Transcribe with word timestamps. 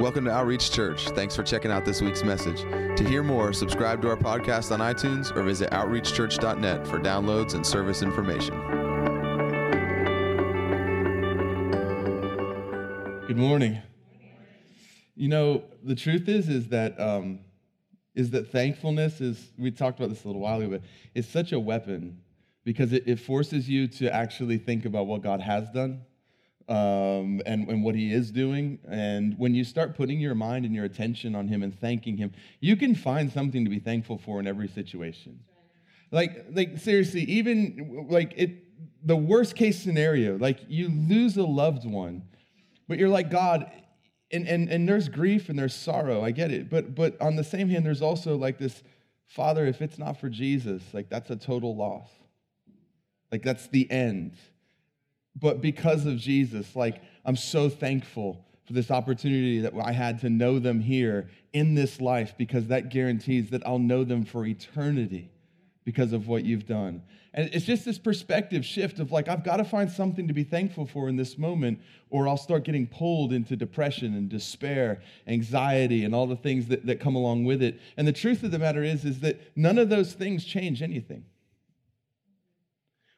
Welcome 0.00 0.26
to 0.26 0.30
Outreach 0.30 0.70
Church. 0.70 1.08
Thanks 1.08 1.34
for 1.34 1.42
checking 1.42 1.72
out 1.72 1.84
this 1.84 2.00
week's 2.00 2.22
message. 2.22 2.60
To 2.96 3.02
hear 3.02 3.24
more, 3.24 3.52
subscribe 3.52 4.00
to 4.02 4.08
our 4.08 4.16
podcast 4.16 4.70
on 4.70 4.78
iTunes 4.78 5.34
or 5.34 5.42
visit 5.42 5.70
outreachchurch.net 5.72 6.86
for 6.86 7.00
downloads 7.00 7.54
and 7.54 7.66
service 7.66 8.00
information. 8.00 8.54
Good 13.26 13.36
morning. 13.36 13.82
You 15.16 15.30
know, 15.30 15.64
the 15.82 15.96
truth 15.96 16.28
is, 16.28 16.48
is 16.48 16.68
that 16.68 16.98
um, 17.00 17.40
is 18.14 18.30
that 18.30 18.52
thankfulness 18.52 19.20
is. 19.20 19.50
We 19.58 19.72
talked 19.72 19.98
about 19.98 20.10
this 20.10 20.22
a 20.22 20.28
little 20.28 20.42
while 20.42 20.60
ago, 20.60 20.70
but 20.70 20.82
it's 21.16 21.28
such 21.28 21.50
a 21.50 21.58
weapon 21.58 22.20
because 22.62 22.92
it, 22.92 23.02
it 23.08 23.18
forces 23.18 23.68
you 23.68 23.88
to 23.88 24.14
actually 24.14 24.58
think 24.58 24.84
about 24.84 25.08
what 25.08 25.22
God 25.22 25.40
has 25.40 25.68
done 25.70 26.02
um, 26.68 27.40
and, 27.46 27.66
and 27.68 27.82
what 27.82 27.94
he 27.94 28.12
is 28.12 28.30
doing. 28.30 28.78
And 28.88 29.38
when 29.38 29.54
you 29.54 29.64
start 29.64 29.96
putting 29.96 30.20
your 30.20 30.34
mind 30.34 30.66
and 30.66 30.74
your 30.74 30.84
attention 30.84 31.34
on 31.34 31.48
him 31.48 31.62
and 31.62 31.78
thanking 31.78 32.16
him, 32.16 32.32
you 32.60 32.76
can 32.76 32.94
find 32.94 33.32
something 33.32 33.64
to 33.64 33.70
be 33.70 33.78
thankful 33.78 34.18
for 34.18 34.38
in 34.38 34.46
every 34.46 34.68
situation. 34.68 35.40
Like, 36.10 36.46
like 36.52 36.78
seriously, 36.78 37.22
even 37.22 38.06
like 38.10 38.34
it, 38.36 38.64
the 39.04 39.16
worst 39.16 39.56
case 39.56 39.80
scenario, 39.80 40.36
like 40.36 40.60
you 40.68 40.88
lose 40.88 41.36
a 41.36 41.42
loved 41.42 41.86
one, 41.86 42.22
but 42.86 42.98
you're 42.98 43.08
like, 43.08 43.30
God, 43.30 43.70
and, 44.30 44.46
and, 44.46 44.68
and 44.68 44.86
there's 44.86 45.08
grief 45.08 45.48
and 45.48 45.58
there's 45.58 45.74
sorrow. 45.74 46.22
I 46.22 46.32
get 46.32 46.50
it. 46.50 46.68
But, 46.68 46.94
but 46.94 47.18
on 47.20 47.36
the 47.36 47.44
same 47.44 47.70
hand, 47.70 47.84
there's 47.86 48.02
also 48.02 48.36
like 48.36 48.58
this, 48.58 48.82
Father, 49.26 49.66
if 49.66 49.80
it's 49.80 49.98
not 49.98 50.20
for 50.20 50.28
Jesus, 50.28 50.82
like 50.92 51.08
that's 51.08 51.30
a 51.30 51.36
total 51.36 51.74
loss. 51.76 52.10
Like 53.32 53.42
that's 53.42 53.68
the 53.68 53.90
end 53.90 54.32
but 55.40 55.60
because 55.60 56.06
of 56.06 56.16
Jesus, 56.16 56.74
like 56.74 57.02
I'm 57.24 57.36
so 57.36 57.68
thankful 57.68 58.44
for 58.66 58.72
this 58.72 58.90
opportunity 58.90 59.60
that 59.60 59.72
I 59.82 59.92
had 59.92 60.20
to 60.20 60.30
know 60.30 60.58
them 60.58 60.80
here 60.80 61.28
in 61.52 61.74
this 61.74 62.00
life 62.00 62.34
because 62.36 62.68
that 62.68 62.90
guarantees 62.90 63.50
that 63.50 63.66
I'll 63.66 63.78
know 63.78 64.04
them 64.04 64.24
for 64.24 64.44
eternity 64.44 65.30
because 65.84 66.12
of 66.12 66.28
what 66.28 66.44
you've 66.44 66.66
done. 66.66 67.02
And 67.32 67.48
it's 67.54 67.64
just 67.64 67.84
this 67.84 67.98
perspective 67.98 68.64
shift 68.64 68.98
of 68.98 69.10
like, 69.10 69.28
I've 69.28 69.44
got 69.44 69.56
to 69.56 69.64
find 69.64 69.90
something 69.90 70.28
to 70.28 70.34
be 70.34 70.44
thankful 70.44 70.86
for 70.86 71.08
in 71.08 71.16
this 71.16 71.38
moment, 71.38 71.80
or 72.10 72.28
I'll 72.28 72.36
start 72.36 72.64
getting 72.64 72.86
pulled 72.86 73.32
into 73.32 73.56
depression 73.56 74.14
and 74.14 74.28
despair, 74.28 75.00
anxiety, 75.26 76.04
and 76.04 76.14
all 76.14 76.26
the 76.26 76.36
things 76.36 76.66
that, 76.68 76.84
that 76.84 77.00
come 77.00 77.14
along 77.14 77.44
with 77.46 77.62
it. 77.62 77.80
And 77.96 78.06
the 78.06 78.12
truth 78.12 78.42
of 78.42 78.50
the 78.50 78.58
matter 78.58 78.82
is, 78.82 79.04
is 79.06 79.20
that 79.20 79.40
none 79.56 79.78
of 79.78 79.88
those 79.88 80.12
things 80.12 80.44
change 80.44 80.82
anything. 80.82 81.24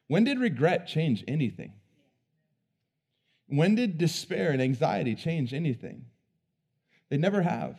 When 0.07 0.23
did 0.23 0.39
regret 0.39 0.87
change 0.87 1.25
anything? 1.27 1.73
When 3.51 3.75
did 3.75 3.97
despair 3.97 4.51
and 4.51 4.61
anxiety 4.61 5.13
change 5.13 5.53
anything? 5.53 6.05
They 7.09 7.17
never 7.17 7.41
have. 7.41 7.77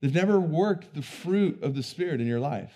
They've 0.00 0.14
never 0.14 0.40
worked 0.40 0.94
the 0.94 1.02
fruit 1.02 1.62
of 1.62 1.74
the 1.74 1.82
Spirit 1.82 2.22
in 2.22 2.26
your 2.26 2.40
life. 2.40 2.72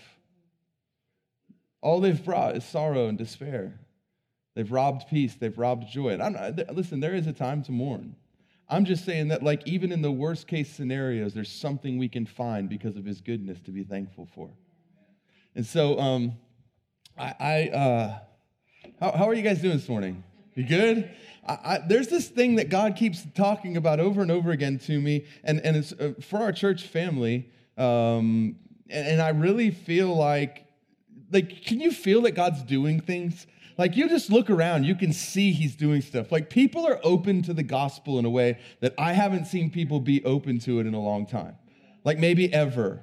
All 1.80 2.00
they've 2.00 2.22
brought 2.22 2.56
is 2.56 2.64
sorrow 2.64 3.08
and 3.08 3.16
despair. 3.16 3.80
They've 4.54 4.70
robbed 4.70 5.08
peace, 5.08 5.34
they've 5.34 5.56
robbed 5.58 5.88
joy. 5.90 6.16
Not, 6.16 6.74
listen, 6.74 7.00
there 7.00 7.14
is 7.14 7.26
a 7.26 7.32
time 7.32 7.62
to 7.64 7.72
mourn. 7.72 8.16
I'm 8.68 8.84
just 8.84 9.06
saying 9.06 9.28
that, 9.28 9.42
like, 9.42 9.66
even 9.66 9.90
in 9.90 10.02
the 10.02 10.12
worst 10.12 10.46
case 10.46 10.70
scenarios, 10.70 11.32
there's 11.32 11.50
something 11.50 11.96
we 11.96 12.10
can 12.10 12.26
find 12.26 12.68
because 12.68 12.96
of 12.96 13.06
His 13.06 13.22
goodness 13.22 13.60
to 13.62 13.70
be 13.70 13.82
thankful 13.82 14.28
for. 14.34 14.50
And 15.54 15.64
so, 15.64 15.98
um, 15.98 16.34
I, 17.16 17.34
I 17.40 17.76
uh, 17.76 18.18
how, 19.00 19.12
how 19.12 19.28
are 19.28 19.34
you 19.34 19.42
guys 19.42 19.60
doing 19.60 19.76
this 19.76 19.88
morning? 19.88 20.22
You 20.54 20.64
good? 20.64 21.10
I, 21.46 21.52
I, 21.52 21.78
there's 21.86 22.08
this 22.08 22.28
thing 22.28 22.56
that 22.56 22.68
God 22.68 22.96
keeps 22.96 23.26
talking 23.34 23.76
about 23.76 24.00
over 24.00 24.22
and 24.22 24.30
over 24.30 24.50
again 24.50 24.78
to 24.80 25.00
me, 25.00 25.26
and, 25.42 25.60
and 25.60 25.76
it's 25.76 25.92
uh, 25.92 26.14
for 26.20 26.38
our 26.40 26.52
church 26.52 26.86
family. 26.86 27.50
Um, 27.76 28.56
and, 28.88 29.08
and 29.08 29.22
I 29.22 29.30
really 29.30 29.70
feel 29.70 30.14
like, 30.14 30.66
like, 31.32 31.64
can 31.64 31.80
you 31.80 31.90
feel 31.90 32.22
that 32.22 32.32
God's 32.32 32.62
doing 32.62 33.00
things? 33.00 33.46
Like, 33.76 33.96
you 33.96 34.08
just 34.08 34.30
look 34.30 34.50
around, 34.50 34.84
you 34.84 34.94
can 34.94 35.12
see 35.12 35.52
He's 35.52 35.74
doing 35.74 36.00
stuff. 36.00 36.30
Like, 36.30 36.48
people 36.48 36.86
are 36.86 37.00
open 37.02 37.42
to 37.42 37.52
the 37.52 37.64
gospel 37.64 38.18
in 38.20 38.24
a 38.24 38.30
way 38.30 38.58
that 38.80 38.94
I 38.96 39.14
haven't 39.14 39.46
seen 39.46 39.70
people 39.70 39.98
be 39.98 40.24
open 40.24 40.60
to 40.60 40.78
it 40.78 40.86
in 40.86 40.94
a 40.94 41.00
long 41.00 41.26
time. 41.26 41.56
Like, 42.04 42.18
maybe 42.18 42.52
ever. 42.52 43.02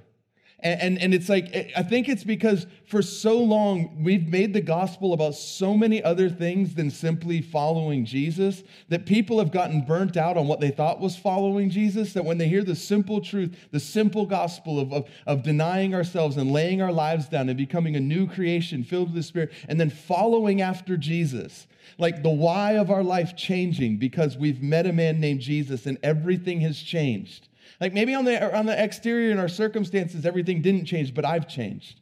And, 0.63 0.81
and, 0.81 0.99
and, 0.99 1.13
it's 1.13 1.27
like, 1.27 1.49
eh, 1.53 1.71
I 1.75 1.81
think 1.81 2.07
it's 2.07 2.23
because 2.23 2.67
for 2.85 3.01
so 3.01 3.39
long 3.39 4.03
we've 4.03 4.27
made 4.27 4.53
the 4.53 4.61
gospel 4.61 5.13
about 5.13 5.33
so 5.33 5.75
many 5.75 6.03
other 6.03 6.29
things 6.29 6.75
than 6.75 6.91
simply 6.91 7.41
following 7.41 8.05
Jesus 8.05 8.61
that 8.89 9.07
people 9.07 9.39
have 9.39 9.51
gotten 9.51 9.81
burnt 9.81 10.17
out 10.17 10.37
on 10.37 10.47
what 10.47 10.59
they 10.59 10.69
thought 10.69 10.99
was 10.99 11.17
following 11.17 11.71
Jesus. 11.71 12.13
That 12.13 12.25
when 12.25 12.37
they 12.37 12.47
hear 12.47 12.63
the 12.63 12.75
simple 12.75 13.21
truth, 13.21 13.57
the 13.71 13.79
simple 13.79 14.27
gospel 14.27 14.79
of, 14.79 14.93
of, 14.93 15.09
of 15.25 15.41
denying 15.41 15.95
ourselves 15.95 16.37
and 16.37 16.51
laying 16.51 16.79
our 16.79 16.91
lives 16.91 17.27
down 17.27 17.49
and 17.49 17.57
becoming 17.57 17.95
a 17.95 17.99
new 17.99 18.27
creation 18.27 18.83
filled 18.83 19.07
with 19.07 19.15
the 19.15 19.23
Spirit, 19.23 19.51
and 19.67 19.79
then 19.79 19.89
following 19.89 20.61
after 20.61 20.95
Jesus, 20.95 21.65
like 21.97 22.21
the 22.21 22.29
why 22.29 22.73
of 22.73 22.91
our 22.91 23.03
life 23.03 23.35
changing 23.35 23.97
because 23.97 24.37
we've 24.37 24.61
met 24.61 24.85
a 24.85 24.93
man 24.93 25.19
named 25.19 25.39
Jesus 25.39 25.87
and 25.87 25.97
everything 26.03 26.61
has 26.61 26.79
changed 26.79 27.47
like 27.79 27.93
maybe 27.93 28.13
on 28.13 28.25
the, 28.25 28.55
on 28.55 28.65
the 28.65 28.83
exterior 28.83 29.31
in 29.31 29.39
our 29.39 29.47
circumstances, 29.47 30.25
everything 30.25 30.61
didn't 30.61 30.85
change, 30.85 31.13
but 31.13 31.25
I've 31.25 31.47
changed. 31.47 31.99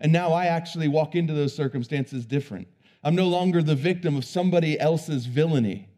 And 0.00 0.12
now 0.12 0.32
I 0.32 0.46
actually 0.46 0.88
walk 0.88 1.14
into 1.14 1.32
those 1.32 1.54
circumstances 1.54 2.24
different. 2.24 2.68
I'm 3.02 3.14
no 3.14 3.28
longer 3.28 3.62
the 3.62 3.74
victim 3.74 4.16
of 4.16 4.24
somebody 4.24 4.78
else's 4.78 5.26
villainy. 5.26 5.88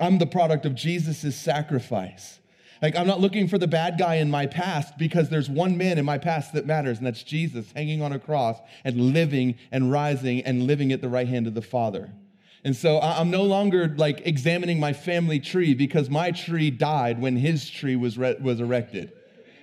I'm 0.00 0.18
the 0.18 0.26
product 0.26 0.66
of 0.66 0.74
Jesus' 0.74 1.36
sacrifice. 1.36 2.38
Like, 2.80 2.94
I'm 2.94 3.08
not 3.08 3.20
looking 3.20 3.48
for 3.48 3.58
the 3.58 3.66
bad 3.66 3.98
guy 3.98 4.16
in 4.16 4.30
my 4.30 4.46
past 4.46 4.96
because 4.98 5.28
there's 5.28 5.50
one 5.50 5.76
man 5.76 5.98
in 5.98 6.04
my 6.04 6.18
past 6.18 6.52
that 6.52 6.64
matters, 6.64 6.98
and 6.98 7.06
that's 7.06 7.24
Jesus 7.24 7.72
hanging 7.72 8.02
on 8.02 8.12
a 8.12 8.20
cross 8.20 8.58
and 8.84 9.12
living 9.12 9.56
and 9.72 9.90
rising 9.90 10.42
and 10.42 10.66
living 10.66 10.92
at 10.92 11.00
the 11.00 11.08
right 11.08 11.26
hand 11.26 11.48
of 11.48 11.54
the 11.54 11.62
Father. 11.62 12.12
And 12.64 12.74
so 12.74 13.00
I'm 13.00 13.30
no 13.30 13.44
longer 13.44 13.94
like 13.96 14.26
examining 14.26 14.80
my 14.80 14.92
family 14.92 15.38
tree 15.38 15.74
because 15.74 16.10
my 16.10 16.32
tree 16.32 16.70
died 16.70 17.20
when 17.20 17.36
his 17.36 17.68
tree 17.70 17.96
was, 17.96 18.18
re- 18.18 18.36
was 18.40 18.60
erected. 18.60 19.12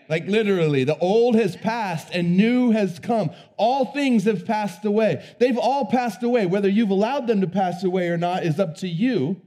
Like 0.07 0.27
literally, 0.27 0.83
the 0.83 0.97
old 0.99 1.35
has 1.35 1.55
passed 1.55 2.09
and 2.13 2.37
new 2.37 2.71
has 2.71 2.99
come. 2.99 3.31
All 3.57 3.85
things 3.85 4.25
have 4.25 4.45
passed 4.45 4.85
away. 4.85 5.25
They've 5.39 5.57
all 5.57 5.85
passed 5.85 6.23
away. 6.23 6.45
Whether 6.45 6.69
you've 6.69 6.91
allowed 6.91 7.27
them 7.27 7.41
to 7.41 7.47
pass 7.47 7.83
away 7.83 8.09
or 8.09 8.17
not 8.17 8.45
is 8.45 8.59
up 8.59 8.77
to 8.77 8.87
you. 8.87 9.41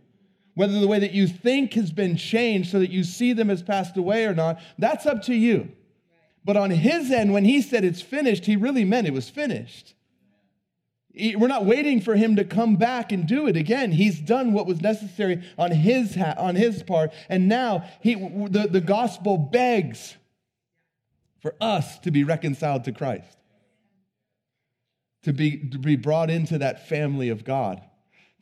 Whether 0.55 0.81
the 0.81 0.89
way 0.89 0.99
that 0.99 1.13
you 1.13 1.29
think 1.29 1.75
has 1.75 1.93
been 1.93 2.17
changed 2.17 2.71
so 2.71 2.81
that 2.81 2.91
you 2.91 3.05
see 3.05 3.33
them 3.33 3.49
as 3.49 3.63
passed 3.63 3.97
away 3.97 4.25
or 4.25 4.35
not, 4.35 4.61
that's 4.77 5.07
up 5.07 5.23
to 5.25 5.35
you. 5.35 5.71
But 6.45 6.57
on 6.57 6.71
his 6.71 7.13
end, 7.13 7.33
when 7.33 7.45
he 7.45 7.63
said 7.63 7.85
it's 7.85 8.01
finished, 8.01 8.47
he 8.47 8.57
really 8.57 8.85
meant 8.85 9.07
it 9.07 9.13
was 9.13 9.31
finished. 9.31 9.95
We're 11.15 11.49
not 11.49 11.65
waiting 11.65 12.01
for 12.01 12.15
him 12.15 12.37
to 12.37 12.45
come 12.45 12.77
back 12.77 13.13
and 13.13 13.27
do 13.27 13.47
it 13.47 13.57
again. 13.57 13.93
He's 13.93 14.21
done 14.21 14.53
what 14.53 14.67
was 14.67 14.81
necessary 14.81 15.43
on 15.57 15.71
his, 15.73 16.15
ha- 16.15 16.35
on 16.37 16.55
his 16.55 16.83
part. 16.83 17.13
And 17.29 17.49
now 17.49 17.85
he, 18.01 18.15
the, 18.15 18.69
the 18.71 18.81
gospel 18.81 19.37
begs 19.37 20.17
for 21.41 21.55
us 21.61 21.99
to 22.01 22.11
be 22.11 22.25
reconciled 22.25 22.85
to 22.85 22.93
Christ, 22.93 23.37
to 25.23 25.33
be, 25.33 25.57
to 25.71 25.79
be 25.79 25.97
brought 25.97 26.31
into 26.31 26.59
that 26.59 26.89
family 26.89 27.31
of 27.31 27.45
God, 27.45 27.81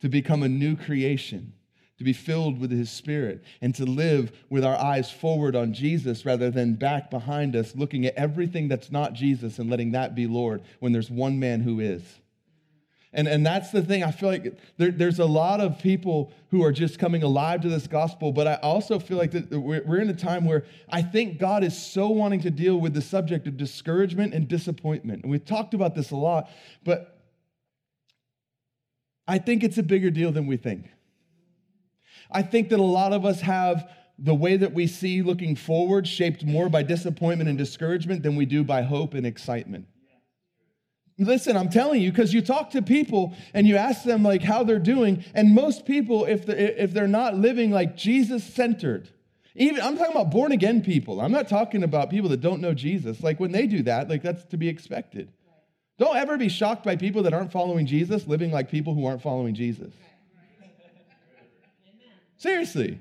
to 0.01 0.09
become 0.09 0.43
a 0.43 0.49
new 0.49 0.75
creation, 0.75 1.53
to 1.97 2.03
be 2.03 2.13
filled 2.13 2.59
with 2.59 2.69
his 2.69 2.91
spirit, 2.91 3.43
and 3.61 3.73
to 3.75 3.85
live 3.85 4.31
with 4.49 4.63
our 4.63 4.77
eyes 4.77 5.09
forward 5.09 5.55
on 5.55 5.73
Jesus 5.73 6.25
rather 6.25 6.51
than 6.51 6.75
back 6.75 7.09
behind 7.09 7.55
us, 7.55 7.75
looking 7.75 8.05
at 8.05 8.15
everything 8.15 8.67
that's 8.67 8.91
not 8.91 9.13
Jesus 9.13 9.57
and 9.57 9.69
letting 9.69 9.93
that 9.93 10.13
be 10.13 10.27
Lord 10.27 10.61
when 10.79 10.91
there's 10.91 11.09
one 11.09 11.39
man 11.39 11.61
who 11.61 11.79
is. 11.79 12.03
And, 13.13 13.27
and 13.27 13.45
that's 13.45 13.71
the 13.71 13.81
thing. 13.81 14.03
I 14.03 14.11
feel 14.11 14.29
like 14.29 14.59
there, 14.77 14.91
there's 14.91 15.19
a 15.19 15.25
lot 15.25 15.61
of 15.61 15.79
people 15.79 16.31
who 16.51 16.63
are 16.63 16.71
just 16.71 16.99
coming 16.99 17.23
alive 17.23 17.61
to 17.61 17.69
this 17.69 17.87
gospel, 17.87 18.31
but 18.31 18.47
I 18.47 18.55
also 18.55 18.99
feel 18.99 19.17
like 19.17 19.31
that 19.31 19.49
we're, 19.49 19.81
we're 19.83 20.01
in 20.01 20.09
a 20.09 20.13
time 20.13 20.45
where 20.45 20.65
I 20.89 21.01
think 21.01 21.39
God 21.39 21.63
is 21.63 21.77
so 21.77 22.09
wanting 22.09 22.41
to 22.41 22.51
deal 22.51 22.77
with 22.77 22.93
the 22.93 23.01
subject 23.01 23.47
of 23.47 23.55
discouragement 23.55 24.33
and 24.33 24.47
disappointment. 24.47 25.23
And 25.23 25.31
we've 25.31 25.45
talked 25.45 25.73
about 25.73 25.95
this 25.95 26.11
a 26.11 26.17
lot, 26.17 26.49
but 26.83 27.17
I 29.27 29.39
think 29.39 29.63
it's 29.63 29.77
a 29.77 29.83
bigger 29.83 30.09
deal 30.09 30.31
than 30.31 30.45
we 30.45 30.57
think. 30.57 30.89
I 32.29 32.41
think 32.41 32.69
that 32.69 32.79
a 32.79 32.83
lot 32.83 33.13
of 33.13 33.25
us 33.25 33.41
have 33.41 33.89
the 34.19 34.35
way 34.35 34.57
that 34.57 34.73
we 34.73 34.87
see 34.87 35.21
looking 35.21 35.55
forward 35.55 36.07
shaped 36.07 36.43
more 36.43 36.69
by 36.69 36.83
disappointment 36.83 37.49
and 37.49 37.57
discouragement 37.57 38.23
than 38.23 38.35
we 38.35 38.45
do 38.45 38.63
by 38.63 38.81
hope 38.81 39.13
and 39.13 39.25
excitement. 39.25 39.87
Listen, 41.19 41.57
I'm 41.57 41.69
telling 41.69 42.01
you, 42.01 42.11
because 42.11 42.33
you 42.33 42.41
talk 42.41 42.69
to 42.71 42.81
people 42.81 43.33
and 43.53 43.65
you 43.65 43.75
ask 43.75 44.03
them 44.03 44.21
like 44.21 44.43
how 44.43 44.63
they're 44.63 44.77
doing, 44.77 45.25
and 45.33 45.53
most 45.53 45.85
people, 45.85 46.25
if 46.25 46.45
they're, 46.45 46.55
if 46.55 46.93
they're 46.93 47.07
not 47.07 47.35
living 47.35 47.71
like 47.71 47.97
Jesus 47.97 48.43
centered, 48.43 49.09
even 49.55 49.81
I'm 49.81 49.97
talking 49.97 50.13
about 50.13 50.29
born 50.29 50.51
again 50.51 50.81
people. 50.81 51.19
I'm 51.19 51.31
not 51.31 51.49
talking 51.49 51.81
about 51.81 52.11
people 52.11 52.29
that 52.29 52.41
don't 52.41 52.61
know 52.61 52.75
Jesus. 52.75 53.23
Like 53.23 53.39
when 53.39 53.51
they 53.51 53.65
do 53.65 53.81
that, 53.83 54.07
like 54.09 54.21
that's 54.21 54.43
to 54.45 54.57
be 54.57 54.69
expected. 54.69 55.31
Don't 55.97 56.15
ever 56.15 56.37
be 56.37 56.49
shocked 56.49 56.83
by 56.83 56.95
people 56.95 57.23
that 57.23 57.33
aren't 57.33 57.51
following 57.51 57.87
Jesus 57.87 58.27
living 58.27 58.51
like 58.51 58.69
people 58.69 58.93
who 58.93 59.07
aren't 59.07 59.23
following 59.23 59.55
Jesus. 59.55 59.91
Seriously. 62.37 62.99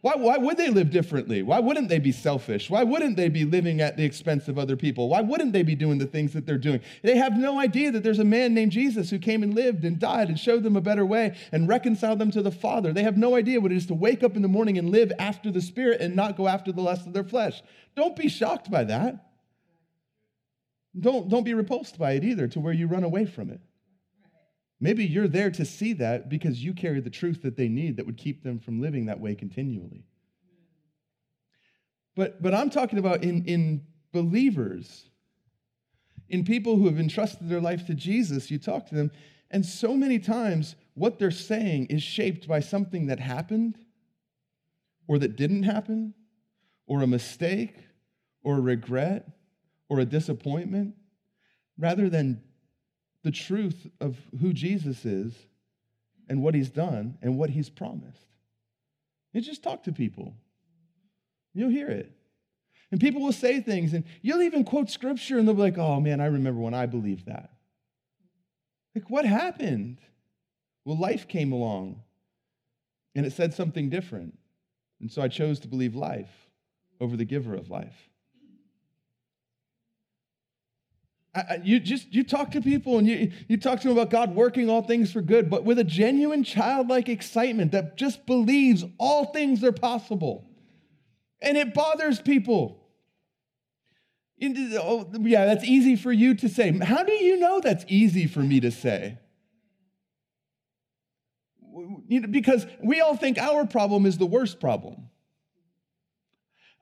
Why, 0.00 0.14
why 0.14 0.36
would 0.36 0.56
they 0.56 0.70
live 0.70 0.90
differently? 0.90 1.42
Why 1.42 1.58
wouldn't 1.58 1.88
they 1.88 1.98
be 1.98 2.12
selfish? 2.12 2.70
Why 2.70 2.84
wouldn't 2.84 3.16
they 3.16 3.28
be 3.28 3.44
living 3.44 3.80
at 3.80 3.96
the 3.96 4.04
expense 4.04 4.46
of 4.46 4.56
other 4.56 4.76
people? 4.76 5.08
Why 5.08 5.22
wouldn't 5.22 5.52
they 5.52 5.64
be 5.64 5.74
doing 5.74 5.98
the 5.98 6.06
things 6.06 6.32
that 6.34 6.46
they're 6.46 6.56
doing? 6.56 6.80
They 7.02 7.16
have 7.16 7.36
no 7.36 7.58
idea 7.58 7.90
that 7.90 8.04
there's 8.04 8.20
a 8.20 8.24
man 8.24 8.54
named 8.54 8.70
Jesus 8.70 9.10
who 9.10 9.18
came 9.18 9.42
and 9.42 9.54
lived 9.54 9.84
and 9.84 9.98
died 9.98 10.28
and 10.28 10.38
showed 10.38 10.62
them 10.62 10.76
a 10.76 10.80
better 10.80 11.04
way 11.04 11.36
and 11.50 11.66
reconciled 11.66 12.20
them 12.20 12.30
to 12.30 12.42
the 12.42 12.52
Father. 12.52 12.92
They 12.92 13.02
have 13.02 13.16
no 13.16 13.34
idea 13.34 13.60
what 13.60 13.72
it 13.72 13.76
is 13.76 13.86
to 13.86 13.94
wake 13.94 14.22
up 14.22 14.36
in 14.36 14.42
the 14.42 14.48
morning 14.48 14.78
and 14.78 14.90
live 14.90 15.10
after 15.18 15.50
the 15.50 15.60
Spirit 15.60 16.00
and 16.00 16.14
not 16.14 16.36
go 16.36 16.46
after 16.46 16.70
the 16.70 16.80
lust 16.80 17.08
of 17.08 17.12
their 17.12 17.24
flesh. 17.24 17.60
Don't 17.96 18.14
be 18.14 18.28
shocked 18.28 18.70
by 18.70 18.84
that. 18.84 19.26
Don't, 20.98 21.28
don't 21.28 21.44
be 21.44 21.54
repulsed 21.54 21.98
by 21.98 22.12
it 22.12 22.22
either 22.22 22.46
to 22.48 22.60
where 22.60 22.72
you 22.72 22.86
run 22.86 23.02
away 23.02 23.26
from 23.26 23.50
it. 23.50 23.60
Maybe 24.80 25.04
you're 25.04 25.28
there 25.28 25.50
to 25.50 25.64
see 25.64 25.92
that 25.94 26.28
because 26.28 26.62
you 26.62 26.72
carry 26.72 27.00
the 27.00 27.10
truth 27.10 27.42
that 27.42 27.56
they 27.56 27.68
need 27.68 27.96
that 27.96 28.06
would 28.06 28.16
keep 28.16 28.44
them 28.44 28.60
from 28.60 28.80
living 28.80 29.06
that 29.06 29.20
way 29.20 29.34
continually. 29.34 30.04
But, 32.14 32.40
but 32.42 32.54
I'm 32.54 32.70
talking 32.70 32.98
about 32.98 33.22
in, 33.22 33.44
in 33.44 33.86
believers, 34.12 35.08
in 36.28 36.44
people 36.44 36.76
who 36.76 36.86
have 36.86 36.98
entrusted 36.98 37.48
their 37.48 37.60
life 37.60 37.86
to 37.86 37.94
Jesus. 37.94 38.50
You 38.50 38.58
talk 38.58 38.86
to 38.88 38.94
them, 38.94 39.10
and 39.50 39.64
so 39.64 39.94
many 39.94 40.18
times 40.18 40.76
what 40.94 41.18
they're 41.18 41.30
saying 41.30 41.86
is 41.86 42.02
shaped 42.02 42.46
by 42.46 42.60
something 42.60 43.06
that 43.06 43.20
happened 43.20 43.78
or 45.06 45.18
that 45.18 45.36
didn't 45.36 45.62
happen 45.62 46.14
or 46.86 47.02
a 47.02 47.06
mistake 47.06 47.76
or 48.42 48.56
a 48.56 48.60
regret 48.60 49.28
or 49.88 50.00
a 50.00 50.04
disappointment 50.04 50.94
rather 51.78 52.08
than 52.08 52.42
the 53.28 53.32
truth 53.32 53.86
of 54.00 54.16
who 54.40 54.54
Jesus 54.54 55.04
is 55.04 55.34
and 56.30 56.42
what 56.42 56.54
he's 56.54 56.70
done 56.70 57.18
and 57.20 57.36
what 57.36 57.50
he's 57.50 57.68
promised. 57.68 58.24
You 59.34 59.42
just 59.42 59.62
talk 59.62 59.82
to 59.82 59.92
people. 59.92 60.32
You'll 61.52 61.68
hear 61.68 61.88
it. 61.88 62.10
And 62.90 62.98
people 62.98 63.20
will 63.20 63.34
say 63.34 63.60
things, 63.60 63.92
and 63.92 64.04
you'll 64.22 64.40
even 64.40 64.64
quote 64.64 64.88
scripture, 64.88 65.36
and 65.38 65.46
they'll 65.46 65.54
be 65.54 65.60
like, 65.60 65.76
oh 65.76 66.00
man, 66.00 66.22
I 66.22 66.26
remember 66.28 66.58
when 66.58 66.72
I 66.72 66.86
believed 66.86 67.26
that. 67.26 67.50
Like, 68.94 69.10
what 69.10 69.26
happened? 69.26 69.98
Well, 70.86 70.96
life 70.96 71.28
came 71.28 71.52
along, 71.52 72.00
and 73.14 73.26
it 73.26 73.34
said 73.34 73.52
something 73.52 73.90
different. 73.90 74.38
And 75.02 75.12
so 75.12 75.20
I 75.20 75.28
chose 75.28 75.60
to 75.60 75.68
believe 75.68 75.94
life 75.94 76.30
over 76.98 77.14
the 77.14 77.26
giver 77.26 77.54
of 77.54 77.68
life. 77.68 78.08
I, 81.38 81.60
you 81.62 81.80
just 81.80 82.12
you 82.12 82.24
talk 82.24 82.50
to 82.52 82.60
people 82.60 82.98
and 82.98 83.06
you, 83.06 83.30
you 83.48 83.56
talk 83.56 83.80
to 83.80 83.88
them 83.88 83.96
about 83.96 84.10
God 84.10 84.34
working 84.34 84.68
all 84.68 84.82
things 84.82 85.12
for 85.12 85.20
good, 85.20 85.48
but 85.50 85.64
with 85.64 85.78
a 85.78 85.84
genuine 85.84 86.42
childlike 86.42 87.08
excitement 87.08 87.72
that 87.72 87.96
just 87.96 88.26
believes 88.26 88.84
all 88.98 89.26
things 89.26 89.62
are 89.62 89.72
possible. 89.72 90.44
And 91.40 91.56
it 91.56 91.74
bothers 91.74 92.20
people. 92.20 92.84
Oh, 94.42 95.10
yeah, 95.20 95.46
that's 95.46 95.64
easy 95.64 95.96
for 95.96 96.12
you 96.12 96.34
to 96.34 96.48
say. 96.48 96.76
How 96.78 97.02
do 97.02 97.12
you 97.12 97.38
know 97.38 97.60
that's 97.60 97.84
easy 97.88 98.26
for 98.26 98.40
me 98.40 98.60
to 98.60 98.70
say? 98.70 99.18
Because 102.08 102.66
we 102.82 103.00
all 103.00 103.16
think 103.16 103.38
our 103.38 103.66
problem 103.66 104.06
is 104.06 104.18
the 104.18 104.26
worst 104.26 104.60
problem. 104.60 105.10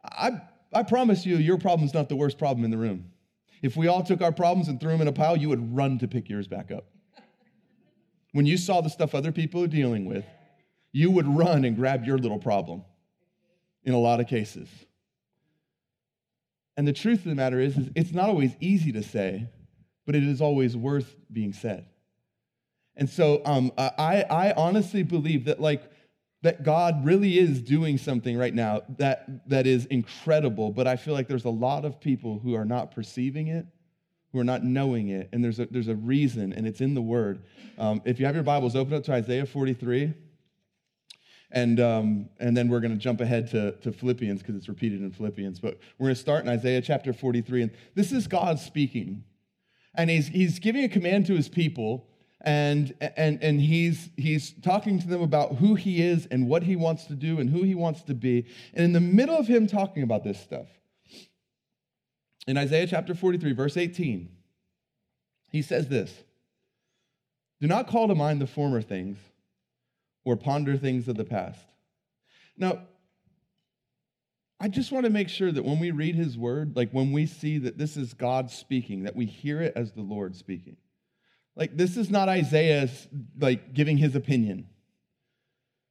I, 0.04 0.42
I 0.72 0.82
promise 0.82 1.26
you, 1.26 1.36
your 1.36 1.58
problem 1.58 1.86
is 1.86 1.94
not 1.94 2.08
the 2.08 2.16
worst 2.16 2.38
problem 2.38 2.64
in 2.64 2.70
the 2.70 2.78
room. 2.78 3.10
If 3.62 3.76
we 3.76 3.88
all 3.88 4.02
took 4.02 4.20
our 4.20 4.32
problems 4.32 4.68
and 4.68 4.80
threw 4.80 4.90
them 4.90 5.00
in 5.00 5.08
a 5.08 5.12
pile, 5.12 5.36
you 5.36 5.48
would 5.48 5.74
run 5.74 5.98
to 5.98 6.08
pick 6.08 6.28
yours 6.28 6.46
back 6.46 6.70
up. 6.70 6.86
When 8.32 8.46
you 8.46 8.56
saw 8.56 8.80
the 8.80 8.90
stuff 8.90 9.14
other 9.14 9.32
people 9.32 9.62
are 9.62 9.68
dealing 9.68 10.04
with, 10.04 10.24
you 10.92 11.10
would 11.10 11.26
run 11.26 11.64
and 11.64 11.76
grab 11.76 12.04
your 12.04 12.18
little 12.18 12.38
problem 12.38 12.84
in 13.84 13.94
a 13.94 13.98
lot 13.98 14.20
of 14.20 14.26
cases. 14.26 14.68
And 16.76 16.86
the 16.86 16.92
truth 16.92 17.20
of 17.20 17.24
the 17.26 17.34
matter 17.34 17.58
is, 17.58 17.78
is 17.78 17.88
it's 17.94 18.12
not 18.12 18.28
always 18.28 18.52
easy 18.60 18.92
to 18.92 19.02
say, 19.02 19.48
but 20.04 20.14
it 20.14 20.22
is 20.22 20.40
always 20.40 20.76
worth 20.76 21.16
being 21.32 21.52
said. 21.52 21.86
And 22.94 23.08
so 23.08 23.42
um, 23.44 23.72
I, 23.76 24.24
I 24.30 24.52
honestly 24.56 25.02
believe 25.02 25.46
that, 25.46 25.60
like, 25.60 25.90
that 26.46 26.62
God 26.62 27.04
really 27.04 27.40
is 27.40 27.60
doing 27.60 27.98
something 27.98 28.38
right 28.38 28.54
now 28.54 28.82
that, 28.98 29.48
that 29.48 29.66
is 29.66 29.86
incredible, 29.86 30.70
but 30.70 30.86
I 30.86 30.94
feel 30.94 31.12
like 31.12 31.26
there's 31.26 31.44
a 31.44 31.50
lot 31.50 31.84
of 31.84 32.00
people 32.00 32.38
who 32.38 32.54
are 32.54 32.64
not 32.64 32.92
perceiving 32.92 33.48
it, 33.48 33.66
who 34.30 34.38
are 34.38 34.44
not 34.44 34.62
knowing 34.62 35.08
it, 35.08 35.28
and 35.32 35.42
there's 35.42 35.58
a, 35.58 35.66
there's 35.66 35.88
a 35.88 35.96
reason, 35.96 36.52
and 36.52 36.64
it's 36.64 36.80
in 36.80 36.94
the 36.94 37.02
Word. 37.02 37.42
Um, 37.78 38.00
if 38.04 38.20
you 38.20 38.26
have 38.26 38.36
your 38.36 38.44
Bibles, 38.44 38.76
open 38.76 38.94
up 38.94 39.02
to 39.02 39.12
Isaiah 39.12 39.44
43, 39.44 40.14
and, 41.50 41.80
um, 41.80 42.28
and 42.38 42.56
then 42.56 42.68
we're 42.68 42.78
going 42.78 42.92
to 42.92 42.96
jump 42.96 43.20
ahead 43.20 43.50
to, 43.50 43.72
to 43.78 43.90
Philippians 43.90 44.40
because 44.40 44.54
it's 44.54 44.68
repeated 44.68 45.00
in 45.00 45.10
Philippians, 45.10 45.58
but 45.58 45.80
we're 45.98 46.06
going 46.06 46.14
to 46.14 46.20
start 46.20 46.44
in 46.44 46.48
Isaiah 46.48 46.80
chapter 46.80 47.12
43, 47.12 47.62
and 47.62 47.72
this 47.96 48.12
is 48.12 48.28
God 48.28 48.60
speaking, 48.60 49.24
and 49.96 50.08
he's, 50.08 50.28
he's 50.28 50.60
giving 50.60 50.84
a 50.84 50.88
command 50.88 51.26
to 51.26 51.34
his 51.34 51.48
people 51.48 52.06
and 52.42 52.94
and 53.00 53.42
and 53.42 53.60
he's 53.60 54.10
he's 54.16 54.52
talking 54.62 54.98
to 54.98 55.08
them 55.08 55.22
about 55.22 55.56
who 55.56 55.74
he 55.74 56.02
is 56.02 56.26
and 56.26 56.48
what 56.48 56.62
he 56.62 56.76
wants 56.76 57.04
to 57.06 57.14
do 57.14 57.40
and 57.40 57.50
who 57.50 57.62
he 57.62 57.74
wants 57.74 58.02
to 58.02 58.14
be. 58.14 58.46
And 58.74 58.84
in 58.84 58.92
the 58.92 59.00
middle 59.00 59.36
of 59.36 59.46
him 59.46 59.66
talking 59.66 60.02
about 60.02 60.22
this 60.22 60.40
stuff 60.40 60.66
in 62.46 62.56
Isaiah 62.56 62.86
chapter 62.86 63.14
43 63.14 63.52
verse 63.52 63.76
18 63.76 64.28
he 65.50 65.62
says 65.62 65.88
this 65.88 66.12
do 67.60 67.66
not 67.66 67.88
call 67.88 68.08
to 68.08 68.14
mind 68.14 68.40
the 68.40 68.46
former 68.46 68.82
things 68.82 69.18
or 70.24 70.36
ponder 70.36 70.76
things 70.76 71.08
of 71.08 71.16
the 71.16 71.24
past. 71.24 71.64
Now 72.56 72.80
I 74.60 74.68
just 74.68 74.92
want 74.92 75.04
to 75.04 75.10
make 75.10 75.28
sure 75.28 75.52
that 75.52 75.64
when 75.64 75.78
we 75.78 75.90
read 75.90 76.14
his 76.14 76.36
word 76.36 76.76
like 76.76 76.90
when 76.90 77.12
we 77.12 77.26
see 77.26 77.58
that 77.58 77.78
this 77.78 77.96
is 77.96 78.12
God 78.12 78.50
speaking 78.50 79.04
that 79.04 79.16
we 79.16 79.24
hear 79.24 79.62
it 79.62 79.72
as 79.74 79.92
the 79.92 80.02
Lord 80.02 80.36
speaking 80.36 80.76
like, 81.56 81.76
this 81.76 81.96
is 81.96 82.10
not 82.10 82.28
Isaiah 82.28 82.88
like 83.38 83.72
giving 83.72 83.96
his 83.96 84.14
opinion. 84.14 84.68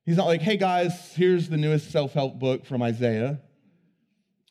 He's 0.06 0.18
not 0.18 0.28
like, 0.28 0.42
hey 0.42 0.58
guys, 0.58 1.14
here's 1.16 1.50
the 1.50 1.58
newest 1.58 1.92
self 1.92 2.14
help 2.14 2.38
book 2.40 2.66
from 2.66 2.84
Isaiah. 2.84 3.42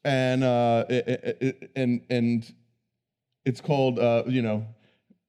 And, 0.04 0.42
uh, 0.42 0.84
it, 0.88 1.38
it, 1.40 1.70
and, 1.76 2.02
and 2.10 2.54
it's 3.44 3.60
called, 3.60 3.98
uh, 3.98 4.24
you 4.26 4.42
know, 4.42 4.66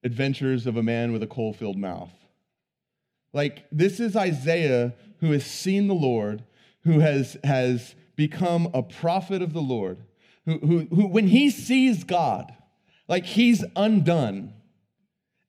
Adventures 0.04 0.68
of 0.68 0.78
a 0.78 0.84
Man 0.84 1.12
with 1.12 1.24
a 1.24 1.28
Coal 1.28 1.54
Filled 1.54 1.78
Mouth. 1.78 2.12
Like, 3.32 3.66
this 3.72 4.00
is 4.00 4.16
Isaiah 4.16 4.94
who 5.20 5.32
has 5.32 5.46
seen 5.46 5.88
the 5.88 5.94
Lord, 5.96 6.44
who 6.84 7.00
has, 7.00 7.38
has 7.44 7.96
become 8.16 8.70
a 8.74 8.82
prophet 8.82 9.42
of 9.42 9.54
the 9.54 9.62
Lord, 9.62 10.00
who, 10.46 10.58
who, 10.60 10.80
who 10.94 11.08
when 11.08 11.28
he 11.28 11.50
sees 11.50 12.04
God, 12.04 12.54
like 13.08 13.26
he's 13.26 13.64
undone 13.76 14.54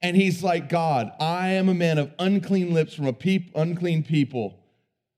and 0.02 0.16
he's 0.16 0.42
like, 0.42 0.68
God, 0.68 1.12
I 1.18 1.48
am 1.48 1.68
a 1.68 1.74
man 1.74 1.98
of 1.98 2.12
unclean 2.18 2.74
lips 2.74 2.94
from 2.94 3.06
a 3.06 3.12
peop- 3.12 3.50
unclean 3.54 4.02
people. 4.02 4.58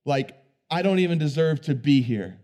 Like, 0.04 0.36
I 0.70 0.82
don't 0.82 0.98
even 0.98 1.18
deserve 1.18 1.60
to 1.62 1.74
be 1.74 2.00
here. 2.02 2.38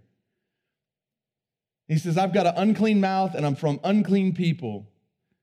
He 1.88 1.98
says, 1.98 2.16
I've 2.16 2.32
got 2.32 2.46
an 2.46 2.54
unclean 2.56 3.00
mouth 3.00 3.34
and 3.34 3.44
I'm 3.44 3.54
from 3.54 3.78
unclean 3.84 4.34
people. 4.34 4.86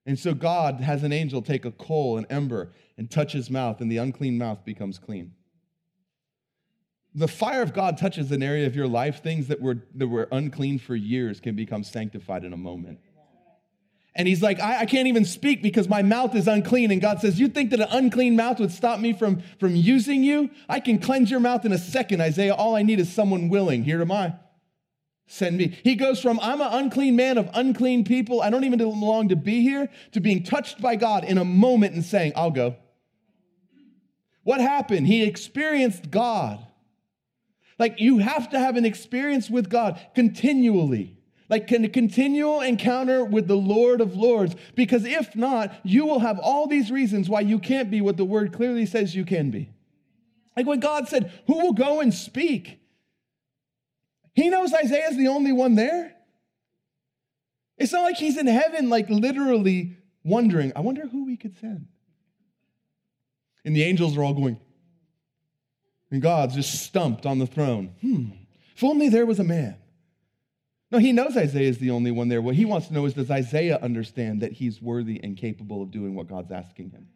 And 0.05 0.17
so 0.17 0.33
God 0.33 0.81
has 0.81 1.03
an 1.03 1.13
angel 1.13 1.41
take 1.41 1.65
a 1.65 1.71
coal, 1.71 2.17
an 2.17 2.25
ember, 2.29 2.71
and 2.98 3.10
touch 3.10 3.33
his 3.33 3.50
mouth, 3.50 3.81
and 3.81 3.91
the 3.91 3.98
unclean 3.98 4.38
mouth 4.38 4.65
becomes 4.65 4.98
clean. 4.98 5.33
The 7.13 7.27
fire 7.27 7.62
of 7.62 7.74
God 7.74 7.98
touches 7.98 8.31
an 8.31 8.41
area 8.41 8.65
of 8.65 8.75
your 8.75 8.88
life, 8.88 9.21
things 9.21 9.48
that 9.48 9.62
were, 9.62 9.77
that 9.95 10.07
were 10.07 10.27
unclean 10.31 10.79
for 10.79 10.95
years 10.95 11.39
can 11.39 11.55
become 11.55 11.83
sanctified 11.83 12.43
in 12.43 12.53
a 12.53 12.57
moment. 12.57 13.00
And 14.13 14.27
he's 14.27 14.41
like, 14.41 14.60
I, 14.60 14.82
I, 14.82 14.86
can't 14.86 15.08
even 15.08 15.24
speak 15.24 15.62
because 15.62 15.88
my 15.88 16.01
mouth 16.01 16.36
is 16.36 16.48
unclean. 16.48 16.91
And 16.91 17.00
God 17.00 17.22
says, 17.22 17.39
You 17.39 17.48
think 17.48 17.70
that 17.70 17.80
an 17.80 17.88
unclean 17.91 18.36
mouth 18.36 18.60
would 18.60 18.72
stop 18.72 19.00
me 19.00 19.13
from, 19.13 19.41
from 19.58 19.75
using 19.75 20.24
you? 20.24 20.50
I 20.68 20.82
can 20.82 21.00
cleanse 21.00 21.32
your 21.32 21.39
mouth 21.39 21.63
in 21.63 21.72
a 21.72 21.77
second, 21.77 22.20
Isaiah. 22.20 22.53
All 22.53 22.75
I 22.75 22.84
need 22.84 23.00
is 23.00 23.12
someone 23.12 23.48
willing. 23.48 23.84
Here 23.84 24.01
am 24.01 24.12
I. 24.12 24.34
Send 25.27 25.58
me. 25.58 25.80
He 25.86 25.96
goes 25.96 26.22
from, 26.22 26.41
I'm 26.41 26.60
an 26.60 26.68
unclean 26.74 27.15
man 27.15 27.38
of 27.38 27.50
unclean 27.53 28.03
people. 28.03 28.41
I 28.41 28.50
don't 28.50 28.65
even 28.65 28.80
belong 28.80 29.30
to 29.30 29.38
be 29.38 29.62
here, 29.62 29.88
to 30.12 30.20
being 30.20 30.44
touched 30.44 30.82
by 30.82 30.98
God 30.98 31.24
in 31.24 31.38
a 31.38 31.46
moment 31.46 31.94
and 31.94 32.03
saying, 32.03 32.34
I'll 32.36 32.51
go. 32.51 32.75
What 34.44 34.60
happened? 34.60 35.08
He 35.08 35.24
experienced 35.24 36.12
God. 36.12 36.60
Like 37.80 38.01
you 38.01 38.18
have 38.18 38.50
to 38.50 38.60
have 38.60 38.75
an 38.75 38.84
experience 38.84 39.50
with 39.50 39.70
God 39.70 40.06
continually 40.13 41.18
like 41.51 41.70
a 41.70 41.89
continual 41.89 42.62
encounter 42.62 43.25
with 43.25 43.50
the 43.50 43.58
Lord 43.58 44.00
of 44.00 44.15
Lords. 44.15 44.55
Because 44.74 45.03
if 45.03 45.36
not, 45.36 45.75
you 45.84 46.05
will 46.05 46.20
have 46.20 46.39
all 46.39 46.65
these 46.65 46.89
reasons 46.89 47.27
why 47.27 47.41
you 47.41 47.60
can't 47.60 47.91
be 47.91 48.00
what 48.00 48.15
the 48.15 48.24
word 48.24 48.53
clearly 48.53 48.86
says 48.86 49.13
you 49.13 49.25
can 49.25 49.51
be. 49.51 49.70
Like 50.55 50.65
when 50.65 50.79
God 50.79 51.10
said, 51.10 51.31
Who 51.48 51.60
will 51.60 51.74
go 51.74 52.00
and 52.00 52.13
speak? 52.13 52.79
He 54.34 54.50
knows 54.50 54.74
Isaiah's 54.74 55.17
the 55.17 55.27
only 55.27 55.51
one 55.51 55.75
there. 55.75 56.15
It's 57.77 57.91
not 57.91 58.03
like 58.03 58.15
he's 58.15 58.38
in 58.38 58.48
heaven, 58.48 58.89
like 58.89 59.10
literally 59.10 59.98
wondering, 60.24 60.72
I 60.74 60.79
wonder 60.79 61.05
who 61.05 61.25
we 61.25 61.36
could 61.36 61.58
send. 61.60 61.88
And 63.65 63.75
the 63.75 63.84
angels 63.84 64.15
are 64.17 64.24
all 64.24 64.34
going, 64.34 64.58
and 66.10 66.22
God's 66.22 66.55
just 66.55 66.81
stumped 66.81 67.25
on 67.25 67.39
the 67.39 67.46
throne. 67.46 67.93
Hmm, 68.01 68.29
If 68.75 68.84
only 68.84 69.10
there 69.10 69.25
was 69.25 69.39
a 69.39 69.43
man. 69.43 69.80
No, 70.91 70.98
he 70.98 71.13
knows 71.13 71.38
Isaiah 71.38 71.69
is 71.69 71.77
the 71.77 71.91
only 71.91 72.12
one 72.12 72.27
there. 72.27 72.41
What 72.41 72.55
he 72.55 72.65
wants 72.65 72.88
to 72.88 72.93
know 72.93 73.05
is 73.05 73.13
does 73.13 73.31
Isaiah 73.31 73.79
understand 73.81 74.41
that 74.41 74.51
he's 74.51 74.81
worthy 74.81 75.21
and 75.24 75.38
capable 75.38 75.81
of 75.81 75.89
doing 75.89 76.15
what 76.15 76.27
God's 76.27 76.51
asking 76.51 76.89
him? 76.89 77.07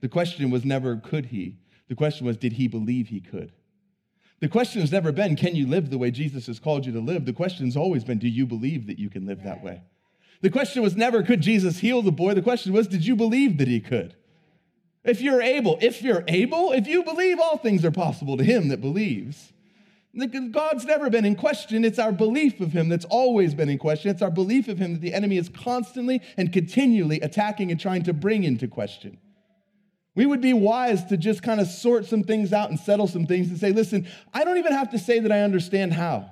The 0.00 0.08
question 0.08 0.50
was 0.50 0.64
never 0.64 0.96
could 0.96 1.26
he? 1.26 1.58
The 1.88 1.94
question 1.94 2.26
was 2.26 2.38
did 2.38 2.54
he 2.54 2.68
believe 2.68 3.08
he 3.08 3.20
could? 3.20 3.52
The 4.40 4.48
question 4.48 4.80
has 4.80 4.90
never 4.90 5.12
been 5.12 5.36
can 5.36 5.54
you 5.54 5.66
live 5.66 5.90
the 5.90 5.98
way 5.98 6.10
Jesus 6.10 6.46
has 6.46 6.58
called 6.58 6.86
you 6.86 6.92
to 6.92 7.00
live? 7.00 7.26
The 7.26 7.34
question's 7.34 7.76
always 7.76 8.02
been 8.02 8.18
do 8.18 8.28
you 8.28 8.46
believe 8.46 8.86
that 8.86 8.98
you 8.98 9.10
can 9.10 9.26
live 9.26 9.42
that 9.44 9.62
way? 9.62 9.82
The 10.40 10.50
question 10.50 10.82
was 10.82 10.96
never 10.96 11.22
could 11.22 11.42
Jesus 11.42 11.78
heal 11.78 12.00
the 12.00 12.10
boy? 12.10 12.32
The 12.32 12.42
question 12.42 12.72
was 12.72 12.88
did 12.88 13.06
you 13.06 13.14
believe 13.14 13.58
that 13.58 13.68
he 13.68 13.80
could? 13.80 14.16
If 15.04 15.20
you're 15.20 15.42
able, 15.42 15.78
if 15.80 16.02
you're 16.02 16.24
able, 16.28 16.72
if 16.72 16.86
you 16.86 17.04
believe 17.04 17.38
all 17.38 17.58
things 17.58 17.84
are 17.84 17.90
possible 17.90 18.36
to 18.36 18.44
him 18.44 18.68
that 18.68 18.80
believes. 18.80 19.52
God's 20.14 20.84
never 20.84 21.08
been 21.08 21.24
in 21.24 21.36
question. 21.36 21.84
It's 21.84 21.98
our 21.98 22.12
belief 22.12 22.60
of 22.60 22.72
Him 22.72 22.88
that's 22.88 23.06
always 23.06 23.54
been 23.54 23.70
in 23.70 23.78
question. 23.78 24.10
It's 24.10 24.20
our 24.20 24.30
belief 24.30 24.68
of 24.68 24.78
Him 24.78 24.92
that 24.92 25.00
the 25.00 25.14
enemy 25.14 25.38
is 25.38 25.48
constantly 25.48 26.20
and 26.36 26.52
continually 26.52 27.20
attacking 27.20 27.70
and 27.70 27.80
trying 27.80 28.02
to 28.02 28.12
bring 28.12 28.44
into 28.44 28.68
question. 28.68 29.18
We 30.14 30.26
would 30.26 30.42
be 30.42 30.52
wise 30.52 31.04
to 31.06 31.16
just 31.16 31.42
kind 31.42 31.60
of 31.60 31.66
sort 31.66 32.04
some 32.04 32.22
things 32.22 32.52
out 32.52 32.68
and 32.68 32.78
settle 32.78 33.06
some 33.06 33.26
things 33.26 33.48
and 33.48 33.58
say, 33.58 33.72
listen, 33.72 34.06
I 34.34 34.44
don't 34.44 34.58
even 34.58 34.72
have 34.72 34.90
to 34.90 34.98
say 34.98 35.18
that 35.20 35.32
I 35.32 35.40
understand 35.40 35.94
how. 35.94 36.30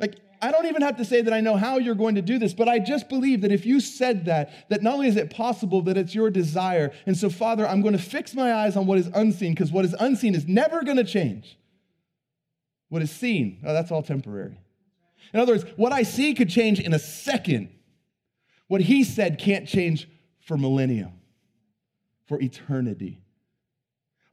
Like, 0.00 0.16
I 0.42 0.50
don't 0.50 0.66
even 0.66 0.82
have 0.82 0.96
to 0.96 1.04
say 1.04 1.22
that 1.22 1.32
I 1.32 1.40
know 1.40 1.56
how 1.56 1.78
you're 1.78 1.94
going 1.94 2.16
to 2.16 2.22
do 2.22 2.40
this, 2.40 2.52
but 2.52 2.68
I 2.68 2.80
just 2.80 3.08
believe 3.08 3.42
that 3.42 3.52
if 3.52 3.64
you 3.64 3.78
said 3.78 4.24
that, 4.24 4.68
that 4.68 4.82
not 4.82 4.94
only 4.94 5.06
is 5.06 5.16
it 5.16 5.30
possible, 5.30 5.82
that 5.82 5.96
it's 5.96 6.14
your 6.14 6.28
desire. 6.30 6.90
And 7.06 7.16
so, 7.16 7.30
Father, 7.30 7.66
I'm 7.66 7.80
going 7.80 7.96
to 7.96 8.02
fix 8.02 8.34
my 8.34 8.52
eyes 8.52 8.76
on 8.76 8.86
what 8.86 8.98
is 8.98 9.06
unseen 9.14 9.54
because 9.54 9.70
what 9.70 9.84
is 9.84 9.94
unseen 10.00 10.34
is 10.34 10.48
never 10.48 10.82
going 10.82 10.96
to 10.96 11.04
change. 11.04 11.56
What 12.94 13.02
is 13.02 13.10
seen, 13.10 13.58
oh, 13.66 13.72
that's 13.72 13.90
all 13.90 14.04
temporary. 14.04 14.56
In 15.32 15.40
other 15.40 15.54
words, 15.54 15.64
what 15.74 15.92
I 15.92 16.04
see 16.04 16.32
could 16.32 16.48
change 16.48 16.78
in 16.78 16.94
a 16.94 16.98
second. 17.00 17.70
What 18.68 18.82
he 18.82 19.02
said 19.02 19.40
can't 19.40 19.66
change 19.66 20.08
for 20.38 20.56
millennia, 20.56 21.10
for 22.28 22.40
eternity. 22.40 23.20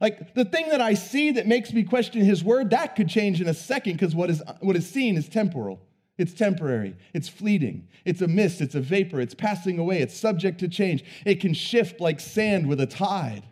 Like 0.00 0.34
the 0.34 0.44
thing 0.44 0.68
that 0.68 0.80
I 0.80 0.94
see 0.94 1.32
that 1.32 1.48
makes 1.48 1.72
me 1.72 1.82
question 1.82 2.24
his 2.24 2.44
word, 2.44 2.70
that 2.70 2.94
could 2.94 3.08
change 3.08 3.40
in 3.40 3.48
a 3.48 3.54
second 3.54 3.94
because 3.94 4.14
what 4.14 4.30
is, 4.30 4.40
what 4.60 4.76
is 4.76 4.88
seen 4.88 5.16
is 5.16 5.28
temporal. 5.28 5.80
It's 6.16 6.32
temporary. 6.32 6.96
It's 7.12 7.28
fleeting. 7.28 7.88
It's 8.04 8.22
a 8.22 8.28
mist. 8.28 8.60
It's 8.60 8.76
a 8.76 8.80
vapor. 8.80 9.20
It's 9.20 9.34
passing 9.34 9.80
away. 9.80 10.02
It's 10.02 10.16
subject 10.16 10.60
to 10.60 10.68
change. 10.68 11.04
It 11.26 11.40
can 11.40 11.52
shift 11.52 12.00
like 12.00 12.20
sand 12.20 12.68
with 12.68 12.80
a 12.80 12.86
tide. 12.86 13.42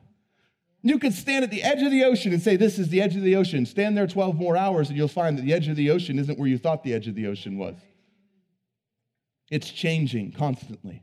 You 0.83 0.99
could 0.99 1.13
stand 1.13 1.45
at 1.45 1.51
the 1.51 1.63
edge 1.63 1.83
of 1.83 1.91
the 1.91 2.05
ocean 2.05 2.33
and 2.33 2.41
say, 2.41 2.57
This 2.57 2.79
is 2.79 2.89
the 2.89 3.03
edge 3.03 3.15
of 3.17 3.23
the 3.23 3.37
ocean. 3.37 3.67
Stand 3.67 3.97
there 3.97 4.07
12 4.07 4.37
more 4.37 4.57
hours 4.57 4.89
and 4.89 4.97
you'll 4.97 5.09
find 5.09 5.37
that 5.37 5.43
the 5.43 5.53
edge 5.53 5.69
of 5.69 5.77
the 5.77 5.91
ocean 5.91 6.19
isn't 6.19 6.39
where 6.39 6.49
you 6.49 6.59
thought 6.59 6.83
the 6.83 6.95
edge 6.95 7.07
of 7.07 7.15
the 7.15 7.27
ocean 7.27 7.59
was. 7.59 7.77
It's 9.51 9.71
changing 9.71 10.33
constantly. 10.33 11.03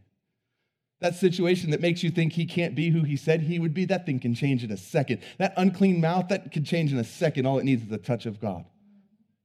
That 0.99 1.15
situation 1.15 1.69
that 1.71 1.81
makes 1.81 2.01
you 2.01 2.09
think 2.09 2.33
he 2.33 2.45
can't 2.45 2.73
be 2.73 2.89
who 2.89 3.03
he 3.03 3.17
said 3.17 3.41
he 3.41 3.59
would 3.59 3.73
be, 3.73 3.85
that 3.85 4.07
thing 4.07 4.19
can 4.19 4.33
change 4.33 4.63
in 4.63 4.71
a 4.71 4.77
second. 4.77 5.21
That 5.37 5.53
unclean 5.55 6.01
mouth, 6.01 6.29
that 6.29 6.51
can 6.51 6.63
change 6.63 6.91
in 6.91 6.97
a 6.97 7.03
second. 7.03 7.45
All 7.45 7.59
it 7.59 7.65
needs 7.65 7.83
is 7.83 7.89
the 7.89 7.99
touch 7.99 8.25
of 8.25 8.39
God. 8.39 8.65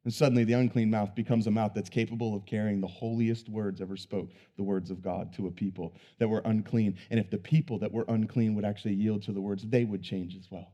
And 0.05 0.13
suddenly 0.13 0.43
the 0.45 0.55
unclean 0.55 0.91
mouth 0.91 1.15
becomes 1.15 1.47
a 1.47 1.51
mouth 1.51 1.73
that's 1.75 1.89
capable 1.89 2.35
of 2.35 2.45
carrying 2.45 2.81
the 2.81 2.89
holiest 2.89 3.49
words 3.49 3.81
ever 3.81 3.97
spoke, 3.97 4.31
the 4.57 4.63
words 4.63 4.91
of 4.91 5.01
God, 5.01 5.33
to 5.35 5.47
a 5.47 5.51
people 5.51 5.95
that 6.19 6.29
were 6.29 6.43
unclean. 6.45 6.97
And 7.11 7.21
if 7.21 7.31
the 7.31 7.39
people 7.39 7.79
that 7.79 7.93
were 7.93 8.05
unclean 8.09 8.55
would 8.57 8.65
actually 8.65 8.95
yield 8.95 9.23
to 9.25 9.33
the 9.33 9.41
words, 9.41 9.65
they 9.65 9.85
would 9.85 10.03
change 10.03 10.35
as 10.37 10.51
well. 10.51 10.73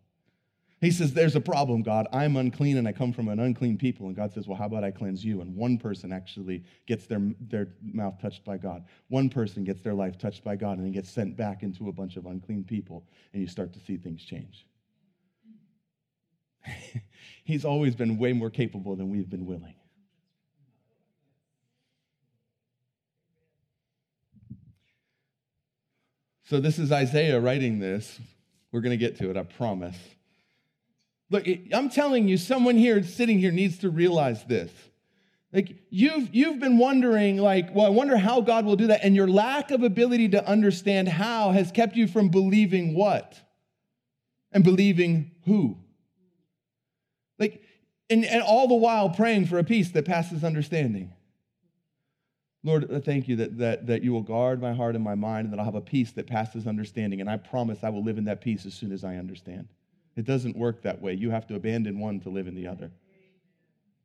He 0.81 0.91
says, 0.93 1.13
There's 1.13 1.35
a 1.35 1.41
problem, 1.41 1.83
God. 1.83 2.07
I'm 2.13 2.37
unclean 2.37 2.77
and 2.77 2.87
I 2.87 2.93
come 2.93 3.13
from 3.13 3.29
an 3.29 3.41
unclean 3.41 3.77
people. 3.79 4.07
And 4.07 4.17
God 4.17 4.33
says, 4.33 4.47
Well, 4.47 4.57
how 4.57 4.67
about 4.67 4.85
I 4.85 4.93
cleanse 4.93 5.25
you? 5.25 5.41
And 5.41 5.55
one 5.57 5.77
person 5.77 6.13
actually 6.13 6.65
gets 6.87 7.07
their, 7.07 7.21
their 7.41 7.69
mouth 7.83 8.21
touched 8.23 8.45
by 8.45 8.59
God. 8.59 8.85
One 9.09 9.29
person 9.29 9.65
gets 9.65 9.83
their 9.83 9.95
life 9.95 10.17
touched 10.19 10.45
by 10.45 10.57
God 10.57 10.79
and 10.79 10.87
then 10.87 10.93
gets 10.93 11.11
sent 11.11 11.37
back 11.37 11.63
into 11.63 11.89
a 11.89 11.93
bunch 11.93 12.17
of 12.17 12.27
unclean 12.27 12.65
people. 12.65 13.05
And 13.33 13.43
you 13.43 13.49
start 13.49 13.73
to 13.73 13.81
see 13.81 13.97
things 13.97 14.23
change. 14.23 14.67
He's 17.45 17.65
always 17.65 17.95
been 17.95 18.19
way 18.19 18.33
more 18.33 18.51
capable 18.51 18.97
than 18.97 19.11
we've 19.11 19.29
been 19.29 19.47
willing. 19.47 19.75
So, 26.45 26.61
this 26.61 26.79
is 26.79 26.91
Isaiah 26.93 27.41
writing 27.41 27.79
this. 27.79 28.19
We're 28.73 28.81
going 28.81 28.99
to 28.99 29.03
get 29.03 29.19
to 29.19 29.31
it, 29.31 29.37
I 29.37 29.43
promise. 29.43 29.97
Look, 31.31 31.47
I'm 31.73 31.91
telling 31.91 32.27
you, 32.27 32.39
someone 32.39 32.77
here 32.77 33.03
sitting 33.03 33.39
here 33.39 33.53
needs 33.53 33.79
to 33.79 33.91
realize 33.91 34.45
this. 34.45 34.71
Like 35.53 35.77
you've 35.89 36.35
you've 36.35 36.59
been 36.59 36.79
wondering, 36.79 37.39
like, 37.39 37.75
well, 37.75 37.87
I 37.87 37.91
wonder 37.91 38.17
how 38.17 38.41
God 38.43 38.67
will 38.67 38.77
do 38.77 38.89
that. 38.89 39.01
And 39.03 39.17
your 39.17 39.29
lack 39.29 39.71
of 39.71 39.83
ability 39.83 40.31
to 40.31 40.47
understand 40.47 41.09
how 41.09 41.53
has 41.53 41.73
kept 41.73 41.97
you 41.97 42.07
from 42.07 42.29
believing 42.29 42.95
what? 42.95 43.39
And 44.53 44.63
believing 44.63 45.31
who? 45.47 45.79
Like, 47.39 47.63
and, 48.11 48.25
and 48.25 48.43
all 48.43 48.69
the 48.69 48.75
while 48.75 49.11
praying 49.11 49.47
for 49.47 49.59
a 49.59 49.65
peace 49.65 49.91
that 49.91 50.05
passes 50.05 50.45
understanding. 50.45 51.13
Lord, 52.65 52.93
I 52.93 53.01
thank 53.01 53.29
you 53.29 53.37
that, 53.37 53.59
that, 53.59 53.87
that 53.87 54.03
you 54.03 54.13
will 54.13 54.23
guard 54.23 54.61
my 54.61 54.73
heart 54.73 54.95
and 54.95 55.05
my 55.05 55.15
mind 55.15 55.45
and 55.45 55.53
that 55.53 55.59
I'll 55.59 55.65
have 55.65 55.75
a 55.75 55.81
peace 55.81 56.11
that 56.13 56.27
passes 56.27 56.67
understanding. 56.67 57.21
And 57.21 57.31
I 57.31 57.37
promise 57.37 57.85
I 57.85 57.91
will 57.91 58.03
live 58.03 58.19
in 58.19 58.25
that 58.25 58.41
peace 58.41 58.67
as 58.67 58.75
soon 58.75 58.93
as 58.93 59.05
I 59.05 59.17
understand. 59.17 59.69
It 60.17 60.25
doesn't 60.25 60.57
work 60.57 60.83
that 60.83 61.01
way. 61.01 61.15
You 61.15 61.31
have 61.31 61.47
to 61.47 61.55
abandon 61.55 62.01
one 62.01 62.19
to 62.21 62.29
live 62.29 62.49
in 62.49 62.55
the 62.55 62.67
other. 62.67 62.91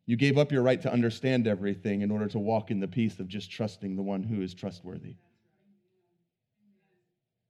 You 0.06 0.18
gave 0.18 0.38
up 0.38 0.52
your 0.52 0.62
right 0.62 0.82
to 0.82 0.92
understand 0.92 1.48
everything 1.48 2.02
in 2.02 2.12
order 2.12 2.28
to 2.28 2.40
walk 2.40 2.70
in 2.70 2.80
the 2.80 2.88
peace 2.88 3.20
of 3.20 3.28
just 3.28 3.50
trusting 3.50 3.96
the 3.96 4.02
one 4.04 4.22
who 4.22 4.42
is 4.42 4.54
trustworthy. 4.54 5.16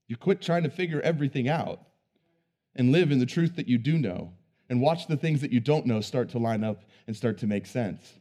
You 0.07 0.15
quit 0.15 0.41
trying 0.41 0.63
to 0.63 0.69
figure 0.69 1.01
everything 1.01 1.49
out 1.49 1.81
and 2.75 2.91
live 2.91 3.11
in 3.11 3.19
the 3.19 3.25
truth 3.25 3.55
that 3.55 3.67
you 3.67 3.77
do 3.77 3.97
know 3.97 4.33
and 4.73 4.81
watch 4.81 5.05
the 5.05 5.15
things 5.15 5.39
that 5.41 5.51
you 5.51 5.59
don't 5.59 5.85
know 5.85 6.01
start 6.01 6.29
to 6.29 6.39
line 6.39 6.63
up 6.63 6.83
and 7.05 7.15
start 7.15 7.37
to 7.37 7.47
make 7.47 7.67
sense. 7.67 8.13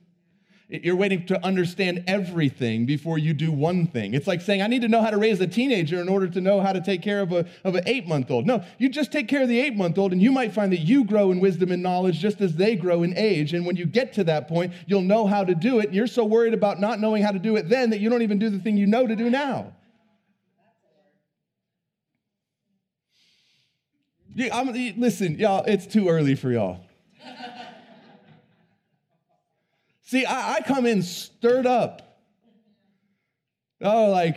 You're 0.68 0.96
waiting 0.96 1.24
to 1.26 1.42
understand 1.44 2.04
everything 2.06 2.84
before 2.84 3.16
you 3.16 3.32
do 3.32 3.50
one 3.50 3.86
thing. 3.86 4.12
It's 4.12 4.26
like 4.26 4.42
saying, 4.42 4.60
I 4.60 4.66
need 4.66 4.82
to 4.82 4.88
know 4.88 5.00
how 5.00 5.08
to 5.08 5.16
raise 5.16 5.40
a 5.40 5.46
teenager 5.46 5.98
in 6.00 6.10
order 6.10 6.28
to 6.28 6.40
know 6.42 6.60
how 6.60 6.74
to 6.74 6.82
take 6.82 7.00
care 7.00 7.20
of, 7.20 7.32
a, 7.32 7.46
of 7.64 7.74
an 7.74 7.84
eight 7.86 8.06
month 8.06 8.30
old. 8.30 8.46
No, 8.46 8.62
you 8.76 8.90
just 8.90 9.12
take 9.12 9.28
care 9.28 9.42
of 9.42 9.48
the 9.48 9.58
eight 9.60 9.76
month 9.76 9.96
old, 9.96 10.12
and 10.12 10.20
you 10.20 10.30
might 10.30 10.52
find 10.52 10.72
that 10.72 10.80
you 10.80 11.04
grow 11.04 11.30
in 11.30 11.40
wisdom 11.40 11.72
and 11.72 11.82
knowledge 11.82 12.18
just 12.18 12.42
as 12.42 12.54
they 12.56 12.76
grow 12.76 13.02
in 13.02 13.16
age. 13.16 13.54
And 13.54 13.64
when 13.64 13.76
you 13.76 13.86
get 13.86 14.12
to 14.14 14.24
that 14.24 14.46
point, 14.46 14.74
you'll 14.86 15.00
know 15.00 15.26
how 15.26 15.42
to 15.42 15.54
do 15.54 15.78
it. 15.78 15.92
You're 15.92 16.06
so 16.06 16.24
worried 16.24 16.54
about 16.54 16.80
not 16.80 17.00
knowing 17.00 17.22
how 17.22 17.32
to 17.32 17.38
do 17.38 17.56
it 17.56 17.70
then 17.70 17.88
that 17.90 18.00
you 18.00 18.10
don't 18.10 18.22
even 18.22 18.38
do 18.38 18.50
the 18.50 18.58
thing 18.58 18.76
you 18.76 18.86
know 18.86 19.06
to 19.06 19.16
do 19.16 19.30
now. 19.30 19.72
Yeah, 24.34 24.56
I'm, 24.56 24.72
listen, 24.98 25.38
y'all, 25.38 25.64
it's 25.66 25.86
too 25.86 26.08
early 26.08 26.34
for 26.34 26.50
y'all. 26.50 26.84
See, 30.04 30.24
I, 30.24 30.54
I, 30.54 30.60
come 30.60 30.86
in 30.86 31.02
stirred 31.02 31.66
up. 31.66 32.20
Oh, 33.80 34.10
like, 34.10 34.36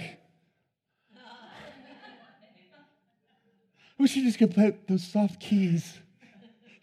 wish 3.98 4.16
you 4.16 4.24
just 4.24 4.38
could 4.38 4.52
play 4.52 4.78
those 4.88 5.04
soft 5.04 5.40
keys 5.40 6.00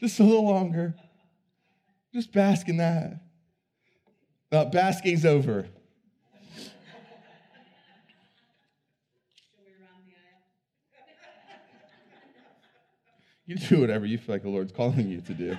just 0.01 0.19
a 0.19 0.25
little 0.25 0.45
longer. 0.45 0.95
Just 2.13 2.33
bask 2.33 2.69
in 2.69 2.79
that. 2.79 3.21
Uh, 4.51 4.65
basking's 4.67 5.25
over. 5.25 5.69
You 13.53 13.59
do 13.59 13.81
whatever 13.83 14.07
you 14.07 14.17
feel 14.17 14.35
like 14.35 14.43
the 14.45 14.49
Lord's 14.49 14.73
calling 14.73 15.11
you 15.11 15.21
to 15.21 15.35
do. 15.35 15.59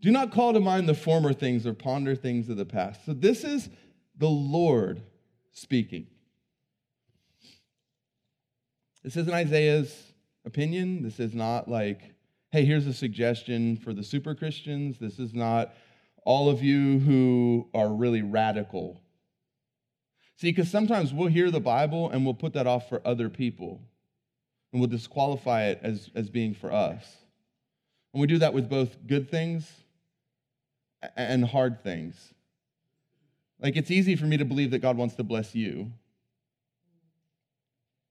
do 0.00 0.10
not 0.10 0.32
call 0.32 0.52
to 0.54 0.58
mind 0.58 0.88
the 0.88 0.94
former 0.94 1.32
things 1.32 1.68
or 1.68 1.72
ponder 1.72 2.16
things 2.16 2.48
of 2.48 2.56
the 2.56 2.64
past. 2.64 3.06
So, 3.06 3.12
this 3.12 3.44
is 3.44 3.68
the 4.18 4.28
Lord 4.28 5.02
speaking. 5.52 6.08
This 9.04 9.16
isn't 9.16 9.32
Isaiah's 9.32 10.12
opinion. 10.44 11.04
This 11.04 11.20
is 11.20 11.32
not 11.32 11.68
like, 11.68 12.16
hey, 12.50 12.64
here's 12.64 12.88
a 12.88 12.92
suggestion 12.92 13.76
for 13.76 13.94
the 13.94 14.02
super 14.02 14.34
Christians. 14.34 14.98
This 14.98 15.20
is 15.20 15.32
not 15.32 15.74
all 16.24 16.50
of 16.50 16.60
you 16.60 16.98
who 16.98 17.68
are 17.72 17.88
really 17.88 18.22
radical 18.22 19.00
See, 20.40 20.52
because 20.52 20.70
sometimes 20.70 21.12
we'll 21.12 21.28
hear 21.28 21.50
the 21.50 21.60
Bible 21.60 22.08
and 22.08 22.24
we'll 22.24 22.32
put 22.32 22.54
that 22.54 22.66
off 22.66 22.88
for 22.88 23.02
other 23.04 23.28
people 23.28 23.82
and 24.72 24.80
we'll 24.80 24.88
disqualify 24.88 25.64
it 25.64 25.80
as, 25.82 26.08
as 26.14 26.30
being 26.30 26.54
for 26.54 26.72
us. 26.72 27.04
And 28.14 28.22
we 28.22 28.26
do 28.26 28.38
that 28.38 28.54
with 28.54 28.70
both 28.70 29.06
good 29.06 29.30
things 29.30 29.70
and 31.14 31.44
hard 31.44 31.82
things. 31.82 32.32
Like, 33.60 33.76
it's 33.76 33.90
easy 33.90 34.16
for 34.16 34.24
me 34.24 34.38
to 34.38 34.46
believe 34.46 34.70
that 34.70 34.78
God 34.78 34.96
wants 34.96 35.14
to 35.16 35.22
bless 35.22 35.54
you 35.54 35.92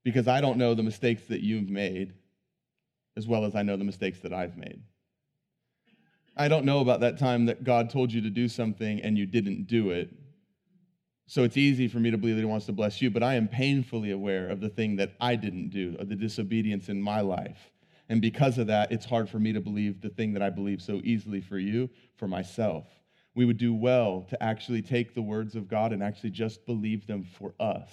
because 0.04 0.28
I 0.28 0.40
don't 0.40 0.60
know 0.60 0.76
the 0.76 0.84
mistakes 0.84 1.24
that 1.30 1.42
you've 1.42 1.72
made. 1.72 2.14
as 3.18 3.28
well 3.28 3.44
as 3.44 3.56
I 3.56 3.64
know 3.64 3.76
the 3.76 3.84
mistakes 3.84 4.20
that 4.20 4.34
I've 4.34 4.56
made. 4.56 4.82
I 6.38 6.48
don't 6.48 6.64
know 6.64 6.80
about 6.80 7.00
that 7.00 7.18
time 7.18 7.48
that 7.48 7.64
God 7.64 7.90
told 7.90 8.14
you 8.14 8.22
to 8.22 8.30
do 8.30 8.48
something 8.48 9.02
and 9.02 9.18
you 9.18 9.26
didn't 9.26 9.68
do 9.68 9.90
it. 9.90 10.10
So 11.30 11.44
it's 11.44 11.58
easy 11.58 11.88
for 11.88 12.00
me 12.00 12.10
to 12.10 12.18
believe 12.18 12.38
that 12.38 12.42
He 12.42 12.48
wants 12.48 12.66
to 12.66 12.72
bless 12.72 13.04
you, 13.04 13.12
but 13.12 13.22
I 13.22 13.36
am 13.36 13.48
painfully 13.48 14.10
aware 14.10 14.50
of 14.50 14.62
the 14.62 14.70
thing 14.70 14.96
that 14.96 15.14
I 15.22 15.36
didn't 15.36 15.70
do, 15.70 15.96
of 16.00 16.10
the 16.10 16.16
disobedience 16.16 16.90
in 16.90 17.00
my 17.00 17.22
life. 17.22 17.70
And 18.10 18.20
because 18.20 18.58
of 18.58 18.66
that, 18.66 18.92
it's 18.92 19.06
hard 19.06 19.30
for 19.30 19.38
me 19.38 19.54
to 19.54 19.62
believe 19.62 20.02
the 20.02 20.10
thing 20.10 20.34
that 20.34 20.42
I 20.42 20.50
believe 20.50 20.82
so 20.82 21.02
easily 21.04 21.40
for 21.40 21.60
you, 21.60 21.88
for 22.16 22.28
myself. 22.28 22.88
We 23.36 23.46
would 23.46 23.60
do 23.60 23.76
well 23.76 24.26
to 24.32 24.42
actually 24.42 24.82
take 24.82 25.14
the 25.14 25.22
words 25.22 25.56
of 25.56 25.68
God 25.68 25.94
and 25.94 26.02
actually 26.02 26.32
just 26.32 26.66
believe 26.66 27.06
them 27.06 27.24
for 27.38 27.54
us 27.60 27.92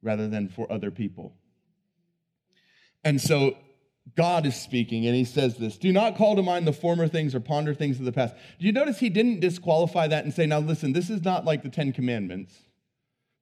rather 0.00 0.28
than 0.28 0.48
for 0.48 0.70
other 0.70 0.92
people. 0.92 1.34
And 3.02 3.20
so 3.20 3.56
God 4.16 4.46
is 4.46 4.54
speaking, 4.54 5.06
and 5.06 5.14
he 5.14 5.24
says 5.24 5.56
this 5.56 5.76
Do 5.76 5.92
not 5.92 6.16
call 6.16 6.36
to 6.36 6.42
mind 6.42 6.66
the 6.66 6.72
former 6.72 7.08
things 7.08 7.34
or 7.34 7.40
ponder 7.40 7.74
things 7.74 7.98
of 7.98 8.04
the 8.04 8.12
past. 8.12 8.34
Do 8.58 8.66
you 8.66 8.72
notice 8.72 8.98
he 8.98 9.08
didn't 9.08 9.40
disqualify 9.40 10.08
that 10.08 10.24
and 10.24 10.32
say, 10.32 10.46
Now 10.46 10.60
listen, 10.60 10.92
this 10.92 11.10
is 11.10 11.24
not 11.24 11.44
like 11.44 11.62
the 11.62 11.68
Ten 11.68 11.92
Commandments. 11.92 12.54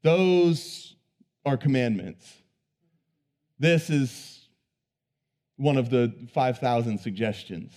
Those 0.02 0.96
are 1.44 1.56
commandments. 1.56 2.32
This 3.58 3.90
is 3.90 4.48
one 5.56 5.76
of 5.76 5.90
the 5.90 6.12
5,000 6.32 6.98
suggestions. 6.98 7.72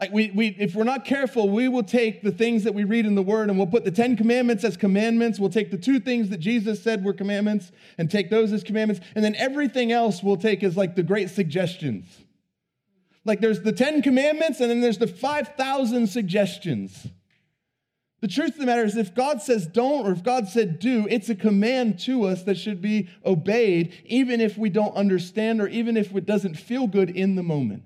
Like 0.00 0.12
we, 0.12 0.30
we, 0.30 0.48
if 0.58 0.76
we're 0.76 0.84
not 0.84 1.04
careful, 1.04 1.48
we 1.48 1.66
will 1.68 1.82
take 1.82 2.22
the 2.22 2.30
things 2.30 2.62
that 2.64 2.72
we 2.72 2.84
read 2.84 3.04
in 3.04 3.16
the 3.16 3.22
Word 3.22 3.48
and 3.48 3.58
we'll 3.58 3.66
put 3.66 3.84
the 3.84 3.90
Ten 3.90 4.16
Commandments 4.16 4.62
as 4.62 4.76
commandments. 4.76 5.40
We'll 5.40 5.50
take 5.50 5.72
the 5.72 5.78
two 5.78 5.98
things 5.98 6.28
that 6.28 6.38
Jesus 6.38 6.80
said 6.80 7.04
were 7.04 7.12
commandments 7.12 7.72
and 7.98 8.08
take 8.08 8.30
those 8.30 8.52
as 8.52 8.62
commandments. 8.62 9.04
And 9.16 9.24
then 9.24 9.34
everything 9.34 9.90
else 9.90 10.22
we'll 10.22 10.36
take 10.36 10.62
as 10.62 10.76
like 10.76 10.94
the 10.94 11.02
great 11.02 11.30
suggestions. 11.30 12.06
Like 13.24 13.40
there's 13.40 13.62
the 13.62 13.72
Ten 13.72 14.00
Commandments 14.00 14.60
and 14.60 14.70
then 14.70 14.80
there's 14.80 14.98
the 14.98 15.08
5,000 15.08 16.06
suggestions. 16.06 17.08
The 18.20 18.28
truth 18.28 18.52
of 18.52 18.58
the 18.58 18.66
matter 18.66 18.84
is, 18.84 18.96
if 18.96 19.14
God 19.14 19.42
says 19.42 19.66
don't 19.66 20.06
or 20.06 20.12
if 20.12 20.22
God 20.22 20.48
said 20.48 20.78
do, 20.78 21.06
it's 21.08 21.28
a 21.28 21.36
command 21.36 21.98
to 22.00 22.24
us 22.24 22.44
that 22.44 22.56
should 22.56 22.80
be 22.80 23.08
obeyed, 23.24 23.92
even 24.04 24.40
if 24.40 24.58
we 24.58 24.70
don't 24.70 24.94
understand 24.96 25.60
or 25.60 25.68
even 25.68 25.96
if 25.96 26.14
it 26.14 26.26
doesn't 26.26 26.54
feel 26.54 26.86
good 26.86 27.10
in 27.10 27.36
the 27.36 27.44
moment. 27.44 27.84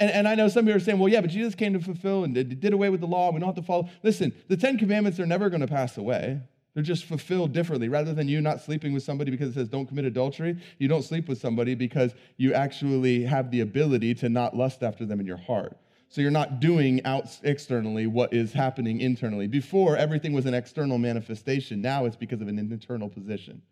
And, 0.00 0.10
and 0.10 0.26
I 0.26 0.34
know 0.34 0.48
some 0.48 0.64
people 0.64 0.78
are 0.78 0.80
saying, 0.80 0.98
well, 0.98 1.10
yeah, 1.10 1.20
but 1.20 1.30
Jesus 1.30 1.54
came 1.54 1.74
to 1.74 1.80
fulfill 1.80 2.24
and 2.24 2.34
did, 2.34 2.58
did 2.58 2.72
away 2.72 2.88
with 2.88 3.00
the 3.00 3.06
law. 3.06 3.30
We 3.30 3.38
don't 3.38 3.48
have 3.48 3.56
to 3.56 3.62
follow. 3.62 3.88
Listen, 4.02 4.32
the 4.48 4.56
Ten 4.56 4.78
Commandments 4.78 5.20
are 5.20 5.26
never 5.26 5.50
going 5.50 5.60
to 5.60 5.68
pass 5.68 5.98
away. 5.98 6.40
They're 6.74 6.82
just 6.82 7.04
fulfilled 7.04 7.52
differently. 7.52 7.88
Rather 7.88 8.14
than 8.14 8.28
you 8.28 8.40
not 8.40 8.60
sleeping 8.60 8.92
with 8.94 9.02
somebody 9.02 9.30
because 9.30 9.50
it 9.50 9.54
says 9.54 9.68
don't 9.68 9.86
commit 9.86 10.06
adultery, 10.06 10.56
you 10.78 10.88
don't 10.88 11.02
sleep 11.02 11.28
with 11.28 11.38
somebody 11.38 11.74
because 11.74 12.14
you 12.38 12.54
actually 12.54 13.24
have 13.24 13.50
the 13.50 13.60
ability 13.60 14.14
to 14.14 14.28
not 14.28 14.56
lust 14.56 14.82
after 14.82 15.04
them 15.04 15.20
in 15.20 15.26
your 15.26 15.36
heart. 15.36 15.76
So 16.08 16.20
you're 16.20 16.30
not 16.30 16.60
doing 16.60 17.04
out 17.04 17.38
externally 17.42 18.06
what 18.06 18.32
is 18.32 18.52
happening 18.52 19.00
internally. 19.00 19.46
Before, 19.46 19.96
everything 19.96 20.32
was 20.32 20.46
an 20.46 20.54
external 20.54 20.98
manifestation. 20.98 21.80
Now 21.80 22.04
it's 22.04 22.16
because 22.16 22.40
of 22.40 22.48
an 22.48 22.58
internal 22.58 23.08
position. 23.08 23.62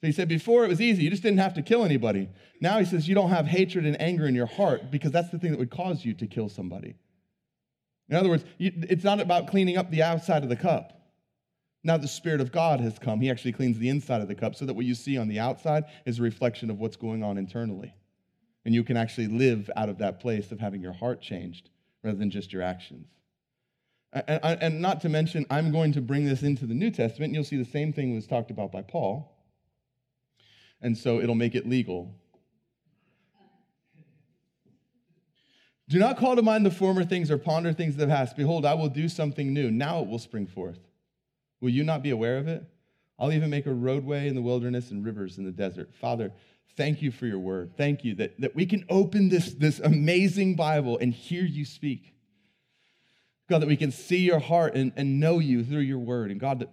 So 0.00 0.06
he 0.06 0.12
said 0.12 0.28
before 0.28 0.64
it 0.64 0.68
was 0.68 0.80
easy, 0.80 1.02
you 1.02 1.10
just 1.10 1.24
didn't 1.24 1.38
have 1.38 1.54
to 1.54 1.62
kill 1.62 1.84
anybody. 1.84 2.28
Now 2.60 2.78
he 2.78 2.84
says 2.84 3.08
you 3.08 3.16
don't 3.16 3.30
have 3.30 3.46
hatred 3.46 3.84
and 3.84 4.00
anger 4.00 4.26
in 4.26 4.34
your 4.34 4.46
heart 4.46 4.92
because 4.92 5.10
that's 5.10 5.30
the 5.30 5.38
thing 5.38 5.50
that 5.50 5.58
would 5.58 5.70
cause 5.70 6.04
you 6.04 6.14
to 6.14 6.26
kill 6.26 6.48
somebody. 6.48 6.94
In 8.08 8.16
other 8.16 8.28
words, 8.28 8.44
it's 8.58 9.04
not 9.04 9.20
about 9.20 9.48
cleaning 9.48 9.76
up 9.76 9.90
the 9.90 10.02
outside 10.02 10.44
of 10.44 10.48
the 10.48 10.56
cup. 10.56 10.92
Now 11.82 11.96
the 11.96 12.08
Spirit 12.08 12.40
of 12.40 12.52
God 12.52 12.80
has 12.80 12.98
come. 12.98 13.20
He 13.20 13.30
actually 13.30 13.52
cleans 13.52 13.78
the 13.78 13.88
inside 13.88 14.20
of 14.20 14.28
the 14.28 14.34
cup 14.34 14.54
so 14.54 14.66
that 14.66 14.74
what 14.74 14.86
you 14.86 14.94
see 14.94 15.18
on 15.18 15.28
the 15.28 15.40
outside 15.40 15.84
is 16.06 16.18
a 16.18 16.22
reflection 16.22 16.70
of 16.70 16.78
what's 16.78 16.96
going 16.96 17.24
on 17.24 17.36
internally. 17.36 17.92
And 18.64 18.74
you 18.74 18.84
can 18.84 18.96
actually 18.96 19.26
live 19.26 19.68
out 19.76 19.88
of 19.88 19.98
that 19.98 20.20
place 20.20 20.52
of 20.52 20.60
having 20.60 20.80
your 20.80 20.92
heart 20.92 21.20
changed 21.20 21.70
rather 22.04 22.18
than 22.18 22.30
just 22.30 22.52
your 22.52 22.62
actions. 22.62 23.08
And, 24.12 24.80
not 24.80 25.00
to 25.02 25.08
mention, 25.08 25.44
I'm 25.50 25.70
going 25.72 25.92
to 25.92 26.00
bring 26.00 26.24
this 26.24 26.42
into 26.42 26.66
the 26.66 26.74
New 26.74 26.90
Testament, 26.90 27.28
and 27.28 27.34
you'll 27.34 27.44
see 27.44 27.56
the 27.58 27.64
same 27.64 27.92
thing 27.92 28.14
was 28.14 28.26
talked 28.26 28.50
about 28.50 28.72
by 28.72 28.82
Paul 28.82 29.37
and 30.80 30.96
so 30.96 31.20
it'll 31.20 31.34
make 31.34 31.54
it 31.54 31.68
legal. 31.68 32.14
Do 35.88 35.98
not 35.98 36.18
call 36.18 36.36
to 36.36 36.42
mind 36.42 36.66
the 36.66 36.70
former 36.70 37.04
things 37.04 37.30
or 37.30 37.38
ponder 37.38 37.72
things 37.72 37.94
of 37.94 38.00
the 38.00 38.06
past. 38.06 38.36
Behold, 38.36 38.66
I 38.66 38.74
will 38.74 38.90
do 38.90 39.08
something 39.08 39.54
new. 39.54 39.70
Now 39.70 40.00
it 40.00 40.08
will 40.08 40.18
spring 40.18 40.46
forth. 40.46 40.78
Will 41.60 41.70
you 41.70 41.82
not 41.82 42.02
be 42.02 42.10
aware 42.10 42.36
of 42.36 42.46
it? 42.46 42.62
I'll 43.18 43.32
even 43.32 43.50
make 43.50 43.66
a 43.66 43.72
roadway 43.72 44.28
in 44.28 44.34
the 44.34 44.42
wilderness 44.42 44.90
and 44.90 45.04
rivers 45.04 45.38
in 45.38 45.44
the 45.44 45.50
desert. 45.50 45.94
Father, 45.94 46.32
thank 46.76 47.02
you 47.02 47.10
for 47.10 47.26
your 47.26 47.38
word. 47.38 47.72
Thank 47.76 48.04
you 48.04 48.14
that, 48.16 48.38
that 48.40 48.54
we 48.54 48.66
can 48.66 48.84
open 48.88 49.28
this, 49.28 49.54
this 49.54 49.80
amazing 49.80 50.54
Bible 50.54 50.98
and 50.98 51.12
hear 51.12 51.42
you 51.42 51.64
speak. 51.64 52.14
God, 53.48 53.62
that 53.62 53.66
we 53.66 53.76
can 53.76 53.90
see 53.90 54.18
your 54.18 54.38
heart 54.38 54.74
and, 54.74 54.92
and 54.94 55.18
know 55.18 55.38
you 55.38 55.64
through 55.64 55.80
your 55.80 55.98
word. 55.98 56.30
And 56.30 56.38
God, 56.38 56.68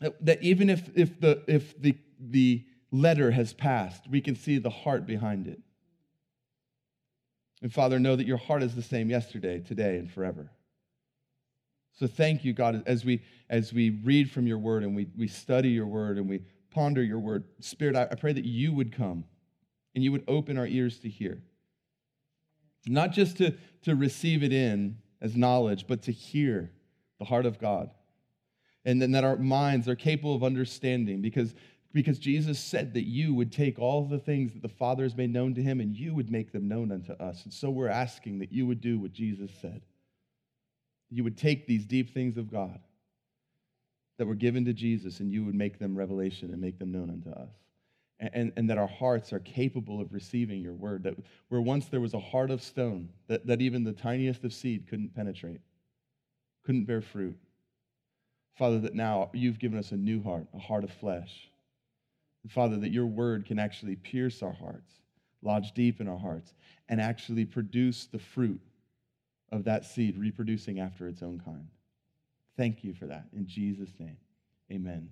that, 0.00 0.24
that 0.24 0.42
even 0.42 0.70
if, 0.70 0.88
if, 0.96 1.20
the, 1.20 1.42
if 1.46 1.80
the, 1.80 1.96
the 2.18 2.64
letter 2.90 3.30
has 3.30 3.52
passed, 3.52 4.08
we 4.08 4.20
can 4.20 4.34
see 4.34 4.58
the 4.58 4.70
heart 4.70 5.06
behind 5.06 5.46
it. 5.46 5.60
And 7.62 7.72
Father, 7.72 7.98
know 7.98 8.16
that 8.16 8.26
your 8.26 8.38
heart 8.38 8.62
is 8.62 8.74
the 8.74 8.82
same 8.82 9.10
yesterday, 9.10 9.60
today, 9.60 9.98
and 9.98 10.10
forever. 10.10 10.50
So 11.98 12.06
thank 12.06 12.44
you, 12.44 12.52
God, 12.54 12.82
as 12.86 13.04
we 13.04 13.22
as 13.50 13.72
we 13.72 13.90
read 13.90 14.30
from 14.30 14.46
your 14.46 14.58
word 14.58 14.84
and 14.84 14.94
we, 14.94 15.08
we 15.18 15.26
study 15.26 15.70
your 15.70 15.86
word 15.86 16.16
and 16.16 16.28
we 16.28 16.40
ponder 16.70 17.02
your 17.02 17.18
word. 17.18 17.44
Spirit, 17.58 17.96
I, 17.96 18.04
I 18.04 18.14
pray 18.14 18.32
that 18.32 18.44
you 18.44 18.72
would 18.72 18.92
come 18.92 19.24
and 19.94 20.04
you 20.04 20.12
would 20.12 20.24
open 20.28 20.56
our 20.56 20.66
ears 20.66 21.00
to 21.00 21.08
hear. 21.08 21.42
Not 22.86 23.12
just 23.12 23.38
to, 23.38 23.54
to 23.82 23.94
receive 23.94 24.42
it 24.42 24.52
in 24.52 24.98
as 25.20 25.36
knowledge, 25.36 25.86
but 25.86 26.02
to 26.02 26.12
hear 26.12 26.70
the 27.18 27.24
heart 27.24 27.44
of 27.44 27.58
God. 27.58 27.90
And 28.84 29.02
then 29.02 29.10
that 29.12 29.24
our 29.24 29.36
minds 29.36 29.88
are 29.88 29.96
capable 29.96 30.34
of 30.34 30.42
understanding 30.42 31.20
because 31.20 31.54
because 31.92 32.18
Jesus 32.18 32.60
said 32.60 32.94
that 32.94 33.06
you 33.06 33.34
would 33.34 33.52
take 33.52 33.78
all 33.78 34.04
the 34.04 34.18
things 34.18 34.52
that 34.52 34.62
the 34.62 34.68
Father 34.68 35.02
has 35.02 35.16
made 35.16 35.32
known 35.32 35.54
to 35.54 35.62
him 35.62 35.80
and 35.80 35.94
you 35.94 36.14
would 36.14 36.30
make 36.30 36.52
them 36.52 36.68
known 36.68 36.92
unto 36.92 37.12
us. 37.14 37.44
And 37.44 37.52
so 37.52 37.70
we're 37.70 37.88
asking 37.88 38.38
that 38.38 38.52
you 38.52 38.66
would 38.66 38.80
do 38.80 38.98
what 38.98 39.12
Jesus 39.12 39.50
said. 39.60 39.82
You 41.10 41.24
would 41.24 41.36
take 41.36 41.66
these 41.66 41.84
deep 41.84 42.14
things 42.14 42.36
of 42.36 42.50
God 42.50 42.78
that 44.18 44.26
were 44.26 44.36
given 44.36 44.64
to 44.66 44.72
Jesus 44.72 45.18
and 45.18 45.32
you 45.32 45.44
would 45.44 45.54
make 45.54 45.80
them 45.80 45.96
revelation 45.96 46.52
and 46.52 46.60
make 46.60 46.78
them 46.78 46.92
known 46.92 47.10
unto 47.10 47.30
us. 47.30 47.50
And, 48.20 48.30
and, 48.34 48.52
and, 48.56 48.70
that 48.70 48.76
our 48.76 48.86
hearts 48.86 49.32
are 49.32 49.40
capable 49.40 50.00
of 50.00 50.12
receiving 50.12 50.60
your 50.60 50.74
word. 50.74 51.04
That 51.04 51.14
where 51.48 51.62
once 51.62 51.86
there 51.86 52.02
was 52.02 52.12
a 52.12 52.20
heart 52.20 52.50
of 52.50 52.62
stone 52.62 53.08
that, 53.28 53.46
that 53.46 53.62
even 53.62 53.82
the 53.82 53.94
tiniest 53.94 54.44
of 54.44 54.52
seed 54.52 54.86
couldn't 54.88 55.14
penetrate, 55.14 55.62
couldn't 56.64 56.84
bear 56.84 57.00
fruit. 57.00 57.38
Father, 58.58 58.78
that 58.80 58.94
now 58.94 59.30
you've 59.32 59.58
given 59.58 59.78
us 59.78 59.90
a 59.90 59.96
new 59.96 60.22
heart, 60.22 60.46
a 60.54 60.58
heart 60.58 60.84
of 60.84 60.90
flesh 60.90 61.49
Father, 62.48 62.76
that 62.78 62.90
your 62.90 63.06
word 63.06 63.46
can 63.46 63.58
actually 63.58 63.96
pierce 63.96 64.42
our 64.42 64.52
hearts, 64.52 64.92
lodge 65.42 65.72
deep 65.72 66.00
in 66.00 66.08
our 66.08 66.18
hearts, 66.18 66.54
and 66.88 67.00
actually 67.00 67.44
produce 67.44 68.06
the 68.06 68.18
fruit 68.18 68.60
of 69.52 69.64
that 69.64 69.84
seed, 69.84 70.16
reproducing 70.16 70.80
after 70.80 71.06
its 71.06 71.22
own 71.22 71.40
kind. 71.44 71.66
Thank 72.56 72.82
you 72.82 72.94
for 72.94 73.06
that. 73.06 73.26
In 73.34 73.46
Jesus' 73.46 73.92
name, 73.98 74.16
amen. 74.72 75.10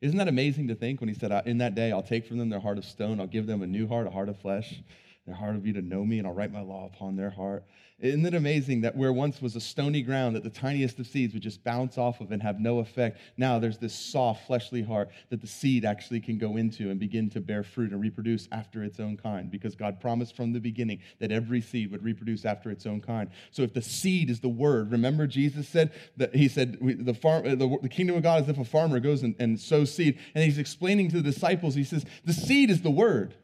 Isn't 0.00 0.18
that 0.18 0.28
amazing 0.28 0.68
to 0.68 0.74
think 0.74 1.00
when 1.00 1.08
he 1.08 1.14
said, 1.14 1.30
In 1.46 1.58
that 1.58 1.74
day, 1.74 1.92
I'll 1.92 2.02
take 2.02 2.26
from 2.26 2.38
them 2.38 2.48
their 2.48 2.60
heart 2.60 2.78
of 2.78 2.84
stone, 2.84 3.20
I'll 3.20 3.26
give 3.26 3.46
them 3.46 3.62
a 3.62 3.66
new 3.66 3.86
heart, 3.86 4.06
a 4.06 4.10
heart 4.10 4.28
of 4.28 4.38
flesh, 4.38 4.82
their 5.26 5.34
heart 5.34 5.54
of 5.54 5.66
you 5.66 5.72
to 5.74 5.82
know 5.82 6.04
me, 6.04 6.18
and 6.18 6.26
I'll 6.26 6.34
write 6.34 6.52
my 6.52 6.62
law 6.62 6.90
upon 6.92 7.16
their 7.16 7.30
heart. 7.30 7.64
Isn't 8.00 8.26
it 8.26 8.34
amazing 8.34 8.80
that 8.80 8.96
where 8.96 9.12
once 9.12 9.40
was 9.40 9.54
a 9.54 9.60
stony 9.60 10.02
ground 10.02 10.34
that 10.34 10.42
the 10.42 10.50
tiniest 10.50 10.98
of 10.98 11.06
seeds 11.06 11.32
would 11.34 11.42
just 11.44 11.62
bounce 11.62 11.96
off 11.96 12.20
of 12.20 12.32
and 12.32 12.42
have 12.42 12.58
no 12.58 12.80
effect, 12.80 13.20
now 13.36 13.60
there's 13.60 13.78
this 13.78 13.94
soft, 13.94 14.48
fleshly 14.48 14.82
heart 14.82 15.10
that 15.30 15.40
the 15.40 15.46
seed 15.46 15.84
actually 15.84 16.18
can 16.18 16.36
go 16.36 16.56
into 16.56 16.90
and 16.90 16.98
begin 16.98 17.30
to 17.30 17.40
bear 17.40 17.62
fruit 17.62 17.92
and 17.92 18.00
reproduce 18.00 18.48
after 18.50 18.82
its 18.82 18.98
own 18.98 19.16
kind 19.16 19.52
because 19.52 19.76
God 19.76 20.00
promised 20.00 20.34
from 20.34 20.52
the 20.52 20.58
beginning 20.58 20.98
that 21.20 21.30
every 21.30 21.60
seed 21.60 21.92
would 21.92 22.02
reproduce 22.02 22.44
after 22.44 22.72
its 22.72 22.86
own 22.86 23.00
kind. 23.00 23.30
So 23.52 23.62
if 23.62 23.72
the 23.72 23.82
seed 23.82 24.30
is 24.30 24.40
the 24.40 24.48
word, 24.48 24.90
remember 24.90 25.28
Jesus 25.28 25.68
said 25.68 25.92
that 26.16 26.34
he 26.34 26.48
said 26.48 26.78
the, 26.80 27.14
farm, 27.14 27.44
the, 27.44 27.78
the 27.82 27.88
kingdom 27.88 28.16
of 28.16 28.24
God 28.24 28.42
is 28.42 28.48
if 28.48 28.58
a 28.58 28.64
farmer 28.64 28.98
goes 28.98 29.22
and, 29.22 29.36
and 29.38 29.60
sows 29.60 29.94
seed. 29.94 30.18
And 30.34 30.42
he's 30.42 30.58
explaining 30.58 31.08
to 31.10 31.22
the 31.22 31.30
disciples, 31.30 31.76
he 31.76 31.84
says, 31.84 32.04
the 32.24 32.32
seed 32.32 32.68
is 32.68 32.82
the 32.82 32.90
word. 32.90 33.36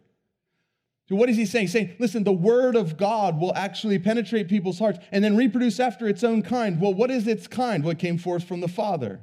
So, 1.09 1.16
what 1.16 1.31
is 1.31 1.38
he 1.38 1.47
saying? 1.47 1.64
He's 1.64 1.73
saying, 1.73 1.97
listen, 1.99 2.25
the 2.25 2.33
word 2.33 2.77
of 2.77 2.99
God 2.99 3.40
will 3.40 3.55
actually 3.55 3.99
penetrate 3.99 4.47
people's 4.47 4.79
hearts 4.79 4.99
and 5.11 5.25
then 5.25 5.37
reproduce 5.37 5.81
after 5.81 6.07
its 6.07 6.23
own 6.23 6.42
kind. 6.42 6.79
Well, 6.79 6.92
what 6.92 7.11
is 7.11 7.27
its 7.27 7.47
kind? 7.47 7.83
What 7.83 7.99
came 7.99 8.18
forth 8.18 8.44
from 8.44 8.61
the 8.61 8.68
Father? 8.68 9.21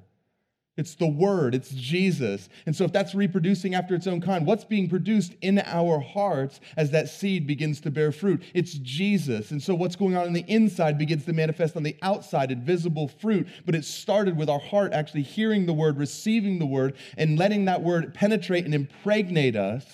It's 0.77 0.95
the 0.95 1.07
word, 1.07 1.55
it's 1.55 1.69
Jesus. 1.69 2.49
And 2.65 2.75
so, 2.75 2.85
if 2.85 2.91
that's 2.91 3.13
reproducing 3.13 3.75
after 3.75 3.93
its 3.93 4.07
own 4.07 4.19
kind, 4.19 4.47
what's 4.47 4.65
being 4.65 4.89
produced 4.89 5.35
in 5.41 5.59
our 5.59 5.99
hearts 5.99 6.59
as 6.75 6.89
that 6.89 7.07
seed 7.07 7.45
begins 7.45 7.79
to 7.81 7.91
bear 7.91 8.11
fruit? 8.11 8.41
It's 8.55 8.73
Jesus. 8.73 9.51
And 9.51 9.61
so, 9.61 9.75
what's 9.75 9.95
going 9.95 10.17
on 10.17 10.25
in 10.25 10.33
the 10.33 10.43
inside 10.47 10.97
begins 10.97 11.25
to 11.25 11.33
manifest 11.33 11.77
on 11.77 11.83
the 11.83 11.95
outside, 12.01 12.49
in 12.49 12.65
visible 12.65 13.07
fruit. 13.07 13.47
But 13.63 13.75
it 13.75 13.85
started 13.85 14.35
with 14.35 14.49
our 14.49 14.59
heart 14.59 14.91
actually 14.91 15.21
hearing 15.21 15.67
the 15.67 15.73
word, 15.73 15.99
receiving 15.99 16.57
the 16.57 16.65
word, 16.65 16.95
and 17.15 17.37
letting 17.37 17.65
that 17.65 17.83
word 17.83 18.15
penetrate 18.15 18.65
and 18.65 18.73
impregnate 18.73 19.55
us 19.55 19.85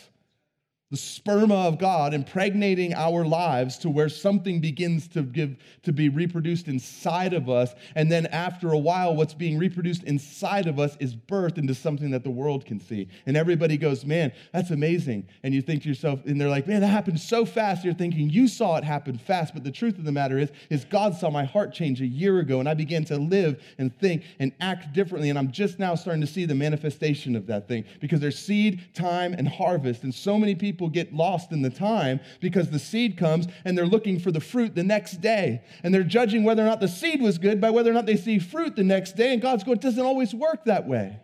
the 0.91 0.97
sperma 0.97 1.67
of 1.67 1.79
God 1.79 2.13
impregnating 2.13 2.93
our 2.93 3.23
lives 3.23 3.77
to 3.79 3.89
where 3.89 4.09
something 4.09 4.59
begins 4.59 5.07
to 5.09 5.23
give 5.23 5.55
to 5.83 5.93
be 5.93 6.09
reproduced 6.09 6.67
inside 6.67 7.33
of 7.33 7.49
us. 7.49 7.73
And 7.95 8.11
then 8.11 8.25
after 8.27 8.73
a 8.73 8.77
while 8.77 9.15
what's 9.15 9.33
being 9.33 9.57
reproduced 9.57 10.03
inside 10.03 10.67
of 10.67 10.79
us 10.79 10.97
is 10.99 11.15
birthed 11.15 11.57
into 11.57 11.73
something 11.73 12.11
that 12.11 12.25
the 12.25 12.29
world 12.29 12.65
can 12.65 12.81
see. 12.81 13.07
And 13.25 13.37
everybody 13.37 13.77
goes 13.77 14.05
man 14.05 14.33
that's 14.51 14.71
amazing. 14.71 15.29
And 15.43 15.53
you 15.53 15.61
think 15.61 15.83
to 15.83 15.89
yourself 15.89 16.19
and 16.25 16.39
they're 16.39 16.49
like 16.49 16.67
man 16.67 16.81
that 16.81 16.87
happened 16.87 17.21
so 17.21 17.45
fast. 17.45 17.85
You're 17.85 17.93
thinking 17.93 18.29
you 18.29 18.49
saw 18.49 18.75
it 18.75 18.83
happen 18.83 19.17
fast. 19.17 19.53
But 19.53 19.63
the 19.63 19.71
truth 19.71 19.97
of 19.97 20.03
the 20.03 20.11
matter 20.11 20.37
is 20.37 20.51
is 20.69 20.83
God 20.83 21.15
saw 21.15 21.29
my 21.29 21.45
heart 21.45 21.73
change 21.73 22.01
a 22.01 22.05
year 22.05 22.39
ago 22.39 22.59
and 22.59 22.67
I 22.67 22.73
began 22.73 23.05
to 23.05 23.17
live 23.17 23.63
and 23.77 23.97
think 23.99 24.23
and 24.39 24.51
act 24.59 24.91
differently. 24.91 25.29
And 25.29 25.39
I'm 25.39 25.53
just 25.53 25.79
now 25.79 25.95
starting 25.95 26.21
to 26.21 26.27
see 26.27 26.43
the 26.43 26.55
manifestation 26.55 27.37
of 27.37 27.47
that 27.47 27.69
thing 27.69 27.85
because 28.01 28.19
there's 28.19 28.37
seed 28.37 28.81
time 28.93 29.33
and 29.33 29.47
harvest. 29.47 30.03
And 30.03 30.13
so 30.13 30.37
many 30.37 30.53
people 30.53 30.80
people 30.81 30.89
get 30.89 31.13
lost 31.13 31.51
in 31.51 31.61
the 31.61 31.69
time 31.69 32.19
because 32.39 32.71
the 32.71 32.79
seed 32.79 33.15
comes 33.15 33.45
and 33.65 33.77
they're 33.77 33.85
looking 33.85 34.19
for 34.19 34.31
the 34.31 34.39
fruit 34.39 34.73
the 34.73 34.83
next 34.83 35.21
day. 35.21 35.61
And 35.83 35.93
they're 35.93 36.03
judging 36.03 36.43
whether 36.43 36.63
or 36.63 36.65
not 36.65 36.79
the 36.79 36.87
seed 36.87 37.21
was 37.21 37.37
good 37.37 37.61
by 37.61 37.69
whether 37.69 37.91
or 37.91 37.93
not 37.93 38.07
they 38.07 38.17
see 38.17 38.39
fruit 38.39 38.75
the 38.75 38.83
next 38.83 39.15
day. 39.15 39.31
And 39.31 39.39
God's 39.39 39.63
going, 39.63 39.77
it 39.77 39.81
doesn't 39.81 40.03
always 40.03 40.33
work 40.33 40.65
that 40.65 40.87
way. 40.87 41.19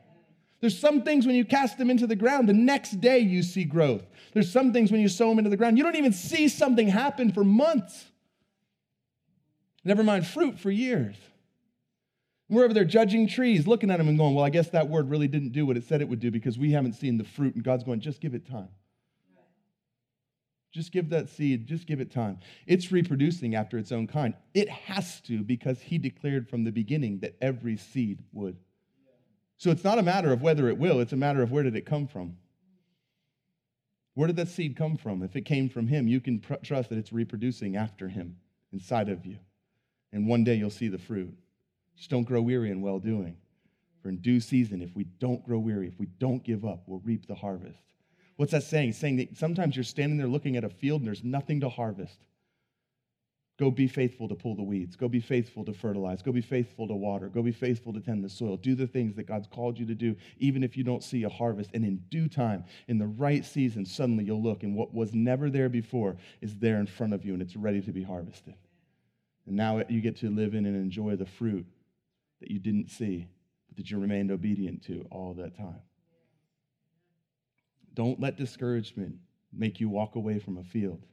There's 0.61 0.77
some 0.77 1.01
things 1.01 1.25
when 1.25 1.35
you 1.35 1.43
cast 1.43 1.79
them 1.79 1.89
into 1.89 2.05
the 2.05 2.15
ground, 2.15 2.47
the 2.47 2.53
next 2.53 3.01
day 3.01 3.17
you 3.17 3.41
see 3.41 3.63
growth. 3.63 4.03
There's 4.33 4.51
some 4.51 4.73
things 4.73 4.91
when 4.91 5.01
you 5.01 5.09
sow 5.09 5.29
them 5.29 5.39
into 5.39 5.49
the 5.49 5.57
ground, 5.57 5.79
you 5.79 5.83
don't 5.83 5.95
even 5.95 6.13
see 6.13 6.47
something 6.47 6.87
happen 6.87 7.31
for 7.31 7.43
months. 7.43 8.05
Never 9.83 10.03
mind 10.03 10.27
fruit 10.27 10.59
for 10.59 10.69
years. 10.69 11.15
We're 12.49 12.63
over 12.63 12.75
there 12.75 12.85
judging 12.85 13.27
trees, 13.27 13.65
looking 13.65 13.89
at 13.89 13.97
them 13.97 14.07
and 14.07 14.17
going, 14.17 14.35
Well, 14.35 14.45
I 14.45 14.49
guess 14.49 14.69
that 14.69 14.87
word 14.87 15.09
really 15.09 15.27
didn't 15.27 15.51
do 15.51 15.65
what 15.65 15.77
it 15.77 15.83
said 15.83 16.01
it 16.01 16.09
would 16.09 16.19
do 16.19 16.31
because 16.31 16.57
we 16.57 16.71
haven't 16.71 16.93
seen 16.93 17.17
the 17.17 17.23
fruit. 17.23 17.55
And 17.55 17.63
God's 17.63 17.83
going, 17.83 17.99
Just 17.99 18.21
give 18.21 18.35
it 18.35 18.47
time. 18.47 18.69
Just 20.77 20.91
give 20.91 21.09
that 21.09 21.27
seed, 21.27 21.65
just 21.65 21.87
give 21.87 21.99
it 21.99 22.11
time. 22.11 22.37
It's 22.67 22.91
reproducing 22.91 23.55
after 23.55 23.79
its 23.79 23.91
own 23.91 24.05
kind. 24.05 24.35
It 24.53 24.69
has 24.69 25.19
to 25.21 25.41
because 25.41 25.81
he 25.81 25.97
declared 25.97 26.47
from 26.47 26.63
the 26.63 26.71
beginning 26.71 27.17
that 27.21 27.35
every 27.41 27.77
seed 27.77 28.19
would. 28.31 28.57
So 29.57 29.71
it's 29.71 29.83
not 29.83 29.97
a 29.97 30.03
matter 30.03 30.31
of 30.31 30.43
whether 30.43 30.69
it 30.69 30.77
will, 30.77 30.99
it's 30.99 31.13
a 31.13 31.17
matter 31.17 31.41
of 31.41 31.51
where 31.51 31.63
did 31.63 31.75
it 31.75 31.87
come 31.87 32.05
from. 32.05 32.37
Where 34.13 34.27
did 34.27 34.35
that 34.35 34.49
seed 34.49 34.75
come 34.75 34.97
from? 34.97 35.23
If 35.23 35.35
it 35.35 35.45
came 35.45 35.67
from 35.67 35.87
him, 35.87 36.07
you 36.07 36.21
can 36.21 36.41
pr- 36.41 36.53
trust 36.61 36.89
that 36.89 36.99
it's 36.99 37.11
reproducing 37.11 37.75
after 37.75 38.07
him 38.07 38.35
inside 38.71 39.09
of 39.09 39.25
you. 39.25 39.39
And 40.13 40.27
one 40.27 40.43
day 40.43 40.53
you'll 40.53 40.69
see 40.69 40.89
the 40.89 40.99
fruit. 40.99 41.35
Just 41.95 42.11
don't 42.11 42.27
grow 42.27 42.43
weary 42.43 42.69
in 42.69 42.81
well 42.81 42.99
doing. 42.99 43.35
For 44.03 44.09
in 44.09 44.17
due 44.17 44.41
season, 44.41 44.83
if 44.83 44.95
we 44.95 45.05
don't 45.05 45.43
grow 45.43 45.57
weary, 45.57 45.87
if 45.87 45.97
we 45.97 46.05
don't 46.19 46.43
give 46.43 46.65
up, 46.65 46.83
we'll 46.85 46.99
reap 46.99 47.25
the 47.25 47.33
harvest. 47.33 47.81
What's 48.37 48.51
that 48.51 48.63
saying? 48.63 48.93
saying 48.93 49.17
that 49.17 49.37
sometimes 49.37 49.75
you're 49.75 49.83
standing 49.83 50.17
there 50.17 50.27
looking 50.27 50.55
at 50.55 50.63
a 50.63 50.69
field 50.69 51.01
and 51.01 51.07
there's 51.07 51.23
nothing 51.23 51.59
to 51.61 51.69
harvest. 51.69 52.19
Go 53.57 53.71
be 53.71 53.87
faithful 53.87 54.27
to 54.29 54.35
pull 54.35 54.55
the 54.55 54.61
weeds. 54.61 54.95
Go 54.95 55.07
be 55.07 55.19
faithful 55.19 55.65
to 55.65 55.73
fertilize. 55.73 56.21
Go 56.21 56.31
be 56.31 56.41
faithful 56.41 56.87
to 56.87 56.93
water. 56.93 57.27
Go 57.27 57.41
be 57.41 57.51
faithful 57.51 57.91
to 57.91 57.99
tend 57.99 58.23
the 58.23 58.29
soil. 58.29 58.55
Do 58.55 58.75
the 58.75 58.85
things 58.85 59.15
that 59.15 59.25
God's 59.25 59.47
called 59.47 59.79
you 59.79 59.85
to 59.87 59.95
do, 59.95 60.15
even 60.37 60.63
if 60.63 60.77
you 60.77 60.83
don't 60.83 61.03
see 61.03 61.23
a 61.23 61.29
harvest. 61.29 61.71
And 61.73 61.83
in 61.83 61.97
due 62.09 62.29
time, 62.29 62.65
in 62.87 62.99
the 62.99 63.07
right 63.07 63.43
season, 63.43 63.83
suddenly 63.83 64.25
you'll 64.25 64.43
look, 64.43 64.61
and 64.61 64.75
what 64.75 64.93
was 64.93 65.11
never 65.11 65.49
there 65.49 65.69
before 65.69 66.17
is 66.39 66.55
there 66.57 66.79
in 66.79 66.85
front 66.85 67.13
of 67.13 67.25
you, 67.25 67.33
and 67.33 67.41
it's 67.41 67.55
ready 67.55 67.81
to 67.81 67.91
be 67.91 68.03
harvested. 68.03 68.53
And 69.47 69.55
now 69.55 69.81
you 69.89 70.01
get 70.01 70.17
to 70.17 70.29
live 70.29 70.53
in 70.53 70.67
and 70.67 70.75
enjoy 70.75 71.15
the 71.15 71.25
fruit 71.25 71.65
that 72.41 72.51
you 72.51 72.59
didn't 72.59 72.91
see, 72.91 73.27
but 73.67 73.77
that 73.77 73.89
you 73.89 73.97
remained 73.97 74.29
obedient 74.29 74.83
to 74.83 75.07
all 75.09 75.33
that 75.33 75.57
time. 75.57 75.81
Don't 77.97 78.19
let 78.19 78.37
discouragement 78.37 79.15
make 79.51 79.79
you 79.79 79.89
walk 79.89 80.15
away 80.15 80.37
from 80.37 80.59
a 80.59 80.63
field 80.63 81.03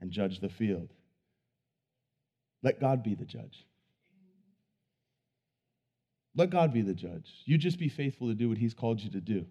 and 0.00 0.12
judge 0.12 0.38
the 0.38 0.48
field. 0.48 0.92
Let 2.62 2.80
God 2.80 3.02
be 3.02 3.16
the 3.16 3.24
judge. 3.24 3.66
Let 6.36 6.50
God 6.50 6.72
be 6.72 6.82
the 6.82 6.94
judge. 6.94 7.28
You 7.44 7.58
just 7.58 7.80
be 7.80 7.88
faithful 7.88 8.28
to 8.28 8.34
do 8.34 8.48
what 8.48 8.56
He's 8.56 8.72
called 8.72 9.00
you 9.00 9.10
to 9.10 9.20
do. 9.20 9.46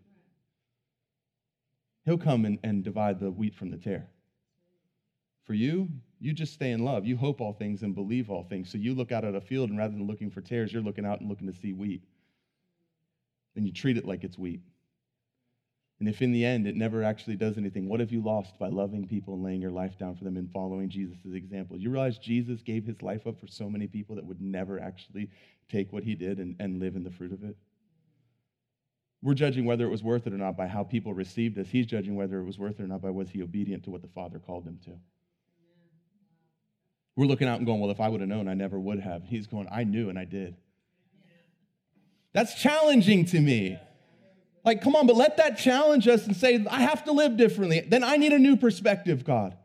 He'll 2.05 2.17
come 2.17 2.45
and, 2.45 2.57
and 2.63 2.85
divide 2.85 3.19
the 3.19 3.31
wheat 3.31 3.55
from 3.55 3.69
the 3.69 3.77
tare. 3.77 4.07
For 5.43 5.55
you, 5.55 5.89
you 6.21 6.31
just 6.31 6.53
stay 6.53 6.71
in 6.71 6.85
love. 6.85 7.05
You 7.05 7.17
hope 7.17 7.41
all 7.41 7.51
things 7.51 7.83
and 7.83 7.93
believe 7.93 8.29
all 8.29 8.43
things. 8.43 8.71
So 8.71 8.77
you 8.77 8.93
look 8.93 9.11
out 9.11 9.25
at 9.25 9.35
a 9.35 9.41
field, 9.41 9.71
and 9.71 9.77
rather 9.77 9.93
than 9.93 10.07
looking 10.07 10.31
for 10.31 10.39
tares, 10.39 10.71
you're 10.71 10.81
looking 10.81 11.05
out 11.05 11.19
and 11.19 11.27
looking 11.27 11.51
to 11.51 11.59
see 11.59 11.73
wheat. 11.73 12.03
And 13.57 13.65
you 13.65 13.73
treat 13.73 13.97
it 13.97 14.05
like 14.05 14.23
it's 14.23 14.37
wheat. 14.37 14.61
And 15.99 16.09
if 16.09 16.21
in 16.21 16.31
the 16.31 16.43
end 16.43 16.67
it 16.67 16.75
never 16.75 17.03
actually 17.03 17.37
does 17.37 17.57
anything, 17.57 17.87
what 17.87 18.01
have 18.01 18.11
you 18.11 18.21
lost 18.21 18.59
by 18.59 18.67
loving 18.67 19.07
people 19.07 19.33
and 19.33 19.43
laying 19.43 19.61
your 19.61 19.71
life 19.71 19.97
down 19.97 20.15
for 20.15 20.25
them 20.25 20.35
and 20.35 20.51
following 20.51 20.89
Jesus' 20.89 21.17
example? 21.33 21.77
You 21.77 21.89
realize 21.89 22.17
Jesus 22.17 22.61
gave 22.61 22.85
his 22.85 23.01
life 23.01 23.25
up 23.25 23.39
for 23.39 23.47
so 23.47 23.69
many 23.69 23.87
people 23.87 24.15
that 24.15 24.25
would 24.25 24.41
never 24.41 24.79
actually 24.79 25.29
take 25.69 25.93
what 25.93 26.03
he 26.03 26.15
did 26.15 26.39
and, 26.39 26.55
and 26.59 26.79
live 26.79 26.95
in 26.95 27.03
the 27.03 27.11
fruit 27.11 27.31
of 27.31 27.43
it? 27.43 27.55
We're 29.21 29.33
judging 29.33 29.65
whether 29.65 29.85
it 29.85 29.89
was 29.89 30.03
worth 30.03 30.27
it 30.27 30.33
or 30.33 30.37
not 30.37 30.57
by 30.57 30.67
how 30.67 30.83
people 30.83 31.13
received 31.13 31.57
us. 31.57 31.67
He's 31.67 31.85
judging 31.85 32.15
whether 32.15 32.39
it 32.39 32.43
was 32.43 32.59
worth 32.59 32.79
it 32.79 32.83
or 32.83 32.87
not 32.87 33.01
by 33.01 33.09
was 33.09 33.29
he 33.29 33.41
obedient 33.41 33.83
to 33.85 33.89
what 33.89 34.01
the 34.01 34.07
Father 34.09 34.37
called 34.37 34.65
him 34.65 34.77
to. 34.85 34.91
We're 37.15 37.25
looking 37.25 37.47
out 37.47 37.57
and 37.57 37.65
going, 37.65 37.79
well, 37.79 37.91
if 37.91 38.01
I 38.01 38.09
would 38.09 38.19
have 38.19 38.29
known, 38.29 38.47
I 38.47 38.53
never 38.53 38.77
would 38.77 38.99
have. 38.99 39.23
He's 39.23 39.47
going, 39.47 39.67
I 39.71 39.85
knew 39.85 40.09
and 40.09 40.19
I 40.19 40.25
did. 40.25 40.57
That's 42.33 42.61
challenging 42.61 43.25
to 43.27 43.39
me. 43.39 43.79
Like, 44.65 44.81
come 44.81 44.95
on, 44.95 45.05
but 45.05 45.15
let 45.15 45.37
that 45.37 45.57
challenge 45.57 46.07
us 46.07 46.25
and 46.25 46.35
say, 46.35 46.65
I 46.69 46.81
have 46.81 47.03
to 47.05 47.11
live 47.11 47.37
differently. 47.37 47.81
Then 47.81 48.03
I 48.03 48.17
need 48.17 48.33
a 48.33 48.39
new 48.39 48.57
perspective, 48.57 49.23
God. 49.23 49.55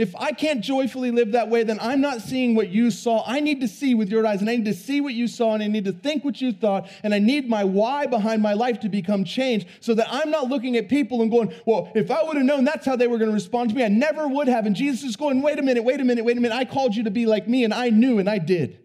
If 0.00 0.16
I 0.16 0.32
can't 0.32 0.62
joyfully 0.62 1.10
live 1.10 1.32
that 1.32 1.50
way, 1.50 1.62
then 1.62 1.78
I'm 1.78 2.00
not 2.00 2.22
seeing 2.22 2.54
what 2.54 2.70
you 2.70 2.90
saw. 2.90 3.22
I 3.26 3.40
need 3.40 3.60
to 3.60 3.68
see 3.68 3.94
with 3.94 4.08
your 4.08 4.26
eyes, 4.26 4.40
and 4.40 4.48
I 4.48 4.56
need 4.56 4.64
to 4.64 4.72
see 4.72 5.02
what 5.02 5.12
you 5.12 5.28
saw, 5.28 5.52
and 5.52 5.62
I 5.62 5.66
need 5.66 5.84
to 5.84 5.92
think 5.92 6.24
what 6.24 6.40
you 6.40 6.52
thought, 6.52 6.88
and 7.02 7.12
I 7.12 7.18
need 7.18 7.50
my 7.50 7.64
why 7.64 8.06
behind 8.06 8.40
my 8.40 8.54
life 8.54 8.80
to 8.80 8.88
become 8.88 9.24
changed 9.24 9.66
so 9.80 9.92
that 9.94 10.08
I'm 10.10 10.30
not 10.30 10.48
looking 10.48 10.76
at 10.76 10.88
people 10.88 11.20
and 11.20 11.30
going, 11.30 11.52
Well, 11.66 11.92
if 11.94 12.10
I 12.10 12.22
would 12.22 12.36
have 12.36 12.46
known 12.46 12.64
that's 12.64 12.86
how 12.86 12.96
they 12.96 13.08
were 13.08 13.18
going 13.18 13.30
to 13.30 13.34
respond 13.34 13.70
to 13.70 13.76
me, 13.76 13.84
I 13.84 13.88
never 13.88 14.26
would 14.26 14.48
have. 14.48 14.64
And 14.64 14.74
Jesus 14.74 15.04
is 15.04 15.16
going, 15.16 15.42
Wait 15.42 15.58
a 15.58 15.62
minute, 15.62 15.84
wait 15.84 16.00
a 16.00 16.04
minute, 16.04 16.24
wait 16.24 16.38
a 16.38 16.40
minute. 16.40 16.56
I 16.56 16.64
called 16.64 16.96
you 16.96 17.04
to 17.04 17.10
be 17.10 17.26
like 17.26 17.46
me, 17.46 17.64
and 17.64 17.74
I 17.74 17.90
knew, 17.90 18.18
and 18.18 18.30
I 18.30 18.38
did. 18.38 18.78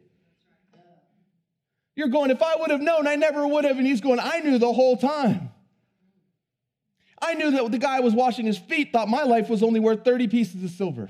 You're 1.95 2.09
going, 2.09 2.29
If 2.29 2.41
I 2.41 2.57
would 2.57 2.71
have 2.71 2.81
known, 2.81 3.07
I 3.07 3.15
never 3.15 3.47
would 3.47 3.63
have. 3.63 3.77
And 3.77 3.88
he's 3.88 4.01
going, 4.01 4.19
I 4.19 4.39
knew 4.39 4.57
the 4.57 4.73
whole 4.73 4.97
time. 4.97 5.51
I 7.25 7.33
knew 7.33 7.51
that 7.51 7.71
the 7.71 7.79
guy 7.79 7.99
was 8.01 8.13
washing 8.13 8.45
his 8.45 8.57
feet 8.57 8.91
thought 8.91 9.07
my 9.07 9.23
life 9.23 9.49
was 9.49 9.63
only 9.63 9.79
worth 9.79 10.05
30 10.05 10.27
pieces 10.27 10.63
of 10.63 10.69
silver. 10.69 11.09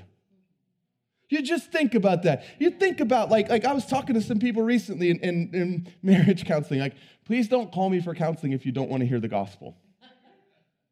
You 1.28 1.42
just 1.42 1.72
think 1.72 1.94
about 1.94 2.22
that. 2.22 2.44
You 2.58 2.70
think 2.70 3.00
about, 3.00 3.30
like, 3.30 3.50
like 3.50 3.64
I 3.64 3.72
was 3.72 3.84
talking 3.84 4.14
to 4.14 4.22
some 4.22 4.38
people 4.38 4.62
recently 4.62 5.10
in, 5.10 5.18
in, 5.20 5.50
in 5.52 5.88
marriage 6.02 6.44
counseling, 6.44 6.80
like, 6.80 6.94
please 7.24 7.48
don't 7.48 7.70
call 7.72 7.90
me 7.90 8.00
for 8.00 8.14
counseling 8.14 8.52
if 8.52 8.64
you 8.64 8.72
don't 8.72 8.88
want 8.88 9.02
to 9.02 9.06
hear 9.06 9.20
the 9.20 9.28
gospel. 9.28 9.76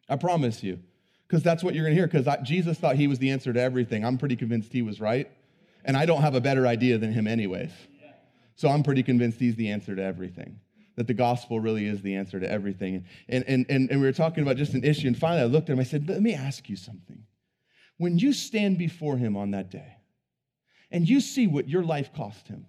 I 0.08 0.16
promise 0.16 0.62
you. 0.62 0.80
Because 1.26 1.42
that's 1.42 1.64
what 1.64 1.74
you're 1.74 1.84
going 1.84 1.94
to 1.94 2.00
hear. 2.00 2.06
Because 2.06 2.28
Jesus 2.42 2.78
thought 2.78 2.96
he 2.96 3.06
was 3.06 3.18
the 3.18 3.30
answer 3.30 3.52
to 3.52 3.60
everything. 3.60 4.04
I'm 4.04 4.18
pretty 4.18 4.36
convinced 4.36 4.72
he 4.72 4.82
was 4.82 5.00
right. 5.00 5.30
And 5.84 5.96
I 5.96 6.04
don't 6.04 6.20
have 6.20 6.34
a 6.34 6.40
better 6.40 6.66
idea 6.66 6.98
than 6.98 7.12
him, 7.12 7.26
anyways. 7.26 7.70
So 8.56 8.68
I'm 8.68 8.82
pretty 8.82 9.02
convinced 9.02 9.38
he's 9.40 9.56
the 9.56 9.70
answer 9.70 9.96
to 9.96 10.02
everything 10.02 10.60
that 10.96 11.06
the 11.06 11.14
gospel 11.14 11.60
really 11.60 11.86
is 11.86 12.02
the 12.02 12.14
answer 12.14 12.38
to 12.38 12.50
everything. 12.50 13.04
And, 13.28 13.44
and, 13.46 13.66
and, 13.68 13.90
and 13.90 14.00
we 14.00 14.06
were 14.06 14.12
talking 14.12 14.42
about 14.42 14.56
just 14.56 14.74
an 14.74 14.84
issue, 14.84 15.06
and 15.06 15.18
finally 15.18 15.42
I 15.42 15.46
looked 15.46 15.68
at 15.68 15.72
him, 15.74 15.80
I 15.80 15.84
said, 15.84 16.08
Let 16.08 16.22
me 16.22 16.34
ask 16.34 16.68
you 16.68 16.76
something. 16.76 17.24
When 17.96 18.18
you 18.18 18.32
stand 18.32 18.78
before 18.78 19.16
him 19.16 19.36
on 19.36 19.52
that 19.52 19.70
day, 19.70 19.96
and 20.90 21.08
you 21.08 21.20
see 21.20 21.46
what 21.46 21.68
your 21.68 21.82
life 21.82 22.12
cost 22.14 22.48
him, 22.48 22.66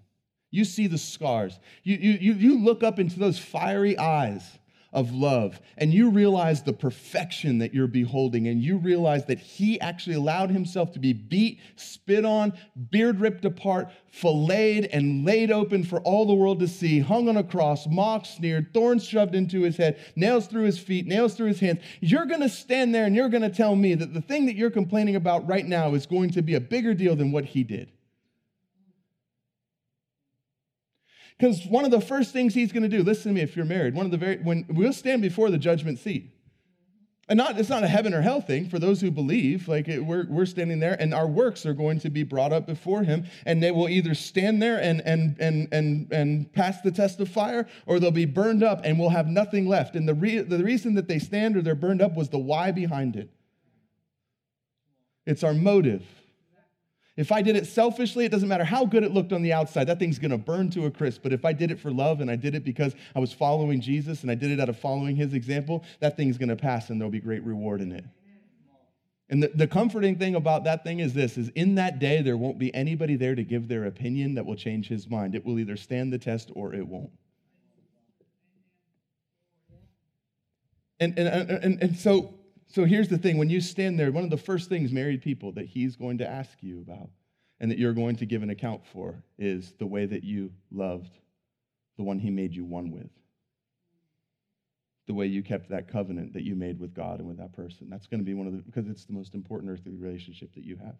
you 0.52 0.66
see 0.66 0.88
the 0.88 0.98
scars, 0.98 1.60
you, 1.84 1.96
you, 1.98 2.34
you 2.34 2.64
look 2.64 2.84
up 2.84 3.00
into 3.00 3.20
those 3.20 3.38
fiery 3.38 3.98
eyes 3.98 4.58
of 4.96 5.12
love 5.14 5.60
and 5.78 5.94
you 5.94 6.10
realize 6.10 6.64
the 6.64 6.74
perfection 6.74 7.60
that 7.60 7.74
you're 7.74 7.86
beholding 7.86 8.48
and 8.48 8.64
you 8.64 8.78
realize 8.78 9.26
that 9.26 9.38
he 9.38 9.80
actually 9.82 10.16
allowed 10.16 10.50
himself 10.50 10.94
to 10.94 11.00
be 11.00 11.12
beat, 11.12 11.60
spit 11.76 12.24
on, 12.24 12.54
beard 12.90 13.20
ripped 13.20 13.44
apart, 13.44 13.92
filleted 14.10 14.86
and 14.94 15.26
laid 15.26 15.52
open 15.52 15.84
for 15.84 16.00
all 16.00 16.26
the 16.26 16.34
world 16.34 16.60
to 16.62 16.68
see, 16.68 17.02
hung 17.02 17.28
on 17.28 17.36
a 17.36 17.44
cross, 17.44 17.86
mocked, 17.88 18.28
sneered, 18.28 18.74
thorns 18.74 19.06
shoved 19.06 19.36
into 19.36 19.62
his 19.62 19.76
head, 19.76 20.00
nails 20.16 20.48
through 20.48 20.64
his 20.64 20.80
feet, 20.80 21.06
nails 21.06 21.36
through 21.36 21.48
his 21.48 21.60
hands. 21.60 21.82
You're 22.00 22.26
going 22.26 22.42
to 22.42 22.50
stand 22.50 22.96
there 22.96 23.06
and 23.06 23.16
you're 23.16 23.30
going 23.30 23.44
to 23.44 23.50
tell 23.50 23.76
me 23.76 23.96
that 23.96 24.14
the 24.14 24.22
thing 24.22 24.46
that 24.46 24.56
you're 24.56 24.72
complaining 24.72 25.18
about 25.18 25.46
right 25.46 25.66
now 25.66 25.94
is 25.94 26.06
going 26.06 26.30
to 26.32 26.42
be 26.42 26.56
a 26.56 26.62
bigger 26.62 26.94
deal 26.94 27.18
than 27.18 27.34
what 27.34 27.44
he 27.44 27.64
did. 27.64 27.92
Because 31.38 31.66
one 31.66 31.84
of 31.84 31.92
the 31.92 32.02
first 32.02 32.32
things 32.32 32.54
he's 32.54 32.72
going 32.72 32.84
to 32.84 32.90
do, 32.90 33.04
listen 33.04 33.32
to 33.32 33.36
me 33.36 33.42
if 33.42 33.56
you're 33.56 33.66
married, 33.66 33.94
one 33.94 34.06
of 34.06 34.12
the 34.12 34.18
very, 34.18 34.38
when 34.38 34.66
we'll 34.70 34.94
stand 34.94 35.22
before 35.22 35.50
the 35.50 35.58
judgment 35.58 36.00
seat. 36.00 36.32
And 37.28 37.38
not, 37.38 37.60
it's 37.60 37.70
not 37.70 37.84
a 37.84 37.88
heaven 37.88 38.14
or 38.14 38.22
hell 38.22 38.40
thing 38.40 38.70
for 38.70 38.78
those 38.78 39.02
who 39.02 39.10
believe. 39.10 39.68
Like 39.68 39.88
it, 39.88 40.00
we're, 40.00 40.28
we're 40.30 40.46
standing 40.46 40.80
there 40.80 40.96
and 41.00 41.12
our 41.12 41.26
works 41.26 41.66
are 41.66 41.74
going 41.74 42.00
to 42.02 42.12
be 42.12 42.22
brought 42.22 42.54
up 42.54 42.68
before 42.68 43.04
him 43.04 43.26
and 43.48 43.64
they 43.64 43.72
will 43.72 43.90
either 43.90 44.14
stand 44.14 44.62
there 44.62 44.78
and, 44.78 45.02
and, 45.02 45.36
and, 45.40 45.68
and, 45.72 46.08
and 46.12 46.54
pass 46.54 46.82
the 46.82 46.92
test 46.92 47.20
of 47.20 47.28
fire 47.28 47.68
or 47.88 48.00
they'll 48.00 48.12
be 48.12 48.26
burned 48.26 48.64
up 48.64 48.82
and 48.84 49.00
we'll 49.00 49.10
have 49.10 49.28
nothing 49.28 49.68
left. 49.68 49.96
And 49.96 50.08
the, 50.08 50.14
re, 50.14 50.38
the 50.40 50.64
reason 50.64 50.94
that 50.96 51.08
they 51.08 51.18
stand 51.18 51.58
or 51.58 51.64
they're 51.64 51.74
burned 51.74 52.02
up 52.02 52.16
was 52.16 52.30
the 52.30 52.38
why 52.38 52.72
behind 52.72 53.16
it. 53.16 53.32
it's 55.26 55.44
our 55.44 55.56
motive. 55.56 56.06
If 57.18 57.32
I 57.32 57.42
did 57.42 57.56
it 57.56 57.66
selfishly, 57.66 58.26
it 58.26 58.32
doesn't 58.32 58.50
matter 58.50 58.66
how 58.66 58.86
good 58.86 59.04
it 59.04 59.12
looked 59.12 59.32
on 59.32 59.42
the 59.42 59.54
outside, 59.54 59.86
that 59.86 60.00
thing's 60.00 60.20
gonna 60.20 60.38
burn 60.38 60.70
to 60.72 60.86
a 60.86 60.92
crisp. 60.92 61.24
But 61.24 61.32
if 61.32 61.46
I 61.46 61.54
did 61.54 61.72
it 61.72 61.80
for 61.80 61.92
love 61.92 62.20
and 62.20 62.30
I 62.30 62.36
did 62.36 62.56
it 62.56 62.66
because 62.66 62.94
I 63.16 63.20
was 63.20 63.32
following 63.32 63.80
Jesus 63.80 64.22
and 64.22 64.32
I 64.32 64.36
did 64.36 64.52
it 64.52 64.60
out 64.60 64.68
of 64.68 64.78
following 64.78 65.16
his 65.16 65.34
example, 65.34 65.86
that 66.02 66.18
thing's 66.18 66.38
gonna 66.38 66.58
pass 66.58 66.90
and 66.90 67.00
there'll 67.00 67.12
be 67.12 67.22
great 67.22 67.44
reward 67.44 67.82
in 67.82 67.92
it. 67.94 68.04
And 69.30 69.42
the, 69.42 69.48
the 69.56 69.68
comforting 69.68 70.18
thing 70.18 70.36
about 70.36 70.66
that 70.66 70.84
thing 70.84 71.00
is 71.00 71.14
this 71.14 71.38
is 71.38 71.50
in 71.56 71.76
that 71.76 72.00
day 72.00 72.22
there 72.22 72.38
won't 72.38 72.60
be 72.60 72.74
anybody 72.76 73.16
there 73.16 73.34
to 73.34 73.44
give 73.44 73.68
their 73.68 73.86
opinion 73.86 74.36
that 74.36 74.46
will 74.46 74.56
change 74.56 74.88
his 74.88 75.10
mind. 75.10 75.36
It 75.36 75.46
will 75.46 75.58
either 75.58 75.78
stand 75.78 76.14
the 76.14 76.20
test 76.20 76.52
or 76.54 76.76
it 76.76 76.86
won't. 76.86 77.12
And, 81.00 81.18
and, 81.18 81.50
and, 81.50 81.82
and 81.82 81.96
so, 81.98 82.34
so 82.76 82.84
here's 82.84 83.08
the 83.08 83.18
thing 83.18 83.38
when 83.38 83.50
you 83.50 83.62
stand 83.62 83.98
there, 83.98 84.12
one 84.12 84.26
of 84.26 84.30
the 84.30 84.36
first 84.36 84.68
things 84.68 84.92
married 84.92 85.22
people 85.22 85.54
that 85.54 85.66
he's 85.66 85.96
going 85.96 86.18
to 86.18 86.28
ask 86.28 86.58
you 86.60 86.82
about 86.82 87.10
and 87.62 87.72
that 87.72 87.78
you're 87.78 87.94
going 87.94 88.18
to 88.18 88.26
give 88.26 88.44
an 88.44 88.50
account 88.50 88.86
for 88.92 89.24
is 89.40 89.72
the 89.80 89.86
way 89.86 90.06
that 90.06 90.26
you 90.26 90.52
loved 90.72 91.18
the 91.96 92.04
one 92.04 92.20
he 92.20 92.30
made 92.30 92.54
you 92.54 92.66
one 92.66 92.92
with 92.92 93.10
the 95.08 95.14
way 95.14 95.26
you 95.26 95.42
kept 95.42 95.70
that 95.70 95.88
covenant 95.88 96.34
that 96.34 96.44
you 96.44 96.54
made 96.54 96.78
with 96.78 96.94
God 96.94 97.20
and 97.20 97.28
with 97.30 97.38
that 97.38 97.54
person. 97.54 97.88
That's 97.90 98.08
going 98.08 98.20
to 98.20 98.26
be 98.26 98.34
one 98.34 98.48
of 98.48 98.54
the, 98.54 98.60
because 98.60 98.90
it's 98.90 99.06
the 99.06 99.14
most 99.14 99.36
important 99.36 99.72
earthly 99.72 99.94
relationship 99.94 100.54
that 100.56 100.66
you 100.66 100.76
have. 100.78 100.96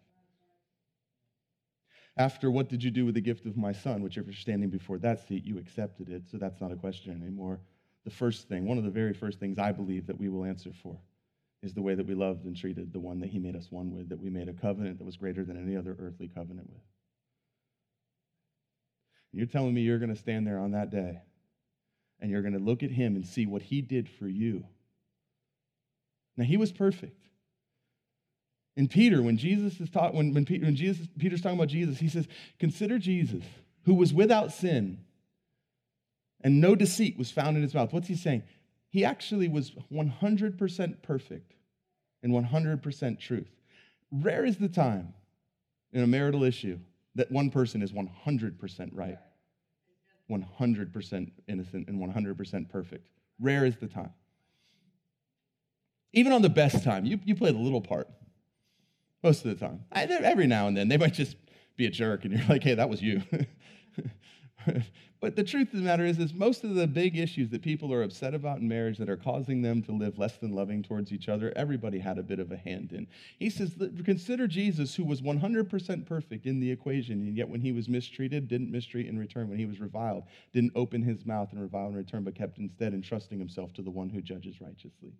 After 2.16 2.50
what 2.50 2.70
did 2.70 2.82
you 2.82 2.90
do 2.90 3.04
with 3.04 3.16
the 3.16 3.20
gift 3.20 3.44
of 3.44 3.58
my 3.58 3.72
son, 3.72 4.02
which 4.02 4.16
if 4.16 4.24
you're 4.24 4.32
standing 4.32 4.70
before 4.70 4.96
that 5.00 5.28
seat, 5.28 5.44
you 5.44 5.58
accepted 5.58 6.08
it, 6.08 6.22
so 6.30 6.38
that's 6.38 6.60
not 6.60 6.72
a 6.72 6.76
question 6.76 7.20
anymore. 7.20 7.60
The 8.04 8.10
first 8.10 8.48
thing, 8.48 8.64
one 8.64 8.78
of 8.78 8.84
the 8.84 8.90
very 8.90 9.12
first 9.12 9.40
things 9.40 9.58
I 9.58 9.72
believe 9.72 10.06
that 10.06 10.18
we 10.18 10.30
will 10.30 10.44
answer 10.44 10.70
for 10.82 10.98
is 11.62 11.74
the 11.74 11.82
way 11.82 11.94
that 11.94 12.06
we 12.06 12.14
loved 12.14 12.44
and 12.44 12.56
treated 12.56 12.92
the 12.92 13.00
one 13.00 13.20
that 13.20 13.30
he 13.30 13.38
made 13.38 13.56
us 13.56 13.66
one 13.70 13.92
with, 13.92 14.08
that 14.10 14.20
we 14.20 14.30
made 14.30 14.48
a 14.48 14.52
covenant 14.52 14.98
that 14.98 15.04
was 15.04 15.16
greater 15.16 15.44
than 15.44 15.56
any 15.56 15.76
other 15.76 15.96
earthly 15.98 16.28
covenant 16.28 16.68
with. 16.70 16.82
You're 19.32 19.46
telling 19.46 19.74
me 19.74 19.82
you're 19.82 19.98
going 19.98 20.14
to 20.14 20.20
stand 20.20 20.46
there 20.46 20.58
on 20.58 20.72
that 20.72 20.90
day 20.90 21.20
and 22.20 22.30
you're 22.30 22.42
going 22.42 22.54
to 22.54 22.58
look 22.58 22.82
at 22.82 22.90
him 22.90 23.16
and 23.16 23.26
see 23.26 23.46
what 23.46 23.62
he 23.62 23.82
did 23.82 24.08
for 24.08 24.26
you. 24.26 24.64
Now, 26.36 26.44
he 26.44 26.56
was 26.56 26.72
perfect. 26.72 27.20
And 28.76 28.90
Peter, 28.90 29.22
when 29.22 29.38
Jesus 29.38 29.80
is 29.80 29.88
taught, 29.88 30.14
when, 30.14 30.34
when, 30.34 30.44
Peter, 30.44 30.66
when 30.66 30.76
Jesus, 30.76 31.06
Peter's 31.18 31.40
talking 31.40 31.58
about 31.58 31.68
Jesus, 31.68 31.98
he 31.98 32.08
says, 32.08 32.28
Consider 32.58 32.98
Jesus, 32.98 33.42
who 33.84 33.94
was 33.94 34.12
without 34.12 34.52
sin, 34.52 34.98
and 36.42 36.60
no 36.60 36.74
deceit 36.74 37.16
was 37.16 37.30
found 37.30 37.56
in 37.56 37.62
his 37.62 37.74
mouth. 37.74 37.92
What's 37.92 38.08
he 38.08 38.16
saying? 38.16 38.42
He 38.88 39.04
actually 39.04 39.48
was 39.48 39.72
100% 39.92 41.02
perfect 41.02 41.52
and 42.22 42.32
100% 42.32 43.20
truth. 43.20 43.50
Rare 44.10 44.44
is 44.44 44.56
the 44.56 44.68
time 44.68 45.14
in 45.92 46.02
a 46.02 46.06
marital 46.06 46.44
issue 46.44 46.78
that 47.14 47.30
one 47.30 47.50
person 47.50 47.82
is 47.82 47.92
100% 47.92 48.90
right. 48.92 49.18
100% 50.30 51.30
innocent 51.48 51.88
and 51.88 52.14
100% 52.14 52.68
perfect. 52.68 53.08
Rare 53.40 53.64
is 53.64 53.76
the 53.76 53.86
time. 53.86 54.12
Even 56.12 56.32
on 56.32 56.42
the 56.42 56.48
best 56.48 56.82
time, 56.82 57.04
you, 57.04 57.20
you 57.24 57.34
play 57.34 57.52
the 57.52 57.58
little 57.58 57.80
part 57.80 58.08
most 59.22 59.44
of 59.44 59.58
the 59.58 59.66
time. 59.66 59.84
I, 59.92 60.04
every 60.04 60.46
now 60.46 60.68
and 60.68 60.76
then, 60.76 60.88
they 60.88 60.96
might 60.96 61.14
just 61.14 61.36
be 61.76 61.86
a 61.86 61.90
jerk, 61.90 62.24
and 62.24 62.32
you're 62.32 62.46
like, 62.48 62.62
hey, 62.62 62.74
that 62.74 62.88
was 62.88 63.02
you. 63.02 63.22
But 65.18 65.34
the 65.34 65.44
truth 65.44 65.72
of 65.72 65.78
the 65.78 65.84
matter 65.84 66.04
is, 66.04 66.18
is 66.18 66.34
most 66.34 66.62
of 66.62 66.74
the 66.74 66.86
big 66.86 67.16
issues 67.16 67.48
that 67.50 67.62
people 67.62 67.92
are 67.92 68.02
upset 68.02 68.34
about 68.34 68.58
in 68.58 68.68
marriage 68.68 68.98
that 68.98 69.08
are 69.08 69.16
causing 69.16 69.62
them 69.62 69.82
to 69.84 69.92
live 69.92 70.18
less 70.18 70.36
than 70.36 70.52
loving 70.52 70.82
towards 70.82 71.10
each 71.10 71.28
other, 71.28 71.52
everybody 71.56 71.98
had 71.98 72.18
a 72.18 72.22
bit 72.22 72.38
of 72.38 72.52
a 72.52 72.56
hand 72.56 72.92
in. 72.92 73.06
He 73.38 73.48
says, 73.48 73.74
consider 74.04 74.46
Jesus, 74.46 74.94
who 74.94 75.04
was 75.04 75.22
100% 75.22 76.06
perfect 76.06 76.44
in 76.44 76.60
the 76.60 76.70
equation, 76.70 77.26
and 77.26 77.36
yet 77.36 77.48
when 77.48 77.62
he 77.62 77.72
was 77.72 77.88
mistreated, 77.88 78.46
didn't 78.46 78.70
mistreat 78.70 79.06
in 79.06 79.18
return. 79.18 79.48
When 79.48 79.58
he 79.58 79.66
was 79.66 79.80
reviled, 79.80 80.24
didn't 80.52 80.72
open 80.76 81.02
his 81.02 81.24
mouth 81.24 81.50
and 81.52 81.62
revile 81.62 81.88
in 81.88 81.96
return, 81.96 82.22
but 82.22 82.34
kept 82.34 82.58
instead 82.58 82.92
entrusting 82.92 83.38
himself 83.38 83.72
to 83.74 83.82
the 83.82 83.90
one 83.90 84.10
who 84.10 84.20
judges 84.20 84.60
righteously. 84.60 85.14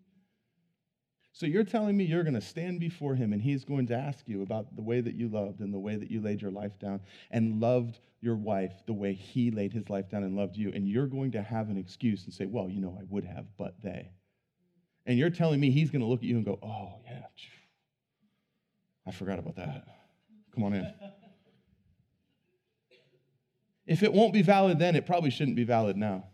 So 1.37 1.45
you're 1.45 1.65
telling 1.65 1.99
me 1.99 2.05
you're 2.05 2.23
going 2.23 2.33
to 2.33 2.41
stand 2.41 2.81
before 2.81 3.15
him 3.15 3.35
and 3.35 3.43
he's 3.43 3.63
going 3.63 3.89
to 3.89 3.95
ask 3.95 4.27
you 4.27 4.41
about 4.41 4.75
the 4.75 4.81
way 4.81 5.03
that 5.03 5.15
you 5.15 5.29
loved 5.29 5.61
and 5.61 5.73
the 5.73 5.79
way 5.79 5.95
that 5.95 6.11
you 6.11 6.23
laid 6.23 6.41
your 6.41 6.51
life 6.51 6.79
down 6.79 6.99
and 7.31 7.61
loved 7.61 8.01
your 8.23 8.37
wife 8.37 8.73
the 8.87 8.95
way 8.95 9.13
he 9.13 9.51
laid 9.51 9.71
his 9.75 9.91
life 9.91 10.09
down 10.09 10.23
and 10.23 10.35
loved 10.35 10.57
you. 10.57 10.73
And 10.75 10.89
you're 10.89 11.07
going 11.07 11.33
to 11.33 11.43
have 11.43 11.69
an 11.69 11.77
excuse 11.77 12.25
and 12.25 12.33
say, 12.33 12.47
well, 12.47 12.71
you 12.71 12.81
know, 12.81 12.97
I 12.99 13.05
would 13.11 13.27
have, 13.27 13.45
but 13.59 13.75
they. 13.83 14.13
And 15.05 15.19
you're 15.19 15.29
telling 15.29 15.61
me 15.61 15.71
he's 15.71 15.91
going 15.91 16.01
to 16.01 16.07
look 16.07 16.21
at 16.21 16.25
you 16.25 16.37
and 16.37 16.45
go, 16.45 16.59
oh, 16.63 17.01
yeah, 17.05 17.27
I 19.07 19.11
forgot 19.11 19.39
about 19.39 19.57
that. 19.57 19.85
Come 20.55 20.65
on 20.65 20.73
in. 20.73 20.91
If 23.87 24.03
it 24.03 24.11
won't 24.11 24.33
be 24.33 24.41
valid 24.41 24.79
then, 24.79 24.97
it 24.97 25.05
probably 25.05 25.29
shouldn't 25.29 25.57
be 25.57 25.65
valid 25.65 25.99
now. 25.99 26.29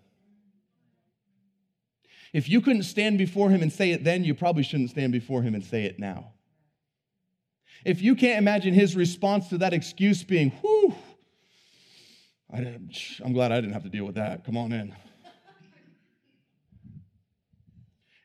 If 2.32 2.48
you 2.48 2.60
couldn't 2.60 2.84
stand 2.84 3.18
before 3.18 3.50
him 3.50 3.62
and 3.62 3.72
say 3.72 3.90
it 3.90 4.04
then, 4.04 4.24
you 4.24 4.34
probably 4.34 4.62
shouldn't 4.62 4.90
stand 4.90 5.12
before 5.12 5.42
him 5.42 5.54
and 5.54 5.64
say 5.64 5.84
it 5.84 5.98
now. 5.98 6.32
If 7.84 8.00
you 8.00 8.14
can't 8.14 8.38
imagine 8.38 8.74
his 8.74 8.96
response 8.96 9.48
to 9.48 9.58
that 9.58 9.72
excuse 9.72 10.22
being, 10.22 10.50
whew, 10.50 10.94
I 12.52 12.58
am 13.24 13.32
glad 13.32 13.52
I 13.52 13.60
didn't 13.60 13.72
have 13.72 13.82
to 13.82 13.88
deal 13.88 14.04
with 14.04 14.14
that. 14.14 14.44
Come 14.44 14.56
on 14.56 14.72
in. 14.72 14.94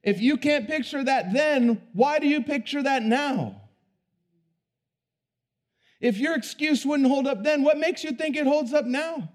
If 0.04 0.22
you 0.22 0.38
can't 0.38 0.68
picture 0.68 1.04
that 1.04 1.34
then, 1.34 1.82
why 1.94 2.20
do 2.20 2.28
you 2.28 2.44
picture 2.44 2.82
that 2.84 3.04
now? 3.04 3.62
If 6.00 6.18
your 6.18 6.36
excuse 6.36 6.86
wouldn't 6.86 7.10
hold 7.10 7.28
up 7.28 7.44
then, 7.44 7.64
what 7.64 7.78
makes 7.78 8.04
you 8.04 8.12
think 8.12 8.38
it 8.38 8.46
holds 8.46 8.74
up 8.74 8.86
now? 8.86 9.34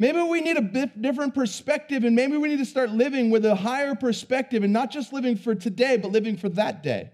Maybe 0.00 0.22
we 0.22 0.40
need 0.40 0.56
a 0.56 0.62
bit 0.62 1.02
different 1.02 1.34
perspective, 1.34 2.04
and 2.04 2.16
maybe 2.16 2.38
we 2.38 2.48
need 2.48 2.56
to 2.56 2.64
start 2.64 2.88
living 2.88 3.28
with 3.28 3.44
a 3.44 3.54
higher 3.54 3.94
perspective 3.94 4.64
and 4.64 4.72
not 4.72 4.90
just 4.90 5.12
living 5.12 5.36
for 5.36 5.54
today, 5.54 5.98
but 5.98 6.10
living 6.10 6.38
for 6.38 6.48
that 6.48 6.82
day. 6.82 7.10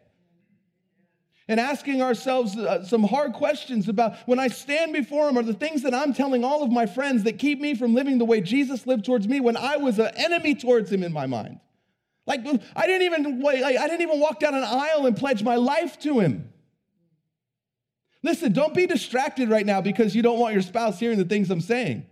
And 1.49 1.59
asking 1.59 2.01
ourselves 2.01 2.57
uh, 2.57 2.85
some 2.85 3.03
hard 3.03 3.33
questions 3.33 3.89
about 3.89 4.15
when 4.27 4.39
I 4.39 4.47
stand 4.47 4.93
before 4.93 5.29
Him, 5.29 5.37
are 5.37 5.43
the 5.43 5.53
things 5.53 5.83
that 5.83 5.95
I'm 5.95 6.15
telling 6.15 6.45
all 6.45 6.63
of 6.63 6.71
my 6.71 6.87
friends 6.87 7.25
that 7.25 7.41
keep 7.41 7.61
me 7.61 7.75
from 7.75 7.93
living 7.93 8.19
the 8.19 8.25
way 8.25 8.41
Jesus 8.41 8.87
lived 8.87 9.05
towards 9.05 9.27
me 9.27 9.41
when 9.41 9.57
I 9.57 9.79
was 9.79 9.99
an 9.99 10.13
enemy 10.15 10.55
towards 10.55 10.93
Him 10.93 11.03
in 11.03 11.13
my 11.13 11.27
mind? 11.27 11.59
Like 12.25 12.47
I 12.77 12.87
didn't 12.87 13.03
even 13.03 13.41
like, 13.41 13.65
I 13.65 13.89
didn't 13.89 14.03
even 14.03 14.21
walk 14.21 14.39
down 14.39 14.55
an 14.55 14.63
aisle 14.63 15.07
and 15.07 15.17
pledge 15.17 15.43
my 15.43 15.57
life 15.57 15.99
to 16.03 16.21
Him. 16.21 16.53
Listen, 18.23 18.53
don't 18.53 18.75
be 18.75 18.87
distracted 18.87 19.51
right 19.51 19.67
now 19.67 19.81
because 19.81 20.15
you 20.15 20.23
don't 20.23 20.39
want 20.39 20.55
your 20.55 20.63
spouse 20.63 21.01
hearing 21.01 21.19
the 21.19 21.25
things 21.25 21.51
I'm 21.51 21.61
saying. 21.61 22.07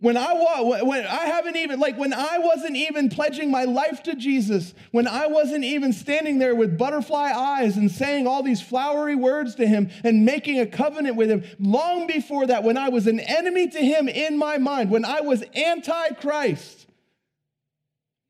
When 0.00 0.16
I 0.16 0.32
was, 0.32 0.84
when 0.84 1.04
I 1.06 1.24
haven't 1.24 1.56
even 1.56 1.80
like 1.80 1.98
when 1.98 2.12
I 2.12 2.38
wasn't 2.38 2.76
even 2.76 3.08
pledging 3.08 3.50
my 3.50 3.64
life 3.64 4.04
to 4.04 4.14
Jesus, 4.14 4.72
when 4.92 5.08
I 5.08 5.26
wasn't 5.26 5.64
even 5.64 5.92
standing 5.92 6.38
there 6.38 6.54
with 6.54 6.78
butterfly 6.78 7.32
eyes 7.34 7.76
and 7.76 7.90
saying 7.90 8.24
all 8.24 8.44
these 8.44 8.62
flowery 8.62 9.16
words 9.16 9.56
to 9.56 9.66
him 9.66 9.90
and 10.04 10.24
making 10.24 10.60
a 10.60 10.66
covenant 10.66 11.16
with 11.16 11.28
him, 11.28 11.42
long 11.58 12.06
before 12.06 12.46
that 12.46 12.62
when 12.62 12.78
I 12.78 12.90
was 12.90 13.08
an 13.08 13.18
enemy 13.18 13.66
to 13.70 13.78
him 13.80 14.08
in 14.08 14.38
my 14.38 14.56
mind, 14.56 14.90
when 14.90 15.04
I 15.04 15.20
was 15.20 15.42
anti-Christ, 15.52 16.86